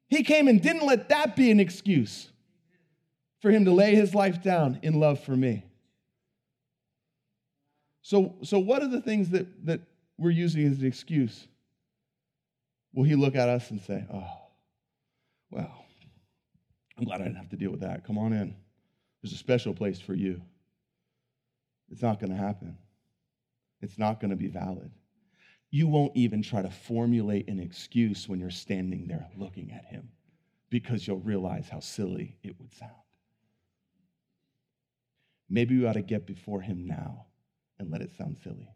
he 0.08 0.22
came 0.22 0.48
and 0.48 0.62
didn't 0.62 0.86
let 0.86 1.10
that 1.10 1.36
be 1.36 1.50
an 1.50 1.60
excuse 1.60 2.30
for 3.42 3.50
him 3.50 3.66
to 3.66 3.72
lay 3.72 3.94
his 3.94 4.14
life 4.14 4.42
down 4.42 4.78
in 4.82 4.98
love 4.98 5.22
for 5.22 5.36
me. 5.36 5.66
So 8.00 8.36
so 8.42 8.58
what 8.58 8.82
are 8.82 8.88
the 8.88 9.02
things 9.02 9.28
that 9.30 9.66
that 9.66 9.82
we're 10.16 10.30
using 10.30 10.66
as 10.66 10.80
an 10.80 10.86
excuse? 10.86 11.46
Will 12.92 13.04
he 13.04 13.14
look 13.14 13.36
at 13.36 13.48
us 13.48 13.70
and 13.70 13.80
say, 13.80 14.04
Oh, 14.12 14.30
well, 15.50 15.84
I'm 16.96 17.04
glad 17.04 17.20
I 17.20 17.24
didn't 17.24 17.36
have 17.36 17.50
to 17.50 17.56
deal 17.56 17.70
with 17.70 17.80
that. 17.80 18.04
Come 18.04 18.18
on 18.18 18.32
in. 18.32 18.54
There's 19.22 19.32
a 19.32 19.36
special 19.36 19.74
place 19.74 20.00
for 20.00 20.14
you. 20.14 20.40
It's 21.90 22.02
not 22.02 22.20
going 22.20 22.30
to 22.30 22.36
happen. 22.36 22.76
It's 23.80 23.98
not 23.98 24.20
going 24.20 24.30
to 24.30 24.36
be 24.36 24.48
valid. 24.48 24.90
You 25.70 25.86
won't 25.86 26.16
even 26.16 26.42
try 26.42 26.62
to 26.62 26.70
formulate 26.70 27.48
an 27.48 27.60
excuse 27.60 28.28
when 28.28 28.40
you're 28.40 28.50
standing 28.50 29.06
there 29.06 29.28
looking 29.36 29.70
at 29.72 29.84
him 29.84 30.08
because 30.70 31.06
you'll 31.06 31.20
realize 31.20 31.68
how 31.68 31.80
silly 31.80 32.36
it 32.42 32.58
would 32.58 32.72
sound. 32.72 32.92
Maybe 35.48 35.78
we 35.78 35.86
ought 35.86 35.94
to 35.94 36.02
get 36.02 36.26
before 36.26 36.60
him 36.60 36.86
now 36.86 37.26
and 37.78 37.90
let 37.90 38.02
it 38.02 38.12
sound 38.16 38.38
silly. 38.42 38.68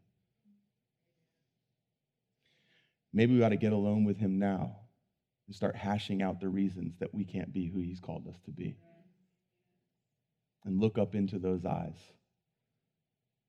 Maybe 3.13 3.35
we 3.35 3.43
ought 3.43 3.51
to 3.51 3.57
get 3.57 3.73
alone 3.73 4.05
with 4.05 4.19
him 4.19 4.39
now 4.39 4.77
and 5.47 5.55
start 5.55 5.77
hashing 5.77 6.23
out 6.23 6.41
the 6.41 6.49
reasons 6.49 6.95
that 7.01 7.15
we 7.15 7.25
can't 7.25 7.53
be 7.53 7.69
who 7.69 7.81
he's 7.81 8.01
called 8.01 8.27
us 8.27 8.41
to 8.47 8.51
be. 8.51 8.77
And 10.65 10.81
look 10.81 10.97
up 10.97 11.15
into 11.15 11.39
those 11.39 11.65
eyes 11.67 11.99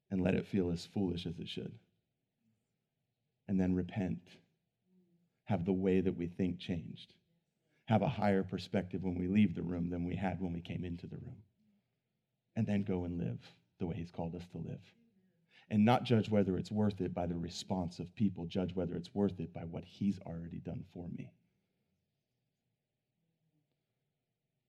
and 0.10 0.21
let 0.21 0.36
it 0.36 0.47
feel 0.47 0.71
as 0.71 0.86
foolish 0.86 1.26
as 1.26 1.39
it 1.39 1.47
should. 1.47 1.71
And 3.47 3.60
then 3.60 3.76
repent. 3.76 4.19
Have 5.45 5.65
the 5.65 5.73
way 5.73 6.02
that 6.02 6.17
we 6.17 6.28
think 6.28 6.60
changed. 6.60 7.13
have 7.86 8.02
a 8.02 8.08
higher 8.08 8.43
perspective 8.43 9.04
when 9.04 9.15
we 9.15 9.28
leave 9.28 9.56
the 9.56 9.62
room 9.62 9.89
than 9.89 10.06
we 10.06 10.15
had 10.15 10.39
when 10.39 10.54
we 10.54 10.62
came 10.62 10.86
into 10.86 11.06
the 11.06 11.17
room. 11.17 11.43
And 12.56 12.65
then 12.65 12.84
go 12.84 13.04
and 13.04 13.17
live 13.17 13.39
the 13.80 13.86
way 13.86 13.95
He's 13.95 14.12
called 14.12 14.36
us 14.36 14.45
to 14.54 14.58
live. 14.58 14.80
And 15.74 15.86
not 15.86 16.04
judge 16.04 16.30
whether 16.30 16.56
it's 16.56 16.72
worth 16.72 17.02
it 17.02 17.16
by 17.16 17.26
the 17.26 17.34
response 17.34 17.98
of 17.98 18.14
people, 18.14 18.46
judge 18.46 18.76
whether 18.76 18.94
it's 18.94 19.16
worth 19.16 19.40
it 19.40 19.52
by 19.52 19.62
what 19.62 19.84
He's 19.84 20.20
already 20.20 20.60
done 20.60 20.84
for 20.94 21.08
me. 21.18 21.32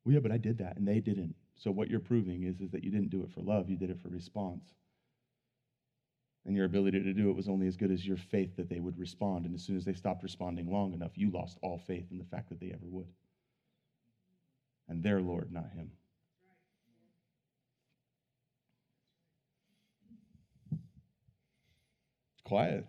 Well, 0.02 0.14
yeah, 0.14 0.20
but 0.20 0.32
I 0.32 0.38
did 0.38 0.56
that 0.58 0.78
and 0.78 0.88
they 0.88 1.00
didn't. 1.00 1.34
So 1.56 1.70
what 1.70 1.90
you're 1.90 2.00
proving 2.00 2.44
is, 2.44 2.62
is 2.62 2.70
that 2.70 2.82
you 2.82 2.90
didn't 2.90 3.10
do 3.10 3.20
it 3.20 3.30
for 3.34 3.42
love, 3.42 3.68
you 3.68 3.76
did 3.76 3.90
it 3.90 4.00
for 4.00 4.08
response. 4.08 4.64
And 6.46 6.56
your 6.56 6.64
ability 6.64 7.02
to 7.02 7.12
do 7.12 7.28
it 7.28 7.36
was 7.36 7.50
only 7.50 7.66
as 7.66 7.76
good 7.76 7.90
as 7.90 8.06
your 8.06 8.16
faith 8.16 8.56
that 8.56 8.70
they 8.70 8.80
would 8.80 8.98
respond. 8.98 9.44
And 9.44 9.54
as 9.54 9.62
soon 9.62 9.76
as 9.76 9.84
they 9.84 9.92
stopped 9.92 10.22
responding 10.22 10.72
long 10.72 10.94
enough, 10.94 11.12
you 11.16 11.30
lost 11.30 11.58
all 11.60 11.82
faith 11.86 12.06
in 12.12 12.16
the 12.16 12.24
fact 12.24 12.48
that 12.48 12.60
they 12.60 12.72
ever 12.72 12.86
would. 12.86 13.12
And 14.88 15.02
their 15.02 15.20
Lord, 15.20 15.52
not 15.52 15.70
him. 15.74 15.90
Quiet. 22.44 22.86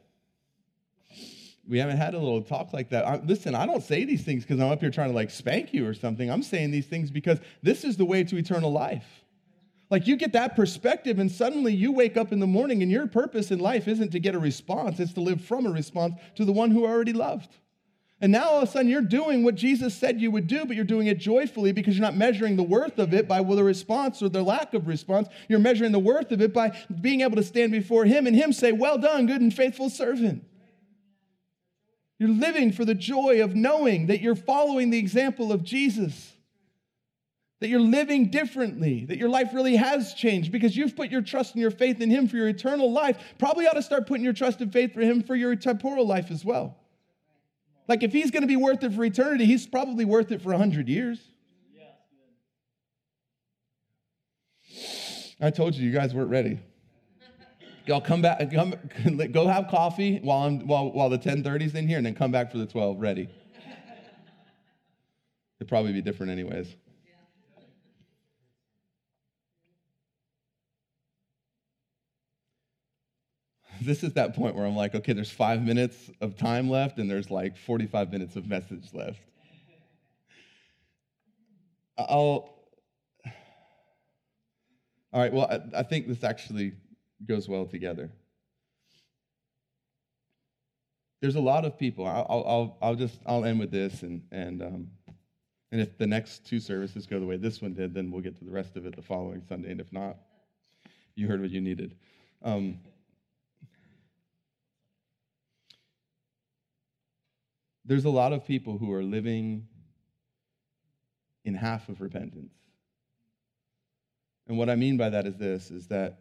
We 1.67 1.79
haven't 1.79 1.97
had 1.97 2.13
a 2.13 2.19
little 2.19 2.43
talk 2.43 2.73
like 2.73 2.89
that. 2.89 3.07
I, 3.07 3.17
listen, 3.17 3.55
I 3.55 3.65
don't 3.65 3.81
say 3.81 4.05
these 4.05 4.23
things 4.23 4.43
because 4.43 4.59
I'm 4.59 4.71
up 4.71 4.81
here 4.81 4.91
trying 4.91 5.09
to 5.09 5.15
like 5.15 5.31
spank 5.31 5.73
you 5.73 5.87
or 5.87 5.93
something. 5.93 6.29
I'm 6.29 6.43
saying 6.43 6.71
these 6.71 6.85
things 6.85 7.09
because 7.09 7.39
this 7.63 7.83
is 7.83 7.97
the 7.97 8.05
way 8.05 8.23
to 8.23 8.37
eternal 8.37 8.71
life. 8.71 9.05
Like 9.89 10.07
you 10.07 10.15
get 10.15 10.33
that 10.33 10.55
perspective, 10.55 11.19
and 11.19 11.31
suddenly 11.31 11.73
you 11.73 11.91
wake 11.91 12.17
up 12.17 12.31
in 12.31 12.39
the 12.39 12.47
morning, 12.47 12.81
and 12.81 12.91
your 12.91 13.07
purpose 13.07 13.51
in 13.51 13.59
life 13.59 13.87
isn't 13.87 14.11
to 14.11 14.19
get 14.19 14.35
a 14.35 14.39
response, 14.39 14.99
it's 14.99 15.13
to 15.13 15.21
live 15.21 15.41
from 15.41 15.65
a 15.65 15.71
response 15.71 16.15
to 16.35 16.45
the 16.45 16.51
one 16.51 16.71
who 16.71 16.85
already 16.85 17.13
loved. 17.13 17.55
And 18.21 18.31
now 18.31 18.45
all 18.45 18.57
of 18.61 18.69
a 18.69 18.71
sudden 18.71 18.89
you're 18.89 19.01
doing 19.01 19.43
what 19.43 19.55
Jesus 19.55 19.93
said 19.93 20.21
you 20.21 20.31
would 20.31 20.47
do, 20.47 20.65
but 20.65 20.75
you're 20.75 20.85
doing 20.85 21.07
it 21.07 21.19
joyfully 21.19 21.71
because 21.73 21.95
you're 21.95 22.05
not 22.05 22.15
measuring 22.15 22.55
the 22.55 22.63
worth 22.63 22.97
of 22.97 23.13
it 23.13 23.27
by 23.27 23.43
the 23.43 23.63
response 23.63 24.21
or 24.21 24.29
the 24.29 24.41
lack 24.41 24.73
of 24.73 24.87
response. 24.87 25.27
You're 25.49 25.59
measuring 25.59 25.91
the 25.91 25.99
worth 25.99 26.31
of 26.31 26.41
it 26.41 26.53
by 26.53 26.77
being 27.01 27.21
able 27.21 27.35
to 27.35 27.43
stand 27.43 27.71
before 27.71 28.05
Him 28.05 28.25
and 28.25 28.35
Him 28.35 28.53
say, 28.53 28.71
Well 28.71 28.97
done, 28.97 29.25
good 29.25 29.41
and 29.41 29.53
faithful 29.53 29.89
servant. 29.89 30.45
You're 32.17 32.29
living 32.29 32.71
for 32.71 32.85
the 32.85 32.95
joy 32.95 33.43
of 33.43 33.55
knowing 33.55 34.07
that 34.07 34.21
you're 34.21 34.35
following 34.35 34.89
the 34.89 34.99
example 34.99 35.51
of 35.51 35.63
Jesus 35.63 36.31
that 37.61 37.69
you're 37.69 37.79
living 37.79 38.29
differently, 38.29 39.05
that 39.05 39.17
your 39.17 39.29
life 39.29 39.49
really 39.53 39.75
has 39.77 40.13
changed 40.13 40.51
because 40.51 40.75
you've 40.75 40.95
put 40.95 41.09
your 41.09 41.21
trust 41.21 41.53
and 41.53 41.61
your 41.61 41.71
faith 41.71 42.01
in 42.01 42.09
Him 42.09 42.27
for 42.27 42.35
your 42.35 42.47
eternal 42.47 42.91
life, 42.91 43.17
probably 43.39 43.65
ought 43.65 43.73
to 43.73 43.81
start 43.81 44.07
putting 44.07 44.23
your 44.23 44.33
trust 44.33 44.61
and 44.61 44.71
faith 44.71 44.93
for 44.93 45.01
Him 45.01 45.23
for 45.23 45.35
your 45.35 45.55
temporal 45.55 46.05
life 46.05 46.31
as 46.31 46.43
well. 46.43 46.77
Like 47.87 48.03
if 48.03 48.11
He's 48.11 48.31
going 48.31 48.41
to 48.41 48.47
be 48.47 48.55
worth 48.55 48.83
it 48.83 48.93
for 48.93 49.03
eternity, 49.03 49.45
He's 49.45 49.67
probably 49.67 50.05
worth 50.05 50.31
it 50.31 50.41
for 50.41 50.49
100 50.49 50.87
years. 50.87 51.19
I 55.41 55.49
told 55.49 55.75
you, 55.75 55.85
you 55.85 55.91
guys 55.91 56.13
weren't 56.13 56.29
ready. 56.29 56.59
Y'all 57.85 58.01
come 58.01 58.21
back, 58.21 58.51
come, 58.51 58.73
go 59.31 59.47
have 59.47 59.67
coffee 59.67 60.19
while, 60.23 60.47
I'm, 60.47 60.65
while, 60.65 60.91
while 60.91 61.09
the 61.09 61.19
1030's 61.19 61.75
in 61.75 61.87
here, 61.87 61.97
and 61.97 62.05
then 62.05 62.15
come 62.15 62.31
back 62.31 62.51
for 62.51 62.57
the 62.57 62.65
12 62.65 62.99
ready. 62.99 63.27
It'd 65.59 65.69
probably 65.69 65.93
be 65.93 66.01
different 66.01 66.31
anyways. 66.31 66.75
this 73.81 74.03
is 74.03 74.13
that 74.13 74.35
point 74.35 74.55
where 74.55 74.65
I'm 74.65 74.75
like, 74.75 74.95
okay, 74.95 75.13
there's 75.13 75.31
five 75.31 75.61
minutes 75.61 76.09
of 76.21 76.37
time 76.37 76.69
left, 76.69 76.97
and 76.97 77.09
there's 77.09 77.29
like 77.29 77.57
45 77.57 78.11
minutes 78.11 78.35
of 78.35 78.47
message 78.47 78.93
left. 78.93 79.19
I'll. 81.97 82.53
All 85.13 85.21
right, 85.21 85.31
well, 85.31 85.47
I, 85.49 85.79
I 85.79 85.83
think 85.83 86.07
this 86.07 86.23
actually 86.23 86.73
goes 87.25 87.47
well 87.47 87.65
together. 87.65 88.11
There's 91.21 91.35
a 91.35 91.41
lot 91.41 91.63
of 91.63 91.79
people. 91.79 92.05
I'll, 92.05 92.25
I'll, 92.29 92.77
I'll 92.81 92.95
just 92.95 93.19
I'll 93.25 93.45
end 93.45 93.59
with 93.59 93.71
this, 93.71 94.03
and 94.03 94.21
and 94.31 94.61
um, 94.61 94.87
and 95.71 95.81
if 95.81 95.97
the 95.97 96.07
next 96.07 96.45
two 96.45 96.59
services 96.59 97.07
go 97.07 97.19
the 97.19 97.25
way 97.25 97.37
this 97.37 97.61
one 97.61 97.73
did, 97.73 97.93
then 97.93 98.11
we'll 98.11 98.21
get 98.21 98.37
to 98.39 98.45
the 98.45 98.51
rest 98.51 98.75
of 98.75 98.85
it 98.85 98.95
the 98.95 99.01
following 99.01 99.41
Sunday. 99.47 99.71
And 99.71 99.79
if 99.79 99.91
not, 99.93 100.17
you 101.15 101.27
heard 101.27 101.41
what 101.41 101.49
you 101.49 101.61
needed. 101.61 101.95
Um, 102.43 102.79
there's 107.85 108.05
a 108.05 108.09
lot 108.09 108.33
of 108.33 108.45
people 108.45 108.77
who 108.77 108.91
are 108.91 109.03
living 109.03 109.67
in 111.43 111.53
half 111.53 111.87
of 111.89 112.01
repentance. 112.01 112.53
And 114.47 114.57
what 114.57 114.69
I 114.69 114.75
mean 114.75 114.97
by 114.97 115.09
that 115.09 115.25
is 115.25 115.37
this 115.37 115.71
is 115.71 115.87
that 115.87 116.19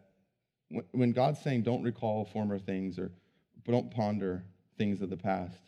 when 0.91 1.11
God's 1.11 1.39
saying 1.41 1.63
don't 1.63 1.83
recall 1.83 2.25
former 2.25 2.57
things 2.57 2.97
or 2.97 3.11
don't 3.65 3.91
ponder 3.91 4.43
things 4.77 5.01
of 5.01 5.09
the 5.09 5.17
past, 5.17 5.59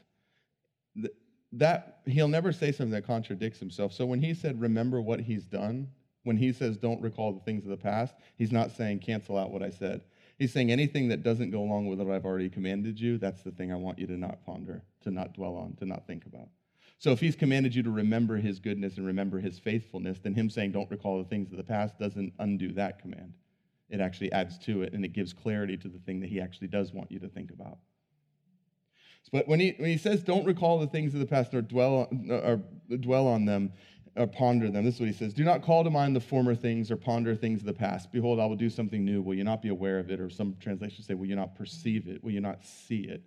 that 1.53 1.99
he'll 2.05 2.27
never 2.27 2.51
say 2.51 2.71
something 2.71 2.91
that 2.91 3.05
contradicts 3.05 3.59
himself. 3.59 3.93
So 3.93 4.05
when 4.05 4.21
he 4.21 4.33
said 4.33 4.59
remember 4.59 5.01
what 5.01 5.19
he's 5.19 5.45
done, 5.45 5.87
when 6.23 6.37
he 6.37 6.51
says 6.51 6.77
don't 6.77 7.01
recall 7.01 7.31
the 7.33 7.39
things 7.41 7.63
of 7.63 7.69
the 7.69 7.77
past, 7.77 8.15
he's 8.37 8.51
not 8.51 8.71
saying 8.71 8.99
cancel 8.99 9.37
out 9.37 9.51
what 9.51 9.63
I 9.63 9.69
said. 9.69 10.01
He's 10.37 10.53
saying 10.53 10.71
anything 10.71 11.07
that 11.07 11.23
doesn't 11.23 11.49
go 11.49 11.61
along 11.61 11.87
with 11.87 11.99
what 11.99 12.13
I've 12.13 12.25
already 12.25 12.49
commanded 12.49 12.99
you, 12.99 13.17
that's 13.17 13.41
the 13.41 13.51
thing 13.51 13.71
I 13.71 13.75
want 13.75 13.97
you 13.97 14.05
to 14.07 14.17
not 14.17 14.45
ponder, 14.45 14.83
to 15.01 15.11
not 15.11 15.33
dwell 15.33 15.55
on, 15.55 15.75
to 15.77 15.85
not 15.85 16.05
think 16.05 16.25
about. 16.25 16.49
So 16.99 17.11
if 17.11 17.19
he's 17.19 17.35
commanded 17.35 17.75
you 17.75 17.83
to 17.83 17.91
remember 17.91 18.37
his 18.37 18.59
goodness 18.59 18.97
and 18.97 19.05
remember 19.05 19.39
his 19.39 19.59
faithfulness, 19.59 20.19
then 20.19 20.33
him 20.33 20.49
saying 20.49 20.71
don't 20.71 20.89
recall 20.89 21.17
the 21.17 21.29
things 21.29 21.51
of 21.51 21.57
the 21.57 21.63
past 21.63 21.99
doesn't 21.99 22.33
undo 22.39 22.71
that 22.73 22.99
command. 22.99 23.33
It 23.89 23.99
actually 23.99 24.31
adds 24.31 24.57
to 24.59 24.81
it 24.83 24.93
and 24.93 25.05
it 25.05 25.13
gives 25.13 25.33
clarity 25.33 25.77
to 25.77 25.87
the 25.87 25.99
thing 25.99 26.19
that 26.21 26.29
he 26.29 26.41
actually 26.41 26.67
does 26.67 26.93
want 26.93 27.11
you 27.11 27.19
to 27.19 27.29
think 27.29 27.51
about. 27.51 27.77
But 29.31 29.47
when 29.47 29.59
he, 29.59 29.75
when 29.77 29.89
he 29.89 29.97
says 29.97 30.23
don't 30.23 30.45
recall 30.45 30.79
the 30.79 30.87
things 30.87 31.13
of 31.13 31.19
the 31.19 31.25
past 31.25 31.53
or 31.53 31.61
dwell, 31.61 32.09
or 32.29 32.61
dwell 32.97 33.27
on 33.27 33.45
them, 33.45 33.73
or 34.17 34.27
ponder 34.27 34.69
them. 34.69 34.83
This 34.83 34.95
is 34.95 34.99
what 34.99 35.07
he 35.07 35.15
says 35.15 35.33
Do 35.33 35.43
not 35.43 35.61
call 35.61 35.83
to 35.83 35.89
mind 35.89 36.15
the 36.15 36.21
former 36.21 36.55
things 36.55 36.91
or 36.91 36.97
ponder 36.97 37.35
things 37.35 37.61
of 37.61 37.65
the 37.65 37.73
past. 37.73 38.11
Behold, 38.11 38.39
I 38.39 38.45
will 38.45 38.55
do 38.55 38.69
something 38.69 39.03
new. 39.05 39.21
Will 39.21 39.35
you 39.35 39.43
not 39.43 39.61
be 39.61 39.69
aware 39.69 39.99
of 39.99 40.09
it? 40.09 40.19
Or 40.19 40.29
some 40.29 40.55
translations 40.59 41.07
say, 41.07 41.13
Will 41.13 41.27
you 41.27 41.35
not 41.35 41.55
perceive 41.55 42.07
it? 42.07 42.23
Will 42.23 42.31
you 42.31 42.41
not 42.41 42.65
see 42.65 43.01
it? 43.01 43.23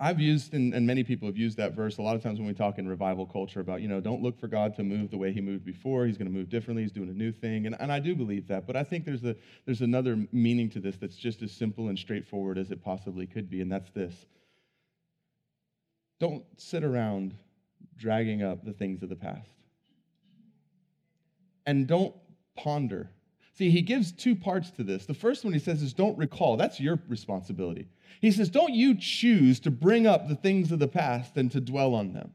I've 0.00 0.20
used, 0.20 0.52
and, 0.54 0.74
and, 0.74 0.84
many 0.84 1.04
people 1.04 1.28
have 1.28 1.36
used 1.36 1.56
that 1.58 1.72
verse 1.72 1.98
a 1.98 2.02
lot 2.02 2.16
of 2.16 2.22
times 2.22 2.40
when 2.40 2.48
we 2.48 2.52
talk 2.52 2.78
in 2.78 2.88
revival 2.88 3.24
culture 3.24 3.60
about, 3.60 3.80
you 3.80 3.86
know, 3.86 4.00
don't 4.00 4.22
look 4.22 4.38
for 4.38 4.48
God 4.48 4.74
to 4.76 4.82
move 4.82 5.10
the 5.10 5.16
way 5.16 5.32
he 5.32 5.40
moved 5.40 5.64
before. 5.64 6.04
He's 6.04 6.18
going 6.18 6.26
to 6.30 6.36
move 6.36 6.48
differently. 6.48 6.82
He's 6.82 6.90
doing 6.92 7.08
a 7.08 7.12
new 7.12 7.30
thing. 7.30 7.66
And, 7.66 7.76
and 7.78 7.92
I 7.92 8.00
do 8.00 8.16
believe 8.16 8.48
that. 8.48 8.66
But 8.66 8.74
I 8.74 8.82
think 8.82 9.04
there's, 9.04 9.24
a, 9.24 9.36
there's 9.66 9.82
another 9.82 10.26
meaning 10.32 10.68
to 10.70 10.80
this 10.80 10.96
that's 10.96 11.14
just 11.14 11.42
as 11.42 11.52
simple 11.52 11.88
and 11.88 11.98
straightforward 11.98 12.58
as 12.58 12.72
it 12.72 12.82
possibly 12.82 13.26
could 13.26 13.48
be, 13.48 13.60
and 13.60 13.70
that's 13.70 13.90
this. 13.90 14.26
Don't 16.18 16.44
sit 16.56 16.82
around 16.82 17.34
dragging 17.98 18.42
up 18.42 18.64
the 18.64 18.72
things 18.72 19.02
of 19.02 19.08
the 19.08 19.16
past. 19.16 19.50
And 21.66 21.86
don't 21.86 22.14
ponder. 22.56 23.10
See, 23.54 23.70
he 23.70 23.82
gives 23.82 24.12
two 24.12 24.34
parts 24.34 24.70
to 24.72 24.82
this. 24.82 25.06
The 25.06 25.14
first 25.14 25.44
one 25.44 25.52
he 25.52 25.58
says 25.58 25.80
is 25.82 25.92
don't 25.92 26.18
recall. 26.18 26.56
That's 26.56 26.80
your 26.80 26.98
responsibility. 27.08 27.88
He 28.20 28.30
says, 28.30 28.48
don't 28.48 28.74
you 28.74 28.96
choose 28.96 29.60
to 29.60 29.70
bring 29.70 30.06
up 30.06 30.28
the 30.28 30.34
things 30.34 30.72
of 30.72 30.78
the 30.78 30.88
past 30.88 31.36
and 31.36 31.50
to 31.52 31.60
dwell 31.60 31.94
on 31.94 32.12
them. 32.12 32.32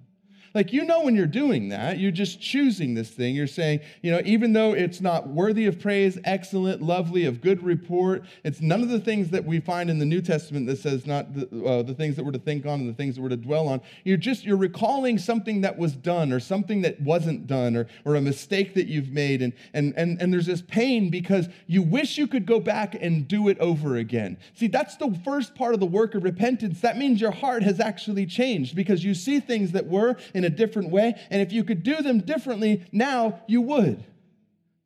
Like, 0.53 0.73
you 0.73 0.85
know, 0.85 1.03
when 1.03 1.15
you're 1.15 1.27
doing 1.27 1.69
that, 1.69 1.99
you're 1.99 2.11
just 2.11 2.41
choosing 2.41 2.93
this 2.93 3.09
thing. 3.09 3.35
You're 3.35 3.47
saying, 3.47 3.81
you 4.01 4.11
know, 4.11 4.21
even 4.25 4.53
though 4.53 4.73
it's 4.73 5.01
not 5.01 5.27
worthy 5.27 5.65
of 5.65 5.79
praise, 5.79 6.17
excellent, 6.23 6.81
lovely, 6.81 7.25
of 7.25 7.41
good 7.41 7.63
report, 7.63 8.23
it's 8.43 8.61
none 8.61 8.81
of 8.81 8.89
the 8.89 8.99
things 8.99 9.29
that 9.29 9.45
we 9.45 9.59
find 9.59 9.89
in 9.89 9.99
the 9.99 10.05
New 10.05 10.21
Testament 10.21 10.67
that 10.67 10.79
says 10.79 11.05
not 11.05 11.33
the, 11.33 11.65
uh, 11.65 11.83
the 11.83 11.93
things 11.93 12.15
that 12.15 12.25
we're 12.25 12.31
to 12.31 12.39
think 12.39 12.65
on 12.65 12.79
and 12.79 12.89
the 12.89 12.93
things 12.93 13.15
that 13.15 13.21
we're 13.21 13.29
to 13.29 13.37
dwell 13.37 13.67
on. 13.67 13.81
You're 14.03 14.17
just, 14.17 14.43
you're 14.43 14.57
recalling 14.57 15.17
something 15.17 15.61
that 15.61 15.77
was 15.77 15.93
done 15.93 16.31
or 16.31 16.39
something 16.39 16.81
that 16.81 16.99
wasn't 17.01 17.47
done 17.47 17.75
or, 17.75 17.87
or 18.05 18.15
a 18.15 18.21
mistake 18.21 18.73
that 18.75 18.87
you've 18.87 19.09
made. 19.09 19.41
And, 19.41 19.53
and, 19.73 19.93
and, 19.95 20.21
and 20.21 20.33
there's 20.33 20.45
this 20.45 20.61
pain 20.61 21.09
because 21.09 21.47
you 21.67 21.81
wish 21.81 22.17
you 22.17 22.27
could 22.27 22.45
go 22.45 22.59
back 22.59 22.95
and 22.99 23.27
do 23.27 23.49
it 23.49 23.59
over 23.59 23.97
again. 23.97 24.37
See, 24.55 24.67
that's 24.67 24.95
the 24.95 25.17
first 25.23 25.55
part 25.55 25.73
of 25.73 25.79
the 25.79 25.85
work 25.85 26.15
of 26.15 26.23
repentance. 26.23 26.81
That 26.81 26.97
means 26.97 27.21
your 27.21 27.31
heart 27.31 27.63
has 27.63 27.79
actually 27.79 28.25
changed 28.25 28.75
because 28.75 29.03
you 29.03 29.13
see 29.13 29.39
things 29.39 29.71
that 29.73 29.87
were 29.87 30.15
in 30.39 30.45
a 30.45 30.49
different 30.49 30.89
way. 30.89 31.13
And 31.29 31.41
if 31.41 31.53
you 31.53 31.63
could 31.63 31.83
do 31.83 32.01
them 32.01 32.21
differently 32.21 32.85
now, 32.91 33.41
you 33.47 33.61
would. 33.61 34.03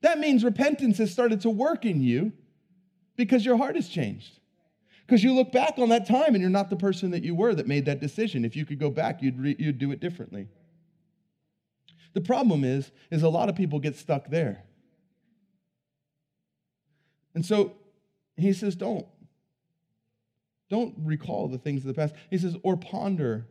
That 0.01 0.19
means 0.19 0.43
repentance 0.43 0.97
has 0.97 1.11
started 1.11 1.39
to 1.41 1.49
work 1.49 1.85
in 1.85 2.01
you 2.01 2.33
because 3.15 3.45
your 3.45 3.55
heart 3.55 3.75
has 3.75 3.87
changed. 3.87 4.39
Because 5.05 5.23
you 5.23 5.33
look 5.33 5.51
back 5.51 5.77
on 5.77 5.89
that 5.89 6.07
time 6.07 6.33
and 6.33 6.41
you're 6.41 6.49
not 6.49 6.69
the 6.69 6.75
person 6.75 7.11
that 7.11 7.23
you 7.23 7.35
were 7.35 7.53
that 7.53 7.67
made 7.67 7.85
that 7.85 8.01
decision. 8.01 8.43
If 8.43 8.55
you 8.55 8.65
could 8.65 8.79
go 8.79 8.89
back, 8.89 9.21
you'd, 9.21 9.39
re- 9.39 9.55
you'd 9.57 9.77
do 9.77 9.91
it 9.91 9.99
differently. 9.99 10.47
The 12.13 12.21
problem 12.21 12.63
is, 12.63 12.91
is 13.11 13.23
a 13.23 13.29
lot 13.29 13.47
of 13.47 13.55
people 13.55 13.79
get 13.79 13.95
stuck 13.95 14.29
there. 14.29 14.63
And 17.35 17.45
so 17.45 17.73
he 18.35 18.53
says, 18.53 18.75
don't. 18.75 19.05
Don't 20.69 20.95
recall 20.99 21.47
the 21.47 21.57
things 21.57 21.81
of 21.81 21.87
the 21.87 21.93
past. 21.93 22.15
He 22.29 22.37
says, 22.37 22.55
or 22.63 22.77
ponder 22.77 23.47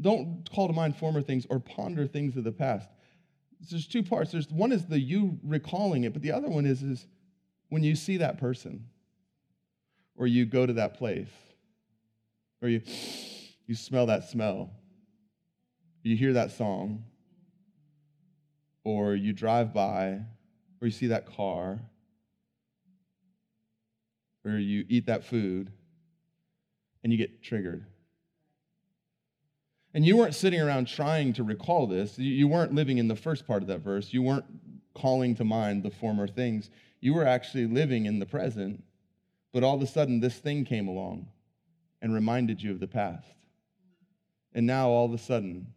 Don't 0.00 0.48
call 0.52 0.66
to 0.66 0.72
mind 0.72 0.96
former 0.96 1.22
things 1.22 1.46
or 1.48 1.58
ponder 1.58 2.06
things 2.06 2.36
of 2.36 2.44
the 2.44 2.52
past. 2.52 2.88
There's 3.70 3.86
two 3.86 4.02
parts. 4.02 4.32
There's 4.32 4.50
one 4.50 4.72
is 4.72 4.86
the 4.86 4.98
you 4.98 5.38
recalling 5.42 6.04
it, 6.04 6.12
but 6.12 6.22
the 6.22 6.32
other 6.32 6.48
one 6.48 6.66
is, 6.66 6.82
is 6.82 7.06
when 7.68 7.82
you 7.82 7.96
see 7.96 8.18
that 8.18 8.38
person 8.38 8.86
or 10.16 10.26
you 10.26 10.44
go 10.44 10.66
to 10.66 10.74
that 10.74 10.98
place 10.98 11.28
or 12.62 12.68
you, 12.68 12.82
you 13.66 13.74
smell 13.74 14.06
that 14.06 14.28
smell, 14.28 14.70
you 16.02 16.16
hear 16.16 16.32
that 16.34 16.52
song, 16.52 17.04
or 18.84 19.14
you 19.14 19.32
drive 19.32 19.74
by, 19.74 20.20
or 20.80 20.86
you 20.86 20.90
see 20.90 21.08
that 21.08 21.26
car, 21.26 21.80
or 24.44 24.52
you 24.52 24.84
eat 24.88 25.06
that 25.06 25.24
food, 25.24 25.72
and 27.02 27.12
you 27.12 27.18
get 27.18 27.42
triggered. 27.42 27.84
And 29.96 30.04
you 30.04 30.18
weren't 30.18 30.34
sitting 30.34 30.60
around 30.60 30.88
trying 30.88 31.32
to 31.32 31.42
recall 31.42 31.86
this. 31.86 32.18
You 32.18 32.48
weren't 32.48 32.74
living 32.74 32.98
in 32.98 33.08
the 33.08 33.16
first 33.16 33.46
part 33.46 33.62
of 33.62 33.68
that 33.68 33.78
verse. 33.78 34.12
You 34.12 34.20
weren't 34.20 34.44
calling 34.94 35.34
to 35.36 35.42
mind 35.42 35.82
the 35.82 35.90
former 35.90 36.26
things. 36.26 36.68
You 37.00 37.14
were 37.14 37.26
actually 37.26 37.64
living 37.64 38.04
in 38.04 38.18
the 38.18 38.26
present, 38.26 38.84
but 39.54 39.64
all 39.64 39.74
of 39.74 39.80
a 39.80 39.86
sudden 39.86 40.20
this 40.20 40.36
thing 40.36 40.66
came 40.66 40.86
along 40.86 41.28
and 42.02 42.12
reminded 42.12 42.60
you 42.60 42.72
of 42.72 42.78
the 42.78 42.86
past. 42.86 43.26
And 44.52 44.66
now 44.66 44.90
all 44.90 45.06
of 45.06 45.14
a 45.14 45.18
sudden, 45.18 45.68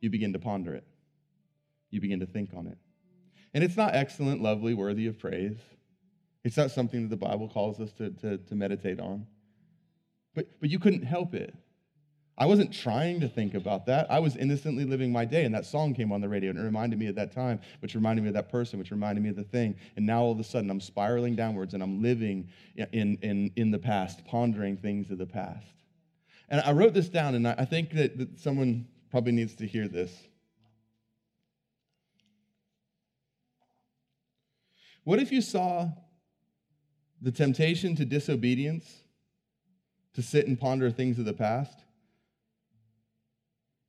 you 0.00 0.08
begin 0.08 0.32
to 0.32 0.38
ponder 0.38 0.74
it. 0.74 0.84
You 1.90 2.00
begin 2.00 2.20
to 2.20 2.26
think 2.26 2.54
on 2.56 2.66
it. 2.66 2.78
And 3.52 3.62
it's 3.62 3.76
not 3.76 3.94
excellent, 3.94 4.40
lovely, 4.40 4.72
worthy 4.72 5.06
of 5.06 5.18
praise. 5.18 5.58
It's 6.44 6.56
not 6.56 6.70
something 6.70 7.02
that 7.02 7.10
the 7.10 7.26
Bible 7.26 7.46
calls 7.46 7.78
us 7.78 7.92
to, 7.98 8.08
to, 8.22 8.38
to 8.38 8.54
meditate 8.54 9.00
on. 9.00 9.26
But, 10.34 10.46
but 10.60 10.70
you 10.70 10.78
couldn't 10.78 11.02
help 11.02 11.34
it. 11.34 11.54
I 12.38 12.44
wasn't 12.44 12.70
trying 12.70 13.20
to 13.20 13.28
think 13.28 13.54
about 13.54 13.86
that. 13.86 14.10
I 14.10 14.18
was 14.18 14.36
innocently 14.36 14.84
living 14.84 15.10
my 15.10 15.24
day, 15.24 15.44
and 15.44 15.54
that 15.54 15.64
song 15.64 15.94
came 15.94 16.12
on 16.12 16.20
the 16.20 16.28
radio, 16.28 16.50
and 16.50 16.58
it 16.58 16.62
reminded 16.62 16.98
me 16.98 17.06
of 17.06 17.14
that 17.14 17.32
time, 17.32 17.60
which 17.80 17.94
reminded 17.94 18.22
me 18.22 18.28
of 18.28 18.34
that 18.34 18.50
person, 18.50 18.78
which 18.78 18.90
reminded 18.90 19.24
me 19.24 19.30
of 19.30 19.36
the 19.36 19.42
thing. 19.44 19.74
And 19.96 20.04
now 20.04 20.20
all 20.20 20.32
of 20.32 20.38
a 20.38 20.44
sudden, 20.44 20.68
I'm 20.68 20.80
spiraling 20.80 21.34
downwards, 21.34 21.72
and 21.72 21.82
I'm 21.82 22.02
living 22.02 22.50
in, 22.76 23.16
in, 23.22 23.52
in 23.56 23.70
the 23.70 23.78
past, 23.78 24.22
pondering 24.26 24.76
things 24.76 25.10
of 25.10 25.16
the 25.16 25.26
past. 25.26 25.64
And 26.50 26.60
I 26.60 26.72
wrote 26.72 26.92
this 26.92 27.08
down, 27.08 27.34
and 27.36 27.48
I 27.48 27.64
think 27.64 27.92
that, 27.92 28.18
that 28.18 28.38
someone 28.38 28.86
probably 29.10 29.32
needs 29.32 29.54
to 29.56 29.66
hear 29.66 29.88
this. 29.88 30.12
What 35.04 35.20
if 35.20 35.32
you 35.32 35.40
saw 35.40 35.88
the 37.22 37.32
temptation 37.32 37.96
to 37.96 38.04
disobedience, 38.04 38.92
to 40.14 40.20
sit 40.22 40.46
and 40.48 40.60
ponder 40.60 40.90
things 40.90 41.18
of 41.18 41.24
the 41.24 41.32
past? 41.32 41.85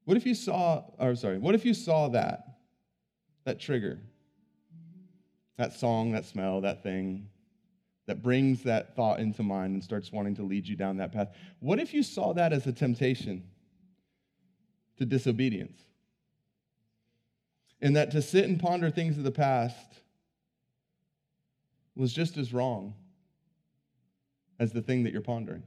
What 0.08 0.16
if 0.16 0.26
you 0.26 0.36
saw, 0.36 0.86
or 0.99 1.16
sorry, 1.18 1.38
what 1.38 1.53
if 1.53 1.66
you 1.66 1.74
saw 1.74 2.08
that, 2.08 2.60
that 3.43 3.60
trigger, 3.60 3.99
that 5.58 5.74
song, 5.74 6.14
that 6.14 6.24
smell, 6.24 6.62
that 6.62 6.82
thing, 6.82 7.28
that 8.05 8.24
brings 8.24 8.64
that 8.64 8.95
thought 8.95 9.20
into 9.20 9.43
mind 9.43 9.74
and 9.74 9.84
starts 9.84 10.10
wanting 10.10 10.34
to 10.38 10.43
lead 10.43 10.66
you 10.66 10.78
down 10.78 10.95
that 10.95 11.12
path. 11.12 11.36
What 11.60 11.78
if 11.78 11.93
you 11.93 12.03
saw 12.03 12.34
that 12.36 12.53
as 12.53 12.66
a 12.68 12.72
temptation 12.72 13.43
to 14.97 15.05
disobedience? 15.05 15.82
And 17.82 17.93
that 17.97 18.12
to 18.12 18.22
sit 18.22 18.45
and 18.45 18.58
ponder 18.58 18.89
things 18.89 19.18
of 19.18 19.26
the 19.26 19.32
past 19.32 19.99
was 21.97 22.14
just 22.14 22.38
as 22.38 22.53
wrong 22.53 22.93
as 24.58 24.72
the 24.72 24.82
thing 24.82 25.03
that 25.03 25.12
you're 25.12 25.22
pondering. 25.22 25.64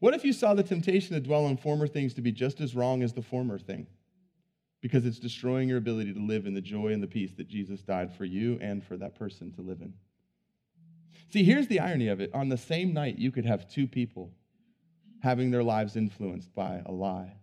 What 0.00 0.14
if 0.14 0.24
you 0.24 0.32
saw 0.32 0.54
the 0.54 0.62
temptation 0.62 1.14
to 1.14 1.20
dwell 1.20 1.44
on 1.44 1.56
former 1.56 1.86
things 1.86 2.14
to 2.14 2.20
be 2.20 2.32
just 2.32 2.60
as 2.60 2.74
wrong 2.74 3.02
as 3.02 3.12
the 3.12 3.22
former 3.22 3.58
thing? 3.58 3.86
because 4.80 5.04
it's 5.04 5.18
destroying 5.18 5.68
your 5.68 5.78
ability 5.78 6.12
to 6.14 6.20
live 6.20 6.46
in 6.46 6.54
the 6.54 6.60
joy 6.60 6.88
and 6.88 7.02
the 7.02 7.06
peace 7.06 7.32
that 7.36 7.48
Jesus 7.48 7.82
died 7.82 8.12
for 8.12 8.24
you 8.24 8.58
and 8.60 8.82
for 8.82 8.96
that 8.96 9.14
person 9.14 9.52
to 9.52 9.60
live 9.60 9.80
in. 9.80 9.92
See, 11.30 11.44
here's 11.44 11.68
the 11.68 11.80
irony 11.80 12.08
of 12.08 12.20
it. 12.20 12.30
On 12.34 12.48
the 12.48 12.56
same 12.56 12.92
night, 12.92 13.18
you 13.18 13.30
could 13.30 13.44
have 13.44 13.68
two 13.68 13.86
people 13.86 14.32
having 15.22 15.50
their 15.50 15.62
lives 15.62 15.96
influenced 15.96 16.54
by 16.54 16.82
a 16.86 16.92
lie, 16.92 17.34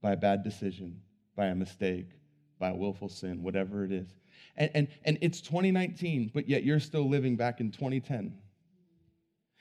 by 0.00 0.12
a 0.12 0.16
bad 0.16 0.44
decision, 0.44 1.00
by 1.36 1.46
a 1.46 1.54
mistake, 1.54 2.10
by 2.58 2.70
a 2.70 2.74
willful 2.74 3.08
sin, 3.08 3.42
whatever 3.42 3.84
it 3.84 3.92
is. 3.92 4.08
And, 4.56 4.70
and, 4.74 4.88
and 5.04 5.18
it's 5.20 5.40
2019, 5.40 6.30
but 6.32 6.48
yet 6.48 6.62
you're 6.62 6.80
still 6.80 7.08
living 7.08 7.36
back 7.36 7.60
in 7.60 7.70
2010 7.70 8.34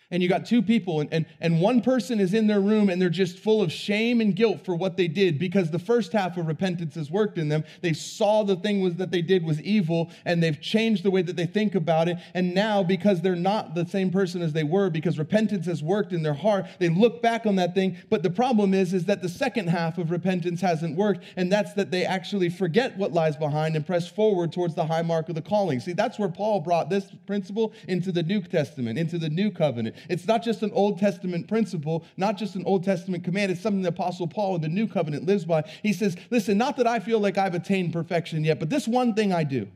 and 0.10 0.24
you 0.24 0.30
got 0.30 0.45
two 0.45 0.62
people 0.62 1.01
and, 1.01 1.12
and, 1.12 1.26
and 1.41 1.60
one 1.60 1.82
person 1.82 2.20
is 2.20 2.34
in 2.34 2.47
their 2.47 2.62
room 2.62 2.89
and 2.89 3.01
they're 3.01 3.10
just 3.10 3.39
full 3.39 3.62
of 3.62 3.72
shame 3.72 4.22
and 4.22 4.36
guilt 4.36 4.64
for 4.64 4.74
what 4.74 4.95
they 4.95 5.08
did 5.08 5.38
because 5.38 5.70
the 5.70 5.80
first 5.80 6.14
half 6.14 6.38
of 6.38 6.47
repentance 6.47 6.95
has 6.95 7.12
worked 7.12 7.38
in 7.38 7.49
them. 7.49 7.64
They 7.82 7.91
saw 7.91 8.43
the 8.43 8.55
thing 8.55 8.82
was 8.82 8.95
that 8.95 9.12
they 9.12 9.22
did 9.22 9.43
was 9.43 9.62
evil 9.62 10.10
and 10.24 10.41
they've 10.41 10.60
changed 10.62 11.03
the 11.03 11.12
way 11.12 11.22
that 11.24 11.36
they 11.36 11.45
think 11.45 11.76
about 11.76 12.08
it 12.08 12.18
and 12.34 12.55
now 12.55 12.84
because 12.84 13.22
they're 13.22 13.36
not 13.36 13.76
the 13.76 13.86
same 13.86 14.10
person 14.10 14.41
as 14.41 14.53
they 14.53 14.64
were 14.64 14.89
because 14.89 15.20
repentance 15.20 15.66
has 15.66 15.84
worked 15.84 16.14
in 16.14 16.24
their 16.24 16.34
heart 16.34 16.66
they 16.80 16.89
look 16.89 17.22
back 17.22 17.45
on 17.45 17.55
that 17.58 17.76
thing 17.76 17.97
but 18.10 18.24
the 18.24 18.30
problem 18.30 18.74
is 18.74 18.93
is 18.93 19.05
that 19.05 19.22
the 19.22 19.30
second 19.30 19.68
half 19.68 19.97
of 19.97 20.10
repentance 20.10 20.62
hasn't 20.62 20.95
worked 20.95 21.24
and 21.36 21.51
that's 21.51 21.74
that 21.74 21.91
they 21.91 22.05
actually 22.05 22.49
forget 22.49 22.95
what 22.97 23.12
lies 23.12 23.36
behind 23.36 23.76
and 23.76 23.86
press 23.86 24.08
forward 24.08 24.53
towards 24.53 24.74
the 24.74 24.86
high 24.86 25.01
mark 25.01 25.28
of 25.28 25.36
the 25.36 25.41
calling. 25.41 25.80
See 25.82 25.91
that's 25.91 26.18
where 26.18 26.30
paul 26.30 26.62
brought 26.62 26.89
this 26.89 27.12
principle 27.26 27.74
into 27.89 28.14
the 28.14 28.24
new 28.24 28.41
testament 28.41 28.97
into 28.97 29.18
the 29.18 29.30
new 29.30 29.51
covenant 29.51 29.97
it's 30.10 30.28
not 30.28 30.43
just 30.43 30.64
an 30.64 30.72
Old 30.74 31.00
Testament 31.00 31.48
principle, 31.48 32.06
not 32.18 32.38
just 32.38 32.56
an 32.56 32.64
Old 32.66 32.84
Testament 32.84 33.24
command. 33.24 33.52
It's 33.52 33.62
something 33.62 33.82
the 33.82 33.89
Apostle 33.89 34.28
Paul 34.28 34.56
in 34.56 34.62
the 34.62 34.68
New 34.68 34.88
Covenant 34.88 35.26
lives 35.26 35.45
by. 35.45 35.64
He 35.84 35.93
says, 35.93 36.16
Listen, 36.30 36.58
not 36.58 36.78
that 36.78 36.88
I 36.88 37.00
feel 37.00 37.20
like 37.20 37.38
I've 37.38 37.56
attained 37.56 37.93
perfection 37.93 38.43
yet, 38.43 38.60
but 38.60 38.70
this 38.70 38.88
one 38.88 39.14
thing 39.14 39.34
I 39.34 39.43
do. 39.43 39.68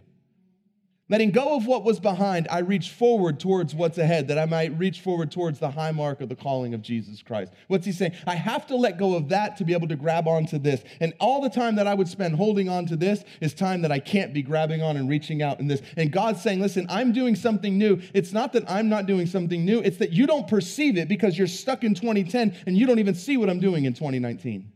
Letting 1.11 1.31
go 1.31 1.57
of 1.57 1.67
what 1.67 1.83
was 1.83 1.99
behind, 1.99 2.47
I 2.49 2.59
reach 2.59 2.91
forward 2.91 3.37
towards 3.37 3.75
what's 3.75 3.97
ahead, 3.97 4.29
that 4.29 4.39
I 4.39 4.45
might 4.45 4.79
reach 4.79 5.01
forward 5.01 5.29
towards 5.29 5.59
the 5.59 5.69
high 5.69 5.91
mark 5.91 6.21
of 6.21 6.29
the 6.29 6.37
calling 6.37 6.73
of 6.73 6.81
Jesus 6.81 7.21
Christ. 7.21 7.51
What's 7.67 7.85
he 7.85 7.91
saying? 7.91 8.13
I 8.25 8.35
have 8.35 8.65
to 8.67 8.77
let 8.77 8.97
go 8.97 9.15
of 9.15 9.27
that 9.27 9.57
to 9.57 9.65
be 9.65 9.73
able 9.73 9.89
to 9.89 9.97
grab 9.97 10.25
onto 10.25 10.57
this. 10.57 10.81
And 11.01 11.11
all 11.19 11.41
the 11.41 11.49
time 11.49 11.75
that 11.75 11.85
I 11.85 11.93
would 11.93 12.07
spend 12.07 12.37
holding 12.37 12.69
on 12.69 12.85
to 12.85 12.95
this 12.95 13.25
is 13.41 13.53
time 13.53 13.81
that 13.81 13.91
I 13.91 13.99
can't 13.99 14.33
be 14.33 14.41
grabbing 14.41 14.81
on 14.81 14.95
and 14.95 15.09
reaching 15.09 15.41
out 15.41 15.59
in 15.59 15.67
this. 15.67 15.81
And 15.97 16.13
God's 16.13 16.41
saying, 16.41 16.61
listen, 16.61 16.85
I'm 16.89 17.11
doing 17.11 17.35
something 17.35 17.77
new. 17.77 17.99
It's 18.13 18.31
not 18.31 18.53
that 18.53 18.71
I'm 18.71 18.87
not 18.87 19.05
doing 19.05 19.27
something 19.27 19.65
new, 19.65 19.79
it's 19.79 19.97
that 19.97 20.13
you 20.13 20.25
don't 20.25 20.47
perceive 20.47 20.97
it 20.97 21.09
because 21.09 21.37
you're 21.37 21.47
stuck 21.47 21.83
in 21.83 21.93
2010 21.93 22.55
and 22.65 22.77
you 22.77 22.87
don't 22.87 22.99
even 22.99 23.15
see 23.15 23.35
what 23.35 23.49
I'm 23.49 23.59
doing 23.59 23.83
in 23.83 23.93
2019. 23.93 24.71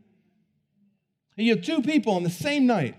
And 1.37 1.47
you 1.47 1.55
have 1.55 1.63
two 1.63 1.81
people 1.81 2.13
on 2.13 2.23
the 2.23 2.29
same 2.29 2.67
night 2.67 2.95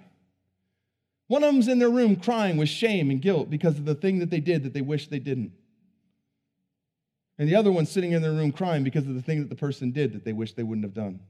one 1.28 1.42
of 1.42 1.52
them's 1.52 1.68
in 1.68 1.78
their 1.78 1.90
room 1.90 2.16
crying 2.16 2.56
with 2.56 2.68
shame 2.68 3.10
and 3.10 3.20
guilt 3.20 3.50
because 3.50 3.78
of 3.78 3.84
the 3.84 3.94
thing 3.94 4.20
that 4.20 4.30
they 4.30 4.40
did 4.40 4.62
that 4.62 4.72
they 4.72 4.80
wish 4.80 5.08
they 5.08 5.18
didn't. 5.18 5.52
And 7.38 7.48
the 7.48 7.56
other 7.56 7.72
one's 7.72 7.90
sitting 7.90 8.12
in 8.12 8.22
their 8.22 8.32
room 8.32 8.52
crying 8.52 8.84
because 8.84 9.06
of 9.06 9.14
the 9.14 9.22
thing 9.22 9.40
that 9.40 9.50
the 9.50 9.56
person 9.56 9.90
did 9.90 10.12
that 10.14 10.24
they 10.24 10.32
wish 10.32 10.54
they 10.54 10.62
wouldn't 10.62 10.84
have 10.84 10.94
done. 10.94 11.20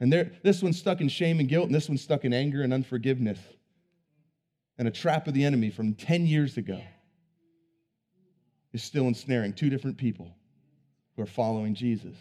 And 0.00 0.12
this 0.42 0.62
one's 0.62 0.78
stuck 0.78 1.00
in 1.00 1.08
shame 1.08 1.38
and 1.38 1.48
guilt, 1.48 1.66
and 1.66 1.74
this 1.74 1.88
one's 1.88 2.02
stuck 2.02 2.24
in 2.24 2.32
anger 2.32 2.62
and 2.62 2.74
unforgiveness 2.74 3.38
and 4.78 4.88
a 4.88 4.90
trap 4.90 5.28
of 5.28 5.34
the 5.34 5.44
enemy 5.44 5.70
from 5.70 5.94
10 5.94 6.26
years 6.26 6.56
ago 6.56 6.80
is 8.72 8.82
still 8.82 9.06
ensnaring 9.06 9.52
two 9.52 9.70
different 9.70 9.96
people 9.96 10.34
who 11.16 11.22
are 11.22 11.26
following 11.26 11.74
Jesus 11.74 12.16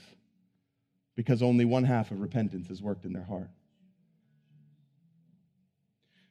because 1.15 1.41
only 1.41 1.65
one 1.65 1.83
half 1.83 2.11
of 2.11 2.19
repentance 2.19 2.67
has 2.67 2.81
worked 2.81 3.05
in 3.05 3.13
their 3.13 3.23
heart 3.23 3.49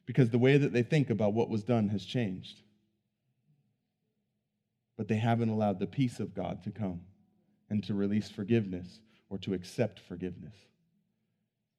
because 0.05 0.29
the 0.29 0.37
way 0.37 0.57
that 0.57 0.73
they 0.73 0.83
think 0.83 1.09
about 1.09 1.33
what 1.33 1.49
was 1.49 1.63
done 1.63 1.89
has 1.89 2.05
changed. 2.05 2.61
But 4.97 5.07
they 5.07 5.15
haven't 5.15 5.49
allowed 5.49 5.79
the 5.79 5.87
peace 5.87 6.19
of 6.19 6.35
God 6.35 6.63
to 6.63 6.71
come 6.71 7.01
and 7.69 7.83
to 7.85 7.93
release 7.93 8.29
forgiveness 8.29 8.99
or 9.29 9.37
to 9.39 9.53
accept 9.53 9.99
forgiveness. 9.99 10.55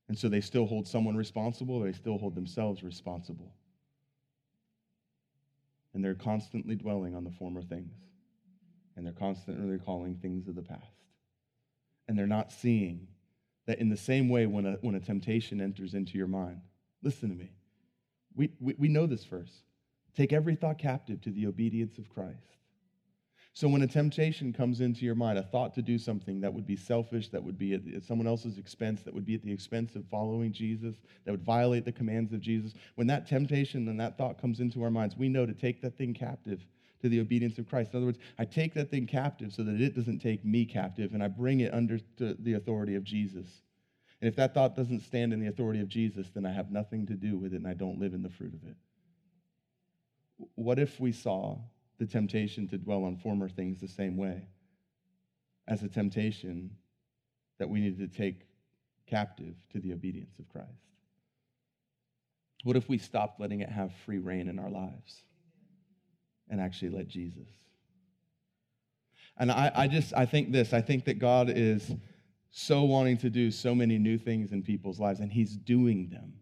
And 0.09 0.19
so 0.19 0.29
they 0.29 0.41
still 0.41 0.67
hold 0.67 0.87
someone 0.87 1.17
responsible, 1.17 1.81
they 1.81 1.93
still 1.93 2.19
hold 2.19 2.35
themselves 2.35 2.83
responsible. 2.83 3.53
And 5.93 6.05
they're 6.05 6.15
constantly 6.15 6.75
dwelling 6.75 7.15
on 7.15 7.25
the 7.25 7.31
former 7.31 7.63
things. 7.63 7.95
And 8.97 9.07
they're 9.07 9.13
constantly 9.13 9.71
recalling 9.71 10.17
things 10.17 10.49
of 10.49 10.57
the 10.57 10.63
past. 10.63 10.83
And 12.09 12.19
they're 12.19 12.27
not 12.27 12.53
seeing 12.53 13.07
that 13.67 13.79
in 13.79 13.89
the 13.89 13.97
same 13.97 14.29
way 14.29 14.47
when 14.47 14.67
a, 14.67 14.73
when 14.83 14.95
a 14.95 15.01
temptation 15.01 15.61
enters 15.61 15.95
into 15.95 16.19
your 16.19 16.27
mind, 16.27 16.61
listen 17.03 17.31
to 17.31 17.35
me 17.35 17.51
we, 18.35 18.51
we, 18.61 18.89
know 18.89 19.07
this 19.07 19.25
verse. 19.25 19.63
Take 20.17 20.33
every 20.33 20.55
thought 20.55 20.79
captive 20.79 21.21
to 21.23 21.31
the 21.31 21.47
obedience 21.47 21.99
of 21.99 22.09
Christ. 22.09 22.57
So 23.57 23.69
when 23.69 23.83
a 23.83 23.87
temptation 23.87 24.53
comes 24.53 24.81
into 24.81 25.05
your 25.05 25.15
mind, 25.15 25.39
a 25.39 25.43
thought 25.43 25.75
to 25.75 25.83
do 25.83 25.97
something 25.97 26.41
that 26.41 26.53
would 26.53 26.67
be 26.67 26.75
selfish, 26.75 27.29
that 27.29 27.43
would 27.43 27.57
be 27.57 27.75
at 27.75 28.03
someone 28.03 28.27
else's 28.27 28.59
expense, 28.59 29.03
that 29.03 29.15
would 29.15 29.25
be 29.25 29.37
at 29.37 29.45
the 29.45 29.53
expense 29.53 29.95
of 29.95 30.05
following 30.11 30.53
Jesus, 30.53 30.97
that 31.25 31.31
would 31.31 31.45
violate 31.45 31.85
the 31.85 31.93
commands 31.93 32.33
of 32.33 32.41
Jesus, 32.41 32.75
when 32.97 33.07
that 33.07 33.29
temptation 33.29 33.87
and 33.89 34.01
that 34.01 34.19
thought 34.19 34.41
comes 34.41 34.59
into 34.59 34.83
our 34.83 34.91
minds, 34.91 35.17
we 35.17 35.29
know 35.29 35.47
to 35.47 35.55
take 35.55 35.81
that 35.83 35.97
thing 35.97 36.13
captive 36.13 36.67
to 37.01 37.09
the 37.09 37.21
obedience 37.21 37.59
of 37.59 37.69
Christ. 37.69 37.93
In 37.93 37.99
other 37.99 38.07
words, 38.07 38.19
I 38.41 38.45
take 38.45 38.75
that 38.75 38.91
thing 38.91 39.07
captive 39.07 39.53
so 39.53 39.63
that 39.63 39.81
it 39.81 39.95
doesn't 39.95 40.19
take 40.19 40.45
me 40.45 40.65
captive, 40.65 41.15
and 41.15 41.23
I 41.23 41.29
bring 41.29 41.61
it 41.61 41.73
under 41.73 42.01
the 42.19 42.55
authority 42.55 42.97
of 42.97 43.05
Jesus. 43.05 43.63
And 44.21 44.29
if 44.29 44.37
that 44.37 44.55
thought 44.55 44.77
doesn't 44.77 45.01
stand 45.01 45.33
in 45.33 45.41
the 45.41 45.49
authority 45.49 45.81
of 45.81 45.89
Jesus, 45.89 46.29
then 46.35 46.47
I 46.47 46.53
have 46.53 46.71
nothing 46.71 47.07
to 47.07 47.15
do 47.15 47.37
with 47.37 47.53
it 47.53 47.57
and 47.57 47.67
I 47.67 47.75
don't 47.75 47.99
live 47.99 48.15
in 48.15 48.23
the 48.23 48.31
fruit 48.31 48.55
of 48.55 48.69
it. 48.69 48.77
What 50.55 50.79
if 50.79 50.99
we 50.99 51.13
saw 51.13 51.59
the 51.99 52.07
temptation 52.07 52.67
to 52.69 52.79
dwell 52.79 53.05
on 53.05 53.17
former 53.17 53.49
things 53.49 53.81
the 53.81 53.89
same 53.89 54.17
way 54.17 54.49
as 55.69 55.83
a 55.83 55.89
temptation 55.89 56.71
that 57.59 57.69
we 57.69 57.81
need 57.81 57.99
to 57.99 58.09
take 58.09 58.47
captive 59.07 59.55
to 59.73 59.79
the 59.79 59.93
obedience 59.93 60.39
of 60.39 60.49
Christ? 60.49 60.69
What 62.65 62.77
if 62.77 62.89
we 62.89 62.99
stopped 62.99 63.41
letting 63.41 63.61
it 63.61 63.69
have 63.69 63.93
free 64.07 64.19
reign 64.19 64.49
in 64.49 64.59
our 64.59 64.71
lives 64.71 65.23
and 66.49 66.61
actually 66.61 66.91
let 66.91 67.09
Jesus? 67.09 67.49
And 69.37 69.51
I, 69.51 69.71
I 69.75 69.89
just, 69.89 70.15
I 70.15 70.27
think 70.27 70.53
this, 70.53 70.73
I 70.73 70.81
think 70.81 71.05
that 71.05 71.19
God 71.19 71.51
is 71.51 71.93
so 72.57 72.85
wanting 72.85 73.17
to 73.19 73.29
do 73.29 73.51
so 73.51 73.75
many 73.75 73.99
new 73.99 74.17
things 74.17 74.53
in 74.53 74.63
people's 74.63 75.01
lives, 75.01 75.21
and 75.21 75.33
He's 75.33 75.57
doing 75.57 76.09
them 76.09 76.33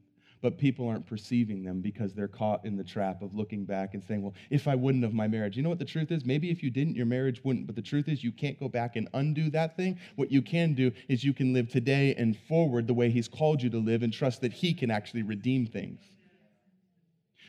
but 0.43 0.59
people 0.59 0.89
aren't 0.89 1.07
perceiving 1.07 1.63
them 1.63 1.81
because 1.81 2.13
they're 2.13 2.29
caught 2.29 2.65
in 2.67 2.77
the 2.77 2.85
trap 2.85 3.23
of 3.23 3.33
looking 3.33 3.65
back 3.65 3.95
and 3.95 4.03
saying, 4.03 4.23
well, 4.23 4.35
if 4.51 4.67
I 4.67 4.75
wouldn't 4.75 5.05
have 5.05 5.15
my 5.15 5.29
marriage. 5.29 5.57
You 5.57 5.63
know 5.63 5.69
what 5.69 5.79
the 5.79 5.85
truth 5.85 6.11
is? 6.11 6.25
Maybe 6.25 6.51
if 6.51 6.65
you 6.65 6.71
didn't, 6.71 6.97
your 6.97 7.07
marriage 7.07 7.43
wouldn't. 7.45 7.67
But 7.67 7.77
the 7.77 7.83
truth 7.83 8.09
is, 8.09 8.25
you 8.25 8.33
can't 8.33 8.59
go 8.59 8.69
back 8.69 8.97
and 8.97 9.09
undo 9.15 9.51
that 9.51 9.77
thing. 9.77 9.99
What 10.17 10.33
you 10.33 10.43
can 10.43 10.75
do 10.75 10.91
is 11.09 11.23
you 11.23 11.33
can 11.33 11.53
live 11.53 11.69
today 11.69 12.15
and 12.17 12.37
forward 12.37 12.89
the 12.89 12.95
way 12.95 13.09
He's 13.09 13.29
called 13.29 13.63
you 13.63 13.71
to 13.71 13.79
live 13.79 14.03
and 14.03 14.13
trust 14.13 14.41
that 14.41 14.53
He 14.53 14.75
can 14.75 14.91
actually 14.91 15.23
redeem 15.23 15.65
things. 15.65 16.01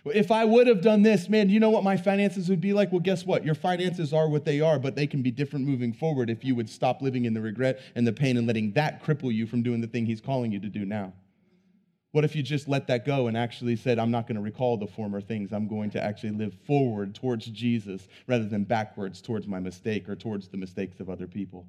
If 0.06 0.32
I 0.32 0.44
would 0.44 0.68
have 0.68 0.82
done 0.82 1.02
this, 1.02 1.30
man, 1.30 1.50
you 1.50 1.62
know 1.62 1.70
what 1.70 1.84
my 1.84 1.96
finances 1.96 2.50
would 2.50 2.60
be 2.60 2.74
like? 2.74 2.92
Well, 2.92 3.00
guess 3.00 3.26
what? 3.26 3.46
Your 3.46 3.56
finances 3.56 4.12
are 4.12 4.28
what 4.28 4.44
they 4.44 4.60
are, 4.60 4.78
but 4.78 4.96
they 4.96 5.08
can 5.08 5.22
be 5.22 5.32
different 5.32 5.66
moving 5.66 5.94
forward 5.94 6.30
if 6.30 6.44
you 6.44 6.56
would 6.56 6.70
stop 6.70 7.02
living 7.02 7.24
in 7.24 7.34
the 7.34 7.40
regret 7.40 7.80
and 7.96 8.06
the 8.06 8.12
pain 8.12 8.36
and 8.36 8.46
letting 8.46 8.74
that 8.74 9.02
cripple 9.02 9.34
you 9.34 9.48
from 9.48 9.64
doing 9.64 9.80
the 9.80 9.88
thing 9.88 10.06
He's 10.06 10.20
calling 10.20 10.52
you 10.52 10.60
to 10.60 10.68
do 10.68 10.84
now. 10.84 11.14
What 12.12 12.26
if 12.26 12.36
you 12.36 12.44
just 12.44 12.68
let 12.68 12.88
that 12.88 13.06
go 13.06 13.28
and 13.28 13.38
actually 13.38 13.78
said, 13.78 13.98
I'm 13.98 14.12
not 14.12 14.28
going 14.28 14.36
to 14.36 14.42
recall 14.42 14.78
the 14.78 14.88
former 14.88 15.22
things. 15.22 15.54
I'm 15.54 15.68
going 15.68 15.90
to 15.92 16.04
actually 16.04 16.32
live 16.32 16.54
forward 16.68 17.16
towards 17.16 17.46
Jesus 17.48 18.08
rather 18.28 18.46
than 18.46 18.66
backwards 18.66 19.22
towards 19.22 19.48
my 19.48 19.60
mistake 19.60 20.10
or 20.10 20.16
towards 20.16 20.50
the 20.50 20.58
mistakes 20.58 21.00
of 21.00 21.10
other 21.10 21.28
people? 21.28 21.66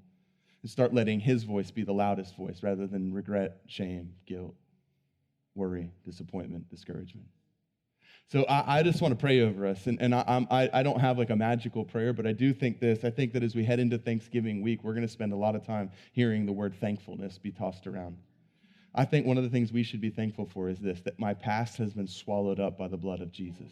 And 0.60 0.70
start 0.70 0.92
letting 0.92 1.20
his 1.20 1.44
voice 1.44 1.70
be 1.70 1.84
the 1.84 1.94
loudest 1.94 2.36
voice 2.36 2.62
rather 2.62 2.86
than 2.86 3.14
regret, 3.14 3.60
shame, 3.68 4.12
guilt, 4.26 4.54
worry, 5.54 5.92
disappointment, 6.04 6.68
discouragement. 6.68 7.28
So 8.26 8.44
I, 8.44 8.78
I 8.78 8.82
just 8.82 9.02
want 9.02 9.12
to 9.12 9.20
pray 9.20 9.40
over 9.40 9.66
us. 9.66 9.86
And, 9.86 10.00
and 10.00 10.14
I, 10.14 10.46
I, 10.50 10.70
I 10.72 10.82
don't 10.82 11.00
have 11.00 11.18
like 11.18 11.30
a 11.30 11.36
magical 11.36 11.84
prayer, 11.84 12.12
but 12.12 12.26
I 12.26 12.32
do 12.32 12.52
think 12.52 12.80
this. 12.80 13.04
I 13.04 13.10
think 13.10 13.32
that 13.34 13.42
as 13.42 13.54
we 13.54 13.64
head 13.64 13.80
into 13.80 13.98
Thanksgiving 13.98 14.62
week, 14.62 14.82
we're 14.82 14.94
going 14.94 15.06
to 15.06 15.12
spend 15.12 15.32
a 15.32 15.36
lot 15.36 15.54
of 15.54 15.64
time 15.64 15.90
hearing 16.12 16.46
the 16.46 16.52
word 16.52 16.74
thankfulness 16.80 17.38
be 17.38 17.52
tossed 17.52 17.86
around. 17.86 18.16
I 18.94 19.04
think 19.04 19.26
one 19.26 19.36
of 19.36 19.44
the 19.44 19.50
things 19.50 19.72
we 19.72 19.82
should 19.82 20.00
be 20.00 20.10
thankful 20.10 20.46
for 20.46 20.68
is 20.68 20.78
this 20.78 21.00
that 21.02 21.18
my 21.18 21.34
past 21.34 21.76
has 21.78 21.92
been 21.92 22.06
swallowed 22.06 22.60
up 22.60 22.78
by 22.78 22.88
the 22.88 22.96
blood 22.96 23.20
of 23.20 23.32
Jesus. 23.32 23.70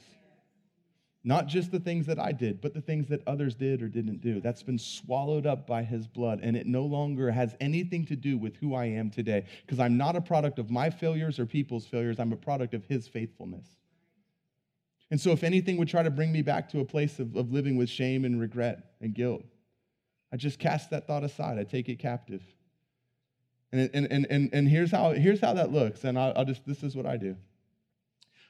Not 1.25 1.47
just 1.47 1.71
the 1.71 1.79
things 1.79 2.07
that 2.07 2.19
I 2.19 2.33
did, 2.33 2.61
but 2.61 2.75
the 2.75 2.81
things 2.81 3.07
that 3.09 3.23
others 3.29 3.55
did 3.55 3.81
or 3.81 3.89
didn't 3.89 4.21
do. 4.21 4.41
That's 4.41 4.65
been 4.65 4.79
swallowed 4.79 5.47
up 5.47 5.69
by 5.69 5.85
his 5.85 6.09
blood, 6.09 6.41
and 6.43 6.57
it 6.57 6.67
no 6.67 6.85
longer 6.85 7.31
has 7.31 7.55
anything 7.61 8.05
to 8.07 8.17
do 8.17 8.37
with 8.37 8.57
who 8.57 8.75
I 8.75 8.87
am 8.87 9.09
today, 9.09 9.45
because 9.65 9.79
I'm 9.79 9.97
not 9.97 10.17
a 10.17 10.21
product 10.21 10.59
of 10.59 10.69
my 10.69 10.91
failures 10.91 11.39
or 11.39 11.47
people's 11.47 11.87
failures. 11.87 12.19
I'm 12.19 12.33
a 12.33 12.37
product 12.37 12.75
of 12.75 12.85
his 12.87 13.07
faithfulness. 13.07 13.67
And 15.13 15.21
so, 15.21 15.31
if 15.31 15.45
anything 15.45 15.77
would 15.77 15.89
try 15.89 16.03
to 16.03 16.11
bring 16.11 16.33
me 16.33 16.41
back 16.41 16.71
to 16.71 16.81
a 16.81 16.87
place 16.87 17.19
of, 17.19 17.37
of 17.37 17.53
living 17.53 17.77
with 17.77 17.91
shame 17.91 18.25
and 18.25 18.41
regret 18.41 18.95
and 19.03 19.15
guilt, 19.15 19.45
I 20.33 20.39
just 20.39 20.59
cast 20.59 20.89
that 20.89 21.07
thought 21.07 21.23
aside. 21.23 21.59
I 21.59 21.65
take 21.65 21.91
it 21.91 21.99
captive. 21.99 22.43
And, 23.73 23.91
and, 23.93 24.27
and, 24.31 24.49
and, 24.55 24.67
here's, 24.67 24.91
how, 24.91 25.11
here's 25.11 25.39
how 25.39 25.53
that 25.53 25.71
looks. 25.71 26.05
And 26.05 26.19
I'll, 26.19 26.33
I'll 26.35 26.45
just, 26.47 26.65
this 26.65 26.83
is 26.83 26.97
what 26.97 27.05
I 27.05 27.19
do. 27.19 27.37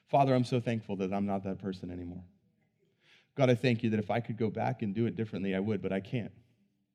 Father, 0.06 0.36
I'm 0.36 0.44
so 0.44 0.60
thankful 0.60 0.94
that 0.96 1.12
I'm 1.12 1.26
not 1.26 1.42
that 1.42 1.58
person 1.58 1.90
anymore. 1.90 2.22
God, 3.36 3.50
I 3.50 3.56
thank 3.56 3.82
you 3.82 3.90
that 3.90 3.98
if 3.98 4.12
I 4.12 4.20
could 4.20 4.36
go 4.36 4.48
back 4.48 4.82
and 4.82 4.94
do 4.94 5.06
it 5.06 5.16
differently, 5.16 5.56
I 5.56 5.60
would, 5.60 5.82
but 5.82 5.92
I 5.92 5.98
can't. 5.98 6.30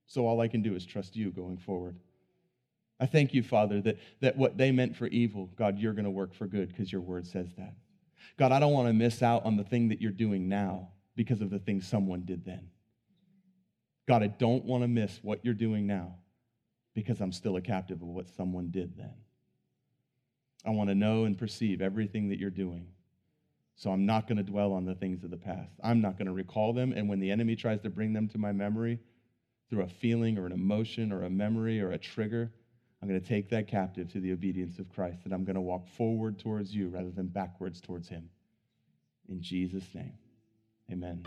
So 0.06 0.26
all 0.26 0.40
I 0.40 0.48
can 0.48 0.62
do 0.62 0.76
is 0.76 0.86
trust 0.86 1.18
you 1.18 1.30
going 1.30 1.58
forward. 1.58 1.98
I 3.02 3.06
thank 3.06 3.34
you, 3.34 3.44
Father, 3.44 3.82
that, 3.82 3.98
that 4.22 4.38
what 4.38 4.58
they 4.58 4.72
meant 4.72 4.96
for 4.96 5.08
evil, 5.08 5.50
God, 5.58 5.78
you're 5.78 5.92
going 5.92 6.06
to 6.06 6.10
work 6.10 6.34
for 6.34 6.48
good 6.48 6.70
because 6.70 6.90
your 6.90 7.02
word 7.02 7.28
says 7.28 7.50
that. 7.58 7.74
God, 8.38 8.52
I 8.52 8.60
don't 8.60 8.74
want 8.74 8.88
to 8.88 8.94
miss 8.94 9.22
out 9.24 9.46
on 9.46 9.58
the 9.58 9.64
thing 9.64 9.90
that 9.90 10.02
you're 10.02 10.12
doing 10.12 10.48
now 10.48 10.90
because 11.16 11.42
of 11.42 11.50
the 11.50 11.60
thing 11.60 11.82
someone 11.82 12.24
did 12.24 12.46
then. 12.46 12.70
God, 14.08 14.24
I 14.24 14.28
don't 14.28 14.64
want 14.64 14.84
to 14.84 14.88
miss 14.88 15.20
what 15.22 15.44
you're 15.44 15.54
doing 15.54 15.86
now 15.86 16.16
because 16.94 17.20
I'm 17.20 17.32
still 17.32 17.58
a 17.58 17.62
captive 17.62 18.02
of 18.02 18.08
what 18.08 18.28
someone 18.30 18.70
did 18.72 18.98
then. 18.98 19.14
I 20.66 20.72
want 20.72 20.90
to 20.90 20.96
know 20.96 21.26
and 21.26 21.38
perceive 21.38 21.82
everything 21.82 22.30
that 22.30 22.40
you're 22.40 22.50
doing. 22.50 22.88
So 23.76 23.92
I'm 23.92 24.06
not 24.06 24.28
going 24.28 24.38
to 24.38 24.44
dwell 24.44 24.74
on 24.74 24.86
the 24.86 24.96
things 24.96 25.24
of 25.24 25.30
the 25.30 25.38
past. 25.38 25.72
I'm 25.84 26.02
not 26.02 26.18
going 26.18 26.26
to 26.26 26.34
recall 26.34 26.74
them. 26.74 26.94
And 26.94 27.08
when 27.08 27.20
the 27.20 27.30
enemy 27.30 27.56
tries 27.56 27.80
to 27.82 27.90
bring 27.90 28.14
them 28.14 28.28
to 28.30 28.38
my 28.38 28.52
memory 28.52 29.00
through 29.70 29.84
a 29.84 29.88
feeling 29.88 30.38
or 30.38 30.46
an 30.46 30.52
emotion 30.52 31.12
or 31.12 31.24
a 31.24 31.30
memory 31.30 31.80
or 31.80 31.92
a 31.92 31.98
trigger, 31.98 32.52
I'm 33.02 33.08
going 33.08 33.22
to 33.22 33.28
take 33.28 33.50
that 33.50 33.68
captive 33.68 34.12
to 34.14 34.20
the 34.20 34.32
obedience 34.32 34.80
of 34.80 34.90
Christ. 34.90 35.20
And 35.26 35.34
I'm 35.34 35.44
going 35.44 35.56
to 35.56 35.62
walk 35.62 35.88
forward 35.88 36.40
towards 36.40 36.74
you 36.74 36.90
rather 36.90 37.12
than 37.12 37.28
backwards 37.28 37.80
towards 37.80 38.10
him. 38.10 38.30
In 39.30 39.42
Jesus' 39.42 39.94
name, 39.94 40.14
amen. 40.92 41.26